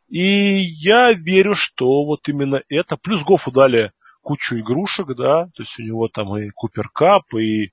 И 0.08 0.22
я 0.22 1.12
верю, 1.12 1.54
что 1.54 2.04
вот 2.04 2.28
именно 2.28 2.62
это. 2.68 2.96
Плюс 2.96 3.24
Гофу 3.24 3.50
дали 3.50 3.92
кучу 4.22 4.58
игрушек, 4.58 5.08
да, 5.16 5.46
то 5.46 5.62
есть 5.62 5.78
у 5.78 5.82
него 5.82 6.08
там 6.08 6.36
и 6.36 6.50
Купер 6.50 6.88
Кап, 6.92 7.32
и 7.34 7.70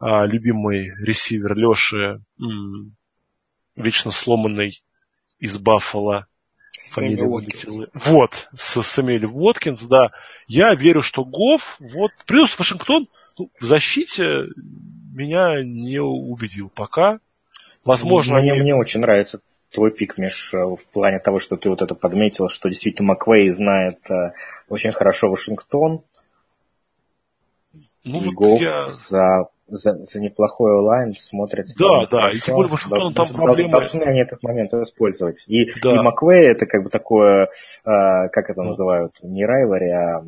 а, 0.00 0.26
любимый 0.26 0.90
ресивер 1.04 1.54
Леши 1.56 2.20
вечно 3.76 4.10
сломанный 4.10 4.82
из 5.38 5.58
Баффала. 5.58 6.26
Фамилия 6.90 7.24
Уоткинс. 7.24 7.66
Вот, 7.94 8.48
с 8.56 8.82
Сэмюэль 8.82 9.26
Уоткинс, 9.26 9.82
да. 9.84 10.10
Я 10.46 10.74
верю, 10.74 11.02
что 11.02 11.24
Гофф, 11.24 11.76
вот, 11.78 12.10
плюс 12.26 12.58
Вашингтон 12.58 13.08
ну, 13.38 13.50
в 13.60 13.64
защите 13.64 14.46
меня 15.14 15.62
не 15.62 16.00
убедил 16.00 16.70
пока. 16.70 17.20
Возможно, 17.84 18.38
мне, 18.40 18.52
они... 18.52 18.62
мне 18.62 18.74
очень 18.74 19.00
нравится 19.00 19.40
твой 19.70 19.90
пик, 19.90 20.18
Миш, 20.18 20.52
в 20.52 20.78
плане 20.92 21.18
того, 21.18 21.38
что 21.38 21.56
ты 21.56 21.68
вот 21.68 21.82
это 21.82 21.94
подметил, 21.94 22.48
что 22.48 22.68
действительно 22.68 23.08
Маквей 23.08 23.50
знает 23.50 23.98
э, 24.10 24.32
очень 24.68 24.92
хорошо 24.92 25.30
Вашингтон. 25.30 26.02
Ну, 28.04 28.22
и 28.22 28.26
вот 28.26 28.34
Гофф 28.34 28.60
я... 28.60 28.92
за 29.08 29.48
за, 29.76 30.04
за 30.04 30.20
неплохой 30.20 30.72
онлайн 30.72 31.14
смотрится. 31.14 31.74
Да, 31.78 32.06
да, 32.10 32.30
и 32.30 32.38
тем 32.38 32.56
более 32.56 32.70
Вашингтон 32.70 33.14
там 33.14 33.28
проблемы. 33.28 33.72
Должны 33.72 34.02
они 34.02 34.20
этот 34.20 34.42
момент 34.42 34.72
использовать. 34.74 35.42
И, 35.46 35.66
да. 35.80 35.96
и 35.96 36.02
Маквей 36.02 36.50
это 36.50 36.66
как 36.66 36.84
бы 36.84 36.90
такое, 36.90 37.44
э, 37.44 37.48
как 37.84 38.50
это 38.50 38.62
называют, 38.62 39.12
не 39.22 39.44
райвари, 39.44 39.90
а 39.90 40.24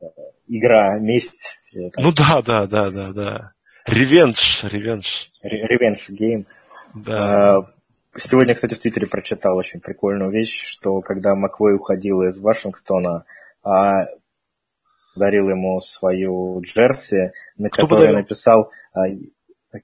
э, 0.00 0.06
игра, 0.48 0.98
месть. 0.98 1.56
Ну 1.72 2.12
да, 2.12 2.42
да, 2.42 2.66
да, 2.66 2.90
да, 2.90 3.12
да. 3.12 3.52
Revenge, 3.86 4.64
revenge. 4.70 5.30
Revenge 5.42 6.08
game. 6.10 6.46
Да. 6.94 7.70
Сегодня, 8.16 8.54
кстати, 8.54 8.74
в 8.74 8.78
Твиттере 8.78 9.08
прочитал 9.08 9.56
очень 9.56 9.80
прикольную 9.80 10.30
вещь, 10.30 10.64
что 10.64 11.00
когда 11.00 11.34
Маквей 11.34 11.74
уходил 11.74 12.22
из 12.22 12.38
Вашингтона, 12.38 13.24
подарил 13.64 15.48
ему 15.48 15.80
свою 15.80 16.60
джерси, 16.62 17.32
на 17.56 17.70
Кто 17.70 17.82
которой 17.82 18.00
подарил? 18.00 18.18
написал 18.18 18.70
а, 18.92 19.00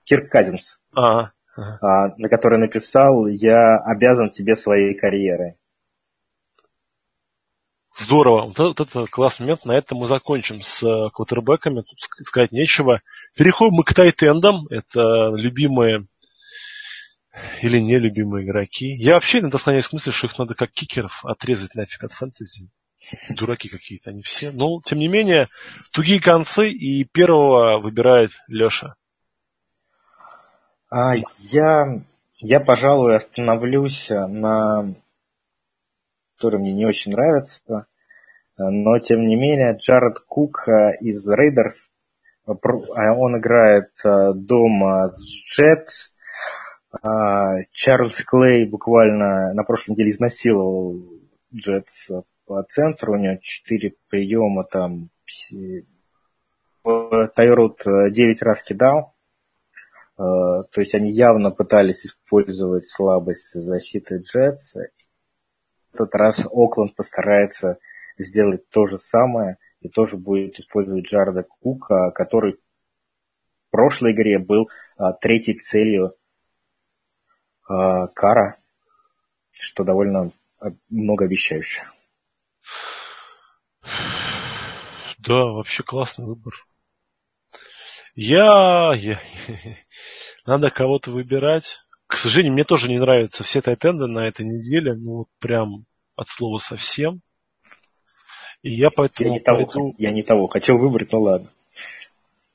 Кирк 0.05 0.31
Казинс. 0.31 0.79
А, 0.95 1.31
а, 1.57 2.09
на 2.17 2.29
которой 2.29 2.59
написал 2.59 3.27
«Я 3.27 3.77
обязан 3.79 4.31
тебе 4.31 4.55
своей 4.55 4.95
карьерой». 4.95 5.57
Здорово. 7.99 8.47
Вот, 8.47 8.59
вот 8.59 8.81
это 8.81 9.07
классный 9.07 9.45
момент. 9.45 9.65
На 9.67 9.77
этом 9.77 9.99
мы 9.99 10.07
закончим 10.07 10.63
с 10.63 10.83
э, 10.83 11.11
квотербеками. 11.13 11.83
Тут 11.83 11.99
сказать 12.25 12.51
нечего. 12.51 13.03
Переходим 13.37 13.75
мы 13.75 13.85
к 13.85 13.93
тайтендам. 13.93 14.67
Это 14.71 15.35
любимые 15.35 16.07
или 17.61 17.79
нелюбимые 17.79 18.47
игроки. 18.47 18.95
Я 18.97 19.15
вообще 19.15 19.41
иногда 19.41 19.59
склоняюсь 19.59 19.89
к 19.89 19.93
мысли, 19.93 20.13
что 20.13 20.29
их 20.29 20.39
надо 20.39 20.55
как 20.55 20.71
кикеров 20.71 21.25
отрезать 21.25 21.75
нафиг 21.75 22.03
от 22.03 22.13
фэнтези. 22.13 22.71
Дураки 23.31 23.69
какие-то 23.69 24.11
они 24.11 24.23
все. 24.23 24.53
Но, 24.53 24.81
тем 24.85 24.99
не 24.99 25.09
менее, 25.09 25.49
тугие 25.93 26.21
концы, 26.21 26.71
и 26.71 27.05
первого 27.05 27.79
выбирает 27.79 28.31
Леша. 28.49 28.95
А, 30.91 31.15
я, 31.39 32.03
я, 32.37 32.61
пожалуй, 32.61 33.17
остановлюсь 33.17 34.09
на 34.11 34.95
который 36.41 36.59
мне 36.59 36.73
не 36.73 36.87
очень 36.87 37.13
нравится, 37.13 37.87
но, 38.57 38.99
тем 38.99 39.27
не 39.29 39.37
менее, 39.37 39.77
Джаред 39.77 40.21
Кук 40.21 40.67
из 41.01 41.29
Рейдерс, 41.29 41.91
он 42.47 43.39
играет 43.39 43.91
дома 44.03 45.13
с 45.15 45.21
Джетс, 45.21 46.13
Чарльз 47.73 48.25
Клей 48.25 48.67
буквально 48.67 49.53
на 49.53 49.65
прошлой 49.65 49.93
неделе 49.93 50.11
изнасиловал 50.11 50.97
Джетс 51.55 52.11
по 52.51 52.65
центру, 52.65 53.13
у 53.13 53.17
него 53.17 53.37
4 53.41 53.95
приема, 54.09 54.65
там 54.65 55.11
Тайрод 56.83 57.83
9 57.85 58.43
раз 58.43 58.65
кидал, 58.65 59.15
э, 60.19 60.19
то 60.19 60.81
есть 60.81 60.97
они 60.97 61.13
явно 61.13 61.53
пытались 61.53 62.05
использовать 62.05 62.89
слабость 62.89 63.53
защиты 63.53 64.17
Джетс. 64.17 64.75
В 64.75 65.95
этот 65.95 66.13
раз 66.17 66.45
Окленд 66.51 66.97
постарается 66.97 67.79
сделать 68.19 68.69
то 68.71 68.85
же 68.87 68.99
самое 68.99 69.59
и 69.81 69.89
тоже 69.89 70.17
будет 70.17 70.59
использовать 70.59 71.05
Джарда 71.05 71.45
Кука, 71.45 72.11
который 72.11 72.55
в 72.55 73.71
прошлой 73.71 74.11
игре 74.11 74.41
был 74.41 74.69
а, 74.97 75.13
третьей 75.13 75.57
целью 75.57 76.17
а, 77.69 78.09
Кара, 78.09 78.57
что 79.53 79.85
довольно 79.85 80.33
а, 80.59 80.71
многообещающе. 80.89 81.85
Да, 85.23 85.45
вообще 85.45 85.83
классный 85.83 86.25
выбор. 86.25 86.55
Я... 88.15 88.93
я... 88.97 89.21
Надо 90.47 90.71
кого-то 90.71 91.11
выбирать. 91.11 91.79
К 92.07 92.17
сожалению, 92.17 92.55
мне 92.55 92.65
тоже 92.65 92.89
не 92.89 92.99
нравятся 92.99 93.45
все 93.45 93.61
тайтенды 93.61 94.07
на 94.07 94.27
этой 94.27 94.47
неделе. 94.47 94.95
Ну, 94.95 95.19
вот 95.19 95.29
прям 95.39 95.85
от 96.17 96.29
слова 96.29 96.59
совсем. 96.59 97.21
И 98.63 98.73
я 98.75 98.91
поэтому... 98.91 99.29
Я 99.29 99.35
не 99.35 99.41
того, 99.41 99.67
пойду... 99.67 99.95
я 99.99 100.11
не 100.11 100.23
того 100.23 100.47
хотел 100.49 100.79
выбрать, 100.79 101.13
ну 101.13 101.21
ладно. 101.21 101.51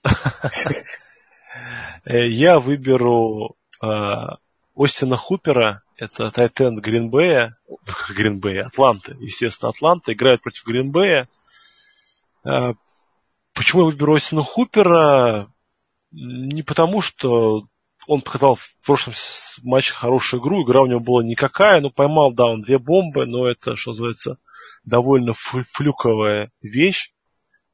Э, 2.04 2.28
я 2.28 2.60
выберу 2.60 3.56
э, 3.82 3.88
Остина 4.76 5.18
Хупера, 5.18 5.82
это 5.98 6.30
Тайтенд 6.30 6.80
Гринбея, 6.80 7.58
Гринбея, 8.10 8.66
Атланты, 8.66 9.16
естественно, 9.20 9.72
Атланта, 9.72 10.14
играет 10.14 10.44
против 10.44 10.66
Гринбея. 10.66 11.28
Э, 12.46 12.74
почему 13.54 13.84
я 13.84 13.88
выберу 13.88 14.16
Остина 14.16 14.44
Хупера? 14.44 15.52
Не 16.12 16.62
потому, 16.62 17.02
что 17.02 17.68
он 18.08 18.22
показал 18.22 18.56
в 18.56 18.78
прошлом 18.86 19.16
матче 19.64 19.94
хорошую 19.94 20.42
игру, 20.42 20.64
игра 20.64 20.82
у 20.82 20.86
него 20.86 21.00
была 21.00 21.24
никакая, 21.24 21.82
но 21.82 21.90
поймал, 21.90 22.32
да, 22.32 22.46
он 22.46 22.62
две 22.62 22.78
бомбы, 22.78 23.26
но 23.26 23.48
это, 23.48 23.76
что 23.76 23.92
называется, 23.92 24.38
довольно 24.84 25.34
флюковая 25.34 26.52
вещь. 26.62 27.12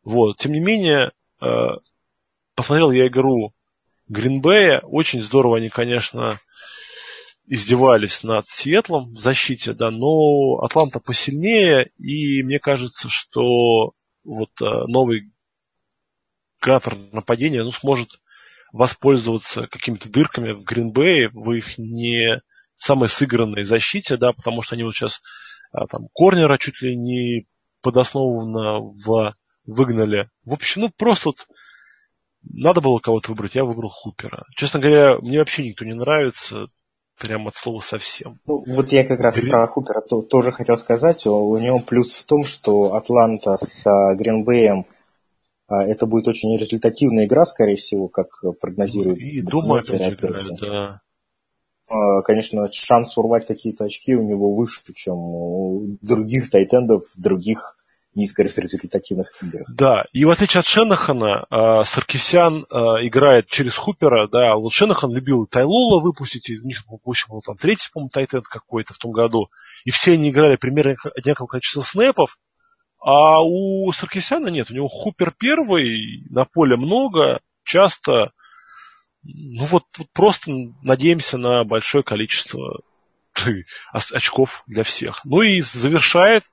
Вот. 0.04 0.38
Тем 0.38 0.54
не 0.54 0.60
менее, 0.60 1.12
э, 1.42 1.46
посмотрел 2.56 2.92
я 2.92 3.08
игру 3.08 3.54
Гринбея, 4.08 4.80
очень 4.80 5.22
здорово 5.22 5.58
они, 5.58 5.70
конечно, 5.70 6.40
издевались 7.46 8.24
над 8.24 8.48
Светлом 8.48 9.14
в 9.14 9.18
защите, 9.18 9.74
да, 9.74 9.92
но 9.92 10.60
Атланта 10.64 11.00
посильнее, 11.00 11.92
и 11.98 12.44
мне 12.44 12.60
кажется, 12.60 13.08
что 13.10 13.92
вот 14.24 14.50
э, 14.62 14.66
новый 14.88 15.32
креатор 16.60 16.96
нападения 17.12 17.64
ну, 17.64 17.72
сможет 17.72 18.10
воспользоваться 18.72 19.68
какими-то 19.68 20.10
дырками 20.10 20.54
в 20.54 20.64
Гринбее, 20.64 21.30
в 21.30 21.52
их 21.52 21.78
не 21.78 22.42
самой 22.78 23.10
сыгранной 23.10 23.64
защите, 23.64 24.18
да, 24.18 24.32
потому 24.32 24.62
что 24.62 24.76
они 24.76 24.84
вот 24.84 24.96
сейчас 24.96 25.22
а, 25.72 25.88
там 25.88 26.04
корнера 26.14 26.58
чуть 26.58 26.82
ли 26.82 26.96
не 26.96 27.48
подоснованно 27.82 28.80
в, 28.80 29.36
выгнали. 29.66 30.30
В 30.46 30.54
общем, 30.54 30.82
ну 30.82 30.90
просто 30.90 31.30
вот 31.30 31.48
надо 32.44 32.82
было 32.82 33.00
кого-то 33.00 33.32
выбрать, 33.32 33.56
я 33.56 33.66
выбрал 33.66 33.90
Хупера. 33.90 34.46
Честно 34.56 34.80
говоря, 34.80 35.18
мне 35.20 35.40
вообще 35.40 35.68
никто 35.68 35.86
не 35.86 35.94
нравится, 35.94 36.68
прям 37.22 37.48
от 37.48 37.56
слова 37.56 37.82
совсем. 37.82 38.40
Ну, 38.46 38.64
вот 38.66 38.92
я 38.92 39.06
как 39.06 39.20
раз 39.20 39.36
Грин... 39.36 39.52
про 39.52 39.68
Хупера 39.68 40.02
то, 40.02 40.22
тоже 40.22 40.52
хотел 40.52 40.78
сказать. 40.78 41.26
У 41.26 41.58
него 41.58 41.80
плюс 41.80 42.14
в 42.14 42.26
том, 42.26 42.44
что 42.44 42.96
Атланта 42.96 43.58
с 43.64 43.86
а, 43.86 44.16
Гринбеем 44.16 44.86
а, 45.68 45.84
это 45.84 46.06
будет 46.06 46.28
очень 46.28 46.58
результативная 46.58 47.26
игра, 47.26 47.46
скорее 47.46 47.76
всего, 47.76 48.08
как 48.08 48.28
прогнозируют. 48.60 49.20
И 49.20 49.42
дома 49.42 49.80
опять 49.80 50.14
играют, 50.14 50.60
да. 50.62 51.02
конечно, 52.26 52.68
шанс 52.72 53.18
урвать 53.18 53.46
какие-то 53.46 53.86
очки 53.86 54.16
у 54.16 54.24
него 54.24 54.56
выше, 54.56 54.82
чем 54.96 55.16
у 55.16 55.98
других 56.02 56.50
тайтендов, 56.50 57.04
других 57.18 57.78
низкорезультативных 58.14 59.32
играх. 59.42 59.68
Да, 59.70 60.06
и 60.12 60.26
в 60.26 60.30
отличие 60.30 60.60
от 60.60 60.66
Шенахана, 60.66 61.46
э, 61.50 61.84
Саркисян 61.84 62.66
э, 62.70 62.76
играет 63.08 63.48
через 63.48 63.78
Хупера, 63.78 64.28
да, 64.28 64.56
вот 64.56 64.74
Шенахан 64.74 65.14
любил 65.14 65.48
Тайлола 65.48 66.02
выпустить, 66.02 66.50
и 66.50 66.60
у 66.60 66.66
них, 66.66 66.84
в 66.86 67.10
общем, 67.10 67.28
был 67.30 67.42
там 67.42 67.56
третий, 67.56 67.90
по-моему, 67.94 68.10
тайтенд 68.10 68.48
какой-то 68.48 68.94
в 68.94 68.98
том 68.98 69.12
году, 69.12 69.50
и 69.86 69.92
все 69.92 70.14
они 70.14 70.30
играли 70.30 70.58
примерно 70.58 70.96
одинаковое 71.16 71.48
количество 71.48 71.82
снэпов, 71.82 72.38
а 73.00 73.42
у 73.42 73.92
Саркисяна 73.94 74.50
нет, 74.50 74.70
у 74.70 74.74
него 74.74 74.88
Хупер 74.88 75.34
первый, 75.38 76.24
на 76.30 76.46
поле 76.46 76.76
много, 76.76 77.40
часто, 77.64 78.32
ну 79.24 79.66
вот, 79.66 79.84
вот 79.98 80.08
просто 80.14 80.52
надеемся 80.84 81.38
на 81.38 81.64
большое 81.64 82.04
количество 82.04 82.82
очков 83.92 84.64
для 84.68 84.84
всех. 84.84 85.24
Ну 85.24 85.42
и 85.42 85.62
завершает 85.62 86.44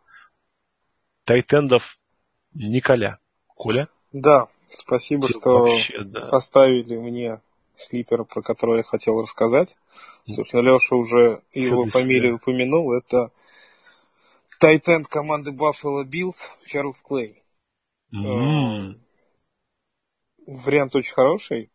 тайтендов 1.28 1.98
Николя. 2.54 3.18
Коля? 3.48 3.88
Да, 4.12 4.48
спасибо, 4.70 5.28
Тебе 5.28 5.38
что 5.38 5.50
вообще, 5.58 6.02
да. 6.02 6.22
оставили 6.22 6.96
мне 6.96 7.42
слипер, 7.76 8.24
про 8.24 8.40
который 8.40 8.78
я 8.78 8.82
хотел 8.82 9.20
рассказать. 9.20 9.76
Собственно, 10.26 10.62
Леша 10.62 10.96
уже 10.96 11.42
его 11.52 11.84
фамилию 11.84 12.36
упомянул. 12.36 12.94
Это 12.94 13.30
тайтенд 14.58 15.06
команды 15.06 15.50
Buffalo 15.50 16.02
Bills 16.02 16.46
Чарльз 16.64 17.02
Клей. 17.02 17.42
Mm. 18.14 18.98
Вариант 20.46 20.96
очень 20.96 21.12
хороший 21.12 21.70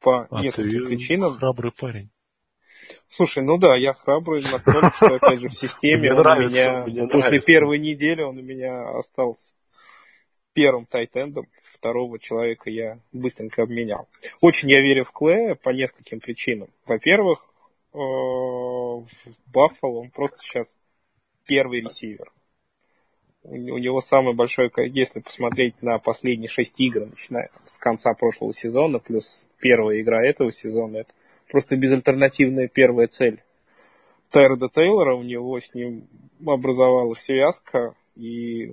по 0.00 0.26
а 0.30 0.42
нескольким 0.42 0.84
причинам. 0.84 1.38
храбрый 1.38 1.72
парень. 1.72 2.10
Слушай, 3.08 3.42
ну 3.42 3.58
да, 3.58 3.76
я 3.76 3.92
храбрый 3.92 4.42
настолько, 4.42 4.92
что, 4.96 5.14
опять 5.14 5.40
же, 5.40 5.48
в 5.48 5.54
системе 5.54 6.12
он 6.12 6.26
у 6.26 6.48
меня, 6.48 7.08
после 7.08 7.40
первой 7.40 7.78
недели 7.78 8.22
он 8.22 8.38
у 8.38 8.42
меня 8.42 8.96
остался 8.96 9.52
первым 10.52 10.86
тайтендом. 10.86 11.48
Второго 11.74 12.18
человека 12.18 12.70
я 12.70 12.98
быстренько 13.12 13.62
обменял. 13.62 14.08
Очень 14.40 14.70
я 14.70 14.80
верю 14.80 15.04
в 15.04 15.12
Клея 15.12 15.56
по 15.56 15.70
нескольким 15.70 16.20
причинам. 16.20 16.68
Во-первых, 16.86 17.44
э, 17.92 17.98
в 17.98 19.06
Баффало 19.52 19.98
он 19.98 20.10
просто 20.10 20.38
сейчас 20.38 20.76
первый 21.44 21.80
ресивер. 21.80 22.30
У 23.44 23.56
него 23.56 24.00
самый 24.00 24.34
большой, 24.34 24.70
если 24.90 25.18
посмотреть 25.18 25.82
на 25.82 25.98
последние 25.98 26.48
шесть 26.48 26.78
игр, 26.78 27.06
начиная 27.06 27.50
с 27.66 27.76
конца 27.76 28.14
прошлого 28.14 28.54
сезона, 28.54 29.00
плюс 29.00 29.48
первая 29.58 30.00
игра 30.00 30.24
этого 30.24 30.52
сезона, 30.52 30.98
это 30.98 31.12
просто 31.52 31.76
безальтернативная 31.76 32.66
первая 32.66 33.08
цель 33.08 33.42
Тайрода 34.30 34.70
Тейлора. 34.70 35.14
У 35.14 35.22
него 35.22 35.60
с 35.60 35.74
ним 35.74 36.08
образовалась 36.44 37.20
связка, 37.20 37.94
и 38.16 38.72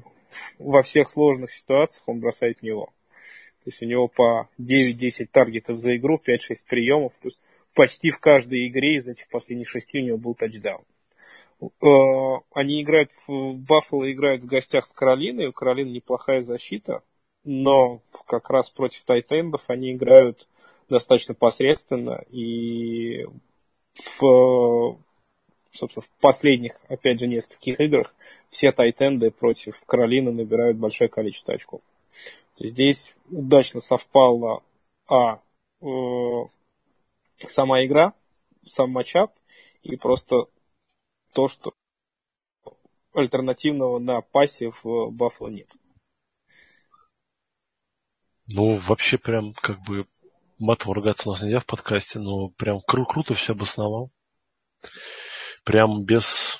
во 0.58 0.82
всех 0.82 1.10
сложных 1.10 1.52
ситуациях 1.52 2.08
он 2.08 2.22
бросает 2.22 2.64
него. 2.64 2.86
То 2.86 3.66
есть 3.66 3.82
у 3.82 3.86
него 3.86 4.08
по 4.08 4.48
9-10 4.58 5.28
таргетов 5.30 5.78
за 5.78 5.98
игру, 5.98 6.22
5-6 6.26 6.38
приемов, 6.70 7.12
плюс 7.22 7.38
почти 7.76 8.12
в 8.12 8.20
каждой 8.20 8.70
игре 8.70 8.96
из 8.96 9.08
этих 9.08 9.28
последних 9.28 9.68
шести 9.68 10.00
у 10.00 10.06
него 10.06 10.18
был 10.18 10.34
тачдаун. 10.34 10.86
Э, 11.62 12.42
они 12.54 12.82
играют, 12.82 13.12
в 13.28 13.56
Баффало 13.56 14.10
играют 14.10 14.44
в 14.44 14.48
гостях 14.48 14.86
с 14.86 14.94
Каролиной, 14.94 15.48
у 15.48 15.52
Каролины 15.52 15.90
неплохая 15.90 16.44
защита, 16.44 17.04
но 17.44 18.02
как 18.26 18.50
раз 18.50 18.70
против 18.70 19.04
тайтендов 19.04 19.64
они 19.68 19.92
играют 19.92 20.48
достаточно 20.90 21.34
посредственно, 21.34 22.24
и 22.30 23.26
в, 24.18 24.98
собственно, 25.72 26.04
в 26.04 26.10
последних, 26.22 26.74
опять 26.88 27.20
же, 27.20 27.28
нескольких 27.28 27.80
играх 27.80 28.14
все 28.50 28.72
тайтенды 28.72 29.32
против 29.32 29.80
Каролины 29.86 30.32
набирают 30.32 30.78
большое 30.78 31.10
количество 31.10 31.54
очков. 31.54 31.82
Здесь 32.58 33.14
удачно 33.30 33.80
совпала 33.80 34.64
а, 35.08 35.40
э, 35.82 35.86
сама 37.48 37.86
игра, 37.86 38.14
сам 38.66 38.92
матчап, 38.92 39.34
и 39.84 39.96
просто 39.96 40.48
то, 41.34 41.48
что 41.48 41.74
альтернативного 43.14 44.00
на 44.00 44.22
пасе 44.22 44.72
в 44.84 45.10
Баффало 45.12 45.50
нет. 45.50 45.70
Ну, 48.52 48.78
вообще 48.78 49.18
прям 49.18 49.54
как 49.54 49.80
бы 49.82 50.08
матом 50.60 50.92
ругаться 50.92 51.28
у 51.28 51.32
нас 51.32 51.42
нельзя 51.42 51.60
в 51.60 51.66
подкасте, 51.66 52.20
но 52.20 52.50
прям 52.50 52.80
кру- 52.88 53.06
круто 53.06 53.34
все 53.34 53.54
обосновал. 53.54 54.12
Прям 55.64 56.04
без... 56.04 56.60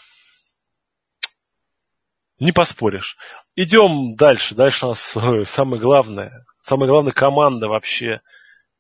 Не 2.40 2.52
поспоришь. 2.54 3.18
Идем 3.56 4.16
дальше. 4.16 4.56
Дальше 4.56 4.86
у 4.86 4.90
нас 4.90 5.16
э, 5.16 5.44
самое 5.44 5.82
главное. 5.82 6.46
Самая 6.62 6.90
главная 6.90 7.12
команда 7.12 7.68
вообще 7.68 8.22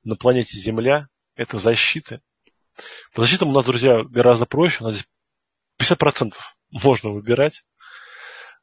на 0.03 0.15
планете 0.15 0.57
Земля– 0.57 1.07
это 1.35 1.57
защиты. 1.57 2.21
По 3.13 3.21
защитам 3.21 3.49
у 3.49 3.53
нас, 3.53 3.65
друзья, 3.65 4.03
гораздо 4.03 4.45
проще. 4.45 4.83
У 4.83 4.87
нас 4.87 4.95
здесь 4.95 5.07
50% 5.81 6.33
можно 6.71 7.09
выбирать. 7.09 7.63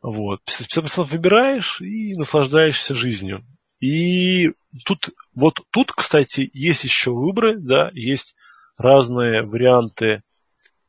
Вот. 0.01 0.41
50% 0.49 1.05
выбираешь 1.05 1.81
и 1.81 2.15
наслаждаешься 2.15 2.95
жизнью. 2.95 3.45
И 3.81 4.53
тут, 4.85 5.11
вот 5.35 5.61
тут, 5.71 5.93
кстати, 5.93 6.51
есть 6.53 6.85
еще 6.85 7.11
выборы, 7.11 7.59
да, 7.59 7.91
есть 7.93 8.35
разные 8.79 9.43
варианты 9.43 10.23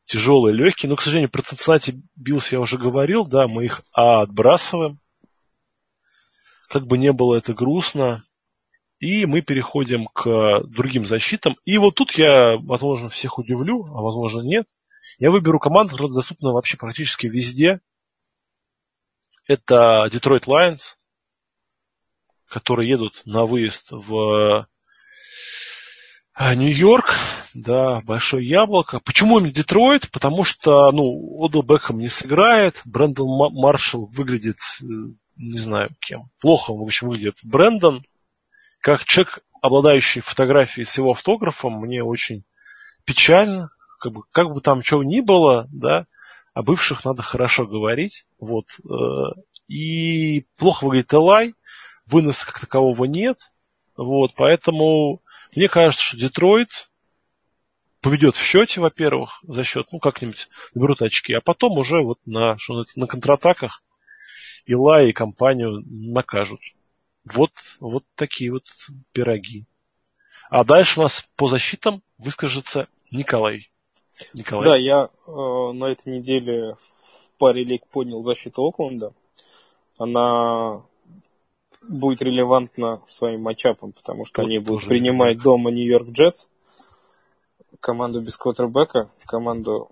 тяжелые, 0.06 0.56
легкие, 0.56 0.88
но, 0.88 0.96
к 0.96 1.02
сожалению, 1.02 1.30
про 1.30 1.42
Cincinnati 1.42 2.00
Bills 2.18 2.46
я 2.50 2.60
уже 2.60 2.78
говорил, 2.78 3.26
да, 3.26 3.46
мы 3.46 3.66
их 3.66 3.82
а, 3.92 4.22
отбрасываем. 4.22 4.98
Как 6.68 6.86
бы 6.86 6.98
не 6.98 7.12
было 7.12 7.36
это 7.36 7.54
грустно. 7.54 8.22
И 8.98 9.26
мы 9.26 9.42
переходим 9.42 10.06
к 10.06 10.62
другим 10.64 11.06
защитам. 11.06 11.56
И 11.64 11.78
вот 11.78 11.94
тут 11.94 12.12
я, 12.12 12.56
возможно, 12.56 13.08
всех 13.08 13.38
удивлю, 13.38 13.84
а 13.84 14.02
возможно 14.02 14.40
нет. 14.40 14.66
Я 15.18 15.30
выберу 15.30 15.60
команду, 15.60 15.92
которая 15.92 16.14
доступна 16.14 16.52
вообще 16.52 16.76
практически 16.76 17.26
везде. 17.26 17.80
Это 19.46 20.08
Detroit 20.10 20.46
Lions 20.46 20.97
которые 22.48 22.88
едут 22.88 23.22
на 23.24 23.44
выезд 23.44 23.88
в 23.90 24.66
э, 26.38 26.54
Нью-Йорк, 26.54 27.14
да, 27.54 28.00
Большое 28.00 28.46
Яблоко. 28.46 29.00
Почему 29.00 29.38
именно 29.38 29.52
Детройт? 29.52 30.10
Потому 30.10 30.44
что, 30.44 30.90
ну, 30.92 31.44
Одел 31.44 31.62
Бекхэм 31.62 31.98
не 31.98 32.08
сыграет, 32.08 32.80
Брэндон 32.84 33.26
Маршалл 33.54 34.06
выглядит, 34.06 34.58
э, 34.82 34.84
не 35.36 35.58
знаю 35.58 35.90
кем, 36.00 36.30
плохо, 36.40 36.72
в 36.72 36.82
общем, 36.82 37.08
выглядит 37.08 37.36
Брэндон. 37.42 38.02
Как 38.80 39.04
человек, 39.04 39.40
обладающий 39.60 40.20
фотографией 40.20 40.86
с 40.86 40.96
его 40.96 41.10
автографом, 41.10 41.80
мне 41.80 42.02
очень 42.02 42.44
печально, 43.04 43.70
как 44.00 44.12
бы, 44.12 44.22
как 44.30 44.52
бы 44.52 44.60
там 44.60 44.82
чего 44.82 45.02
ни 45.02 45.20
было, 45.20 45.66
да, 45.72 46.06
о 46.54 46.62
бывших 46.62 47.04
надо 47.04 47.22
хорошо 47.22 47.66
говорить, 47.66 48.24
вот, 48.38 48.66
э, 48.84 49.40
и 49.68 50.46
плохо 50.56 50.84
выглядит 50.84 51.12
Элай, 51.12 51.54
выноса 52.10 52.46
как 52.46 52.60
такового 52.60 53.04
нет. 53.04 53.38
Вот, 53.96 54.32
поэтому 54.36 55.22
мне 55.54 55.68
кажется, 55.68 56.04
что 56.04 56.16
Детройт 56.16 56.90
поведет 58.00 58.36
в 58.36 58.42
счете, 58.42 58.80
во-первых, 58.80 59.40
за 59.42 59.64
счет, 59.64 59.88
ну, 59.90 59.98
как-нибудь 59.98 60.48
наберут 60.74 61.02
очки, 61.02 61.32
а 61.32 61.40
потом 61.40 61.78
уже 61.78 62.02
вот 62.02 62.18
на, 62.26 62.56
что 62.58 62.84
на 62.96 63.06
контратаках 63.06 63.82
Ила 64.66 65.02
и 65.02 65.12
компанию 65.12 65.82
накажут. 65.86 66.60
Вот, 67.24 67.50
вот 67.80 68.04
такие 68.14 68.52
вот 68.52 68.64
пироги. 69.12 69.64
А 70.50 70.64
дальше 70.64 71.00
у 71.00 71.02
нас 71.02 71.26
по 71.36 71.46
защитам 71.46 72.02
выскажется 72.18 72.88
Николай. 73.10 73.70
Николай. 74.34 74.64
Да, 74.68 74.76
я 74.76 75.08
э, 75.26 75.72
на 75.72 75.86
этой 75.86 76.18
неделе 76.18 76.74
в 76.74 77.38
паре 77.38 77.64
лиг 77.64 77.86
поднял 77.88 78.22
защиту 78.22 78.62
Окленда. 78.62 79.12
Она 79.98 80.84
будет 81.82 82.22
релевантно 82.22 83.02
своим 83.06 83.42
матчапом, 83.42 83.92
потому 83.92 84.24
что 84.24 84.42
Тут 84.42 84.46
они 84.46 84.58
будут 84.58 84.86
принимать 84.86 85.40
дома 85.40 85.70
Нью-Йорк 85.70 86.08
Джетс, 86.10 86.48
команду 87.80 88.20
без 88.20 88.36
квотербека, 88.36 89.10
команду 89.26 89.90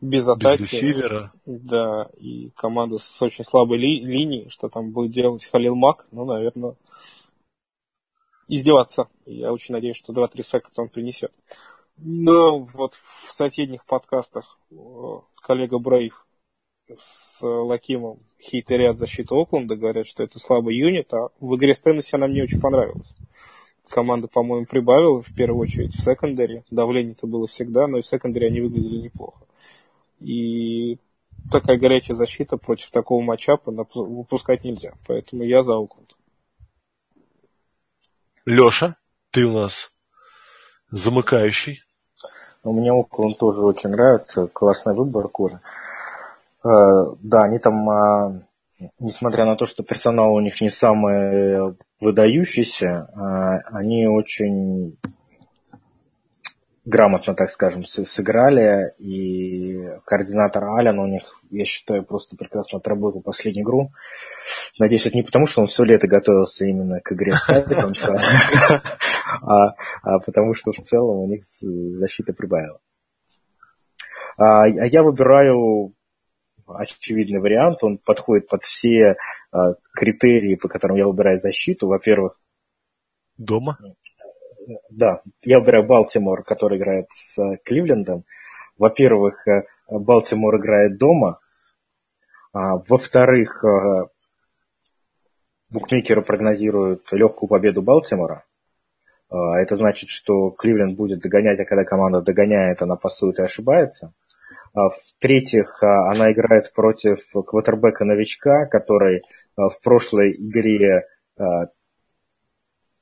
без 0.00 0.28
атаки. 0.28 0.62
Без 0.62 0.72
ресивера. 0.72 1.32
Да, 1.44 2.08
и 2.16 2.50
команду 2.50 2.98
с 2.98 3.22
очень 3.22 3.44
слабой 3.44 3.78
ли, 3.78 4.00
линией, 4.00 4.48
что 4.48 4.68
там 4.68 4.92
будет 4.92 5.12
делать 5.12 5.44
Халил 5.44 5.74
Мак, 5.74 6.06
ну, 6.10 6.24
наверное, 6.24 6.76
издеваться. 8.48 9.08
Я 9.24 9.52
очень 9.52 9.74
надеюсь, 9.74 9.96
что 9.96 10.12
2-3 10.12 10.42
секта 10.42 10.82
он 10.82 10.88
принесет. 10.88 11.32
Но 11.98 12.58
вот 12.58 12.94
в 12.94 13.32
соседних 13.32 13.84
подкастах 13.86 14.58
э, 14.70 14.74
коллега 15.40 15.78
Брейв 15.78 16.25
с 16.96 17.42
Лакимом 17.42 18.18
хейтерят 18.40 18.98
защиту 18.98 19.36
Окленда, 19.36 19.76
говорят, 19.76 20.06
что 20.06 20.22
это 20.22 20.38
слабый 20.38 20.76
юнит, 20.76 21.12
а 21.12 21.28
в 21.40 21.56
игре 21.56 21.74
с 21.74 21.80
Теннесси 21.80 22.16
она 22.16 22.26
мне 22.26 22.42
очень 22.42 22.60
понравилась. 22.60 23.14
команда, 23.88 24.28
по-моему, 24.28 24.66
прибавила 24.66 25.22
в 25.22 25.34
первую 25.34 25.62
очередь 25.62 25.94
в 25.94 26.00
секондаре. 26.00 26.64
Давление-то 26.70 27.26
было 27.26 27.46
всегда, 27.46 27.86
но 27.86 27.98
и 27.98 28.02
в 28.02 28.06
секондаре 28.06 28.48
они 28.48 28.60
выглядели 28.60 29.02
неплохо. 29.02 29.44
И 30.20 30.98
такая 31.50 31.78
горячая 31.78 32.16
защита 32.16 32.56
против 32.56 32.90
такого 32.90 33.22
матчапа 33.22 33.70
выпускать 33.94 34.64
нельзя. 34.64 34.94
Поэтому 35.06 35.44
я 35.44 35.62
за 35.62 35.74
Окленд. 35.76 36.16
Леша, 38.44 38.96
ты 39.30 39.44
у 39.44 39.52
нас 39.52 39.92
замыкающий. 40.90 41.82
У 42.62 42.72
меня 42.72 42.92
Окленд 42.94 43.38
тоже 43.38 43.60
очень 43.60 43.90
нравится. 43.90 44.48
Классный 44.48 44.94
выбор, 44.94 45.28
Коля. 45.28 45.60
Э, 46.66 47.14
да, 47.22 47.42
они 47.42 47.58
там, 47.58 47.88
а, 47.88 48.42
несмотря 48.98 49.44
на 49.44 49.56
то, 49.56 49.66
что 49.66 49.84
персонал 49.84 50.34
у 50.34 50.40
них 50.40 50.60
не 50.60 50.68
самый 50.68 51.76
выдающийся, 52.00 53.08
а, 53.14 53.58
они 53.72 54.06
очень 54.06 54.98
грамотно, 56.84 57.34
так 57.34 57.50
скажем, 57.50 57.84
сыграли, 57.84 58.94
и 58.98 59.76
координатор 60.04 60.64
Ален 60.64 60.98
у 60.98 61.06
них, 61.06 61.22
я 61.50 61.64
считаю, 61.64 62.04
просто 62.04 62.36
прекрасно 62.36 62.78
отработал 62.78 63.22
последнюю 63.22 63.64
игру. 63.64 63.90
Надеюсь, 64.78 65.06
это 65.06 65.16
не 65.16 65.24
потому, 65.24 65.46
что 65.46 65.60
он 65.60 65.66
все 65.66 65.84
лето 65.84 66.06
готовился 66.06 66.64
именно 66.64 67.00
к 67.00 67.12
игре 67.12 67.34
с 67.34 67.44
Тайтанс, 67.44 68.04
а, 68.08 69.74
а 70.02 70.18
потому 70.24 70.54
что 70.54 70.72
в 70.72 70.76
целом 70.76 71.18
у 71.18 71.26
них 71.28 71.42
защита 71.44 72.32
прибавила. 72.32 72.78
А 74.38 74.66
я 74.66 75.02
выбираю 75.02 75.95
очевидный 76.66 77.40
вариант, 77.40 77.82
он 77.82 77.98
подходит 77.98 78.48
под 78.48 78.62
все 78.62 79.16
а, 79.52 79.74
критерии, 79.92 80.56
по 80.56 80.68
которым 80.68 80.96
я 80.96 81.06
выбираю 81.06 81.38
защиту. 81.38 81.86
Во-первых, 81.88 82.38
дома 83.38 83.78
да, 84.90 85.20
я 85.42 85.60
выбираю 85.60 85.84
Балтимор, 85.86 86.42
который 86.42 86.78
играет 86.78 87.06
с 87.10 87.38
э, 87.38 87.58
Кливлендом. 87.64 88.24
Во-первых, 88.78 89.46
э, 89.46 89.62
Балтимор 89.88 90.56
играет 90.56 90.98
дома. 90.98 91.38
А, 92.52 92.76
во-вторых, 92.88 93.64
э, 93.64 94.06
букмекеры 95.70 96.22
прогнозируют 96.22 97.06
легкую 97.12 97.48
победу 97.48 97.82
Балтимора. 97.82 98.44
А, 99.30 99.58
это 99.60 99.76
значит, 99.76 100.08
что 100.08 100.50
Кливленд 100.50 100.96
будет 100.96 101.20
догонять, 101.20 101.60
а 101.60 101.64
когда 101.64 101.84
команда 101.84 102.20
догоняет, 102.20 102.82
она 102.82 102.96
пасует 102.96 103.38
и 103.38 103.42
ошибается. 103.42 104.12
А, 104.76 104.90
в-третьих, 104.90 105.82
она 105.82 106.30
играет 106.30 106.72
против 106.74 107.18
квотербека-новичка, 107.32 108.66
который 108.66 109.22
в 109.56 109.80
прошлой 109.82 110.32
игре 110.32 111.06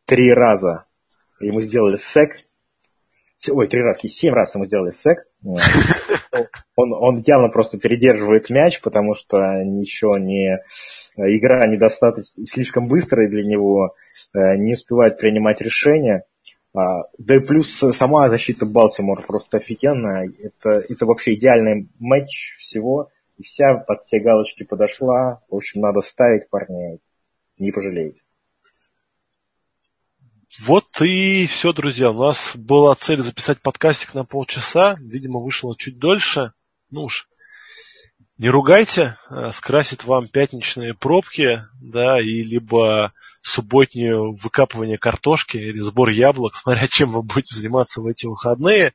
три 0.07 0.33
раза 0.33 0.87
ему 1.41 1.61
сделали 1.61 1.97
сек. 1.97 2.31
Ой, 3.51 3.69
три 3.69 3.83
раза, 3.83 3.99
семь 4.09 4.33
раз 4.33 4.55
ему 4.55 4.65
сделали 4.65 4.91
сек. 4.91 5.27
Он, 6.77 6.93
он 6.93 7.23
явно 7.25 7.49
просто 7.51 7.79
передерживает 7.79 8.51
мяч, 8.51 8.81
потому 8.81 9.15
что 9.15 9.37
ничего 9.63 10.19
не... 10.19 10.59
Игра 11.17 11.65
недостаточно 11.69 12.45
слишком 12.45 12.89
быстрая 12.89 13.29
для 13.29 13.45
него, 13.45 13.95
э, 14.35 14.57
не 14.57 14.73
успевает 14.73 15.17
принимать 15.17 15.61
решения. 15.61 16.25
А, 16.75 17.05
да 17.19 17.37
и 17.37 17.41
плюс 17.41 17.71
сама 17.93 18.29
защита 18.29 18.67
Балтимор 18.67 19.25
просто 19.25 19.59
офигенная. 19.59 20.29
Это, 20.41 20.85
это 20.89 21.07
вообще 21.07 21.35
идеальный 21.35 21.89
матч 21.99 22.55
всего. 22.59 23.11
И 23.39 23.43
вся 23.43 23.75
под 23.75 24.01
все 24.01 24.21
галочки 24.21 24.65
подошла. 24.65 25.43
В 25.49 25.55
общем, 25.55 25.81
надо 25.81 26.01
ставить 26.01 26.49
парней. 26.51 27.01
Не 27.59 27.71
пожалеете. 27.71 28.21
Вот 30.67 31.01
и 31.01 31.47
все, 31.47 31.73
друзья. 31.73 32.11
У 32.11 32.19
нас 32.19 32.57
была 32.57 32.95
цель 32.95 33.23
записать 33.23 33.61
подкастик 33.61 34.15
на 34.15 34.25
полчаса. 34.25 34.95
Видимо, 35.01 35.41
вышло 35.41 35.77
чуть 35.77 35.99
дольше. 35.99 36.53
Ну 36.91 37.05
уж, 37.05 37.29
не 38.37 38.49
ругайте, 38.49 39.17
э, 39.31 39.53
скрасит 39.53 40.05
вам 40.05 40.29
пятничные 40.29 40.95
пробки, 40.95 41.63
да, 41.81 42.21
и 42.21 42.43
либо 42.43 43.13
субботнее 43.45 44.17
выкапывание 44.17 44.99
картошки 44.99 45.59
или 45.59 45.79
сбор 45.81 46.09
яблок, 46.09 46.55
смотря 46.63 46.89
чем 46.89 47.13
вы 47.13 47.23
будете 47.23 47.55
заниматься 47.55 48.01
в 48.01 48.07
эти 48.07 48.27
выходные. 48.27 48.95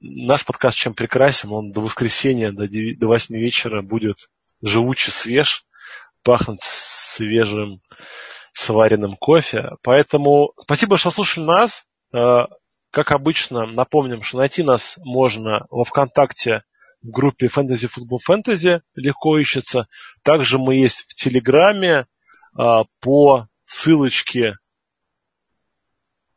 Наш 0.00 0.44
подкаст 0.44 0.76
чем 0.76 0.94
прекрасен, 0.94 1.52
он 1.52 1.72
до 1.72 1.80
воскресенья, 1.80 2.52
до, 2.52 2.68
9, 2.68 2.98
до 2.98 3.06
8 3.06 3.34
вечера 3.34 3.80
будет 3.82 4.28
живучий, 4.60 5.10
свеж, 5.10 5.64
пахнуть 6.22 6.60
свежим 6.62 7.80
сваренным 8.52 9.16
кофе. 9.16 9.70
Поэтому 9.82 10.52
спасибо, 10.58 10.96
что 10.98 11.10
слушали 11.10 11.44
нас. 11.44 11.84
Э, 12.12 12.46
как 12.90 13.12
обычно, 13.12 13.66
напомним, 13.66 14.22
что 14.22 14.38
найти 14.38 14.62
нас 14.62 14.96
можно 14.98 15.66
во 15.70 15.84
ВКонтакте 15.84 16.62
в 17.02 17.10
группе 17.10 17.46
Fantasy 17.46 17.88
Football 17.88 18.18
Fantasy, 18.28 18.80
легко 18.94 19.38
ищется. 19.38 19.86
Также 20.22 20.58
мы 20.58 20.74
есть 20.76 21.04
в 21.08 21.14
Телеграме 21.14 22.06
по 22.56 23.48
ссылочке 23.64 24.54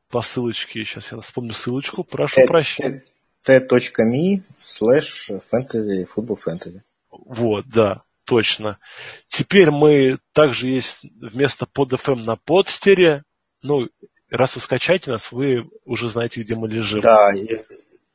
по 0.09 0.21
ссылочке, 0.21 0.83
сейчас 0.85 1.11
я 1.11 1.19
вспомню 1.19 1.53
ссылочку, 1.53 2.03
прошу 2.03 2.45
прощения. 2.47 3.03
t.me 3.43 4.41
slash 4.65 5.41
fantasy 5.51 6.07
football 6.15 6.39
fantasy. 6.43 6.81
Вот, 7.11 7.65
да 7.67 8.03
точно. 8.29 8.77
Теперь 9.27 9.71
мы 9.71 10.19
также 10.33 10.67
есть 10.67 11.03
вместо 11.19 11.65
под 11.65 11.93
FM 11.93 12.23
на 12.25 12.35
подстере. 12.35 13.23
Ну, 13.63 13.87
раз 14.29 14.55
вы 14.55 14.61
скачаете 14.61 15.11
нас, 15.11 15.31
вы 15.31 15.67
уже 15.83 16.09
знаете, 16.09 16.43
где 16.43 16.55
мы 16.55 16.69
лежим. 16.69 17.01
Да, 17.01 17.31
и, 17.33 17.47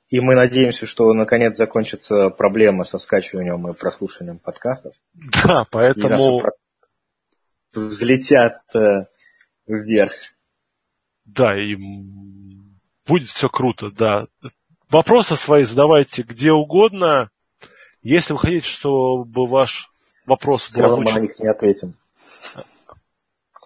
и 0.09 0.21
мы 0.21 0.37
надеемся, 0.37 0.87
что 0.87 1.13
наконец 1.13 1.57
закончатся 1.57 2.31
проблемы 2.31 2.85
со 2.85 2.99
скачиванием 2.99 3.69
и 3.69 3.75
прослушиванием 3.75 4.39
подкастов. 4.39 4.95
Да, 5.15 5.67
поэтому... 5.71 6.45
Взлетят 7.75 8.63
э, 8.75 9.07
вверх. 9.67 10.13
Да, 11.25 11.59
и 11.59 11.77
будет 13.07 13.29
все 13.29 13.49
круто, 13.49 13.91
да. 13.91 14.27
Вопросы 14.91 15.37
свои 15.37 15.65
задавайте 15.65 16.23
где 16.23 16.53
угодно. 16.53 17.31
Если 18.03 18.33
вы 18.33 18.39
хотите, 18.39 18.67
чтобы 18.67 19.49
ваш 19.49 19.89
вопрос 20.27 20.65
Все 20.65 20.83
равно 20.83 20.99
мы 20.99 21.13
на 21.13 21.21
них 21.21 21.39
не 21.39 21.49
ответим. 21.49 21.95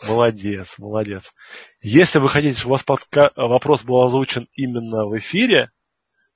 Молодец, 0.06 0.78
молодец. 0.78 1.34
Если 1.82 2.18
вы 2.20 2.28
хотите, 2.28 2.58
чтобы 2.58 2.70
у 2.70 2.74
вас 2.74 2.84
подка... 2.84 3.32
вопрос 3.34 3.82
был 3.82 4.00
озвучен 4.02 4.46
именно 4.54 5.06
в 5.06 5.18
эфире, 5.18 5.72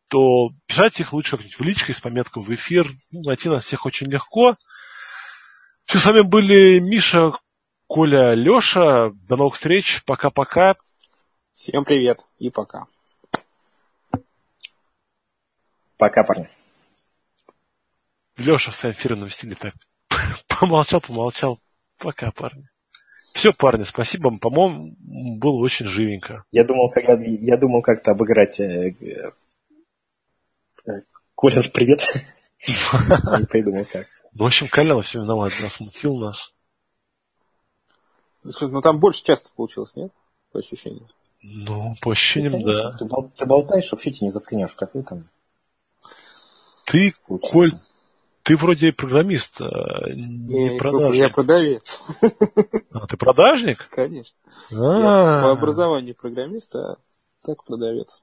то 0.08 0.50
пишите 0.66 1.04
их 1.04 1.12
лучше 1.12 1.32
как-нибудь 1.32 1.58
в 1.58 1.62
личке 1.62 1.92
с 1.92 2.00
пометкой 2.00 2.42
в 2.42 2.52
эфир. 2.52 2.86
Ну, 3.12 3.22
найти 3.24 3.48
нас 3.48 3.64
всех 3.64 3.86
очень 3.86 4.08
легко. 4.08 4.56
Все, 5.84 6.00
с 6.00 6.04
вами 6.04 6.22
были 6.22 6.80
Миша, 6.80 7.32
Коля, 7.92 8.32
Леша. 8.32 9.10
До 9.28 9.36
новых 9.36 9.56
встреч. 9.56 10.02
Пока-пока. 10.06 10.76
Всем 11.56 11.84
привет 11.84 12.20
и 12.38 12.48
пока. 12.48 12.86
Пока, 15.98 16.24
парни. 16.24 16.48
Леша 18.38 18.70
в 18.70 18.76
своем 18.76 18.94
эфирном 18.94 19.28
стиле 19.28 19.56
так 19.56 19.74
Помолчал, 20.48 21.02
помолчал. 21.02 21.60
Пока, 21.98 22.30
парни. 22.30 22.66
Все, 23.34 23.52
парни, 23.52 23.82
спасибо. 23.82 24.38
По-моему, 24.38 24.96
было 25.38 25.58
очень 25.58 25.84
живенько. 25.84 26.44
Я 26.50 26.64
думал, 26.64 26.90
как, 26.92 27.04
я 27.20 27.58
думал 27.58 27.82
как-то 27.82 28.12
обыграть 28.12 28.58
э, 28.58 28.94
э, 30.86 31.02
Колин, 31.34 31.70
привет. 31.74 32.00
Не 32.66 33.46
придумал 33.48 33.84
как. 33.84 34.06
Ну, 34.32 34.44
в 34.44 34.46
общем, 34.46 34.68
Колян 34.68 35.02
все 35.02 35.20
виноват, 35.20 35.52
да, 35.60 35.68
смутил 35.68 36.16
нас. 36.16 36.54
Ну, 38.44 38.80
там 38.80 38.98
больше 38.98 39.24
часто 39.24 39.50
получилось, 39.54 39.94
нет? 39.96 40.12
По 40.52 40.58
ощущениям. 40.58 41.08
Ну, 41.42 41.94
по 42.00 42.12
ощущениям, 42.12 42.62
да. 42.62 42.92
Ты, 42.92 43.06
ты 43.36 43.46
болтаешь, 43.46 43.90
вообще 43.90 44.12
тебе 44.12 44.28
не 44.28 44.32
заткнешь, 44.32 44.74
как 44.74 44.92
ты 44.92 45.02
там. 45.02 45.28
Ты, 46.86 47.14
Коль, 47.26 47.72
ты 48.42 48.56
вроде 48.56 48.92
программист, 48.92 49.60
а 49.60 50.10
не 50.10 50.74
я, 50.74 50.78
продажник. 50.78 51.22
Я 51.22 51.28
продавец. 51.30 52.02
А, 52.90 53.06
ты 53.06 53.16
продажник? 53.16 53.88
Конечно. 53.90 54.36
А-а-а. 54.72 55.36
Я 55.36 55.42
по 55.42 55.52
образованию 55.52 56.14
программист, 56.14 56.74
а 56.74 56.96
так 57.42 57.64
продавец. 57.64 58.22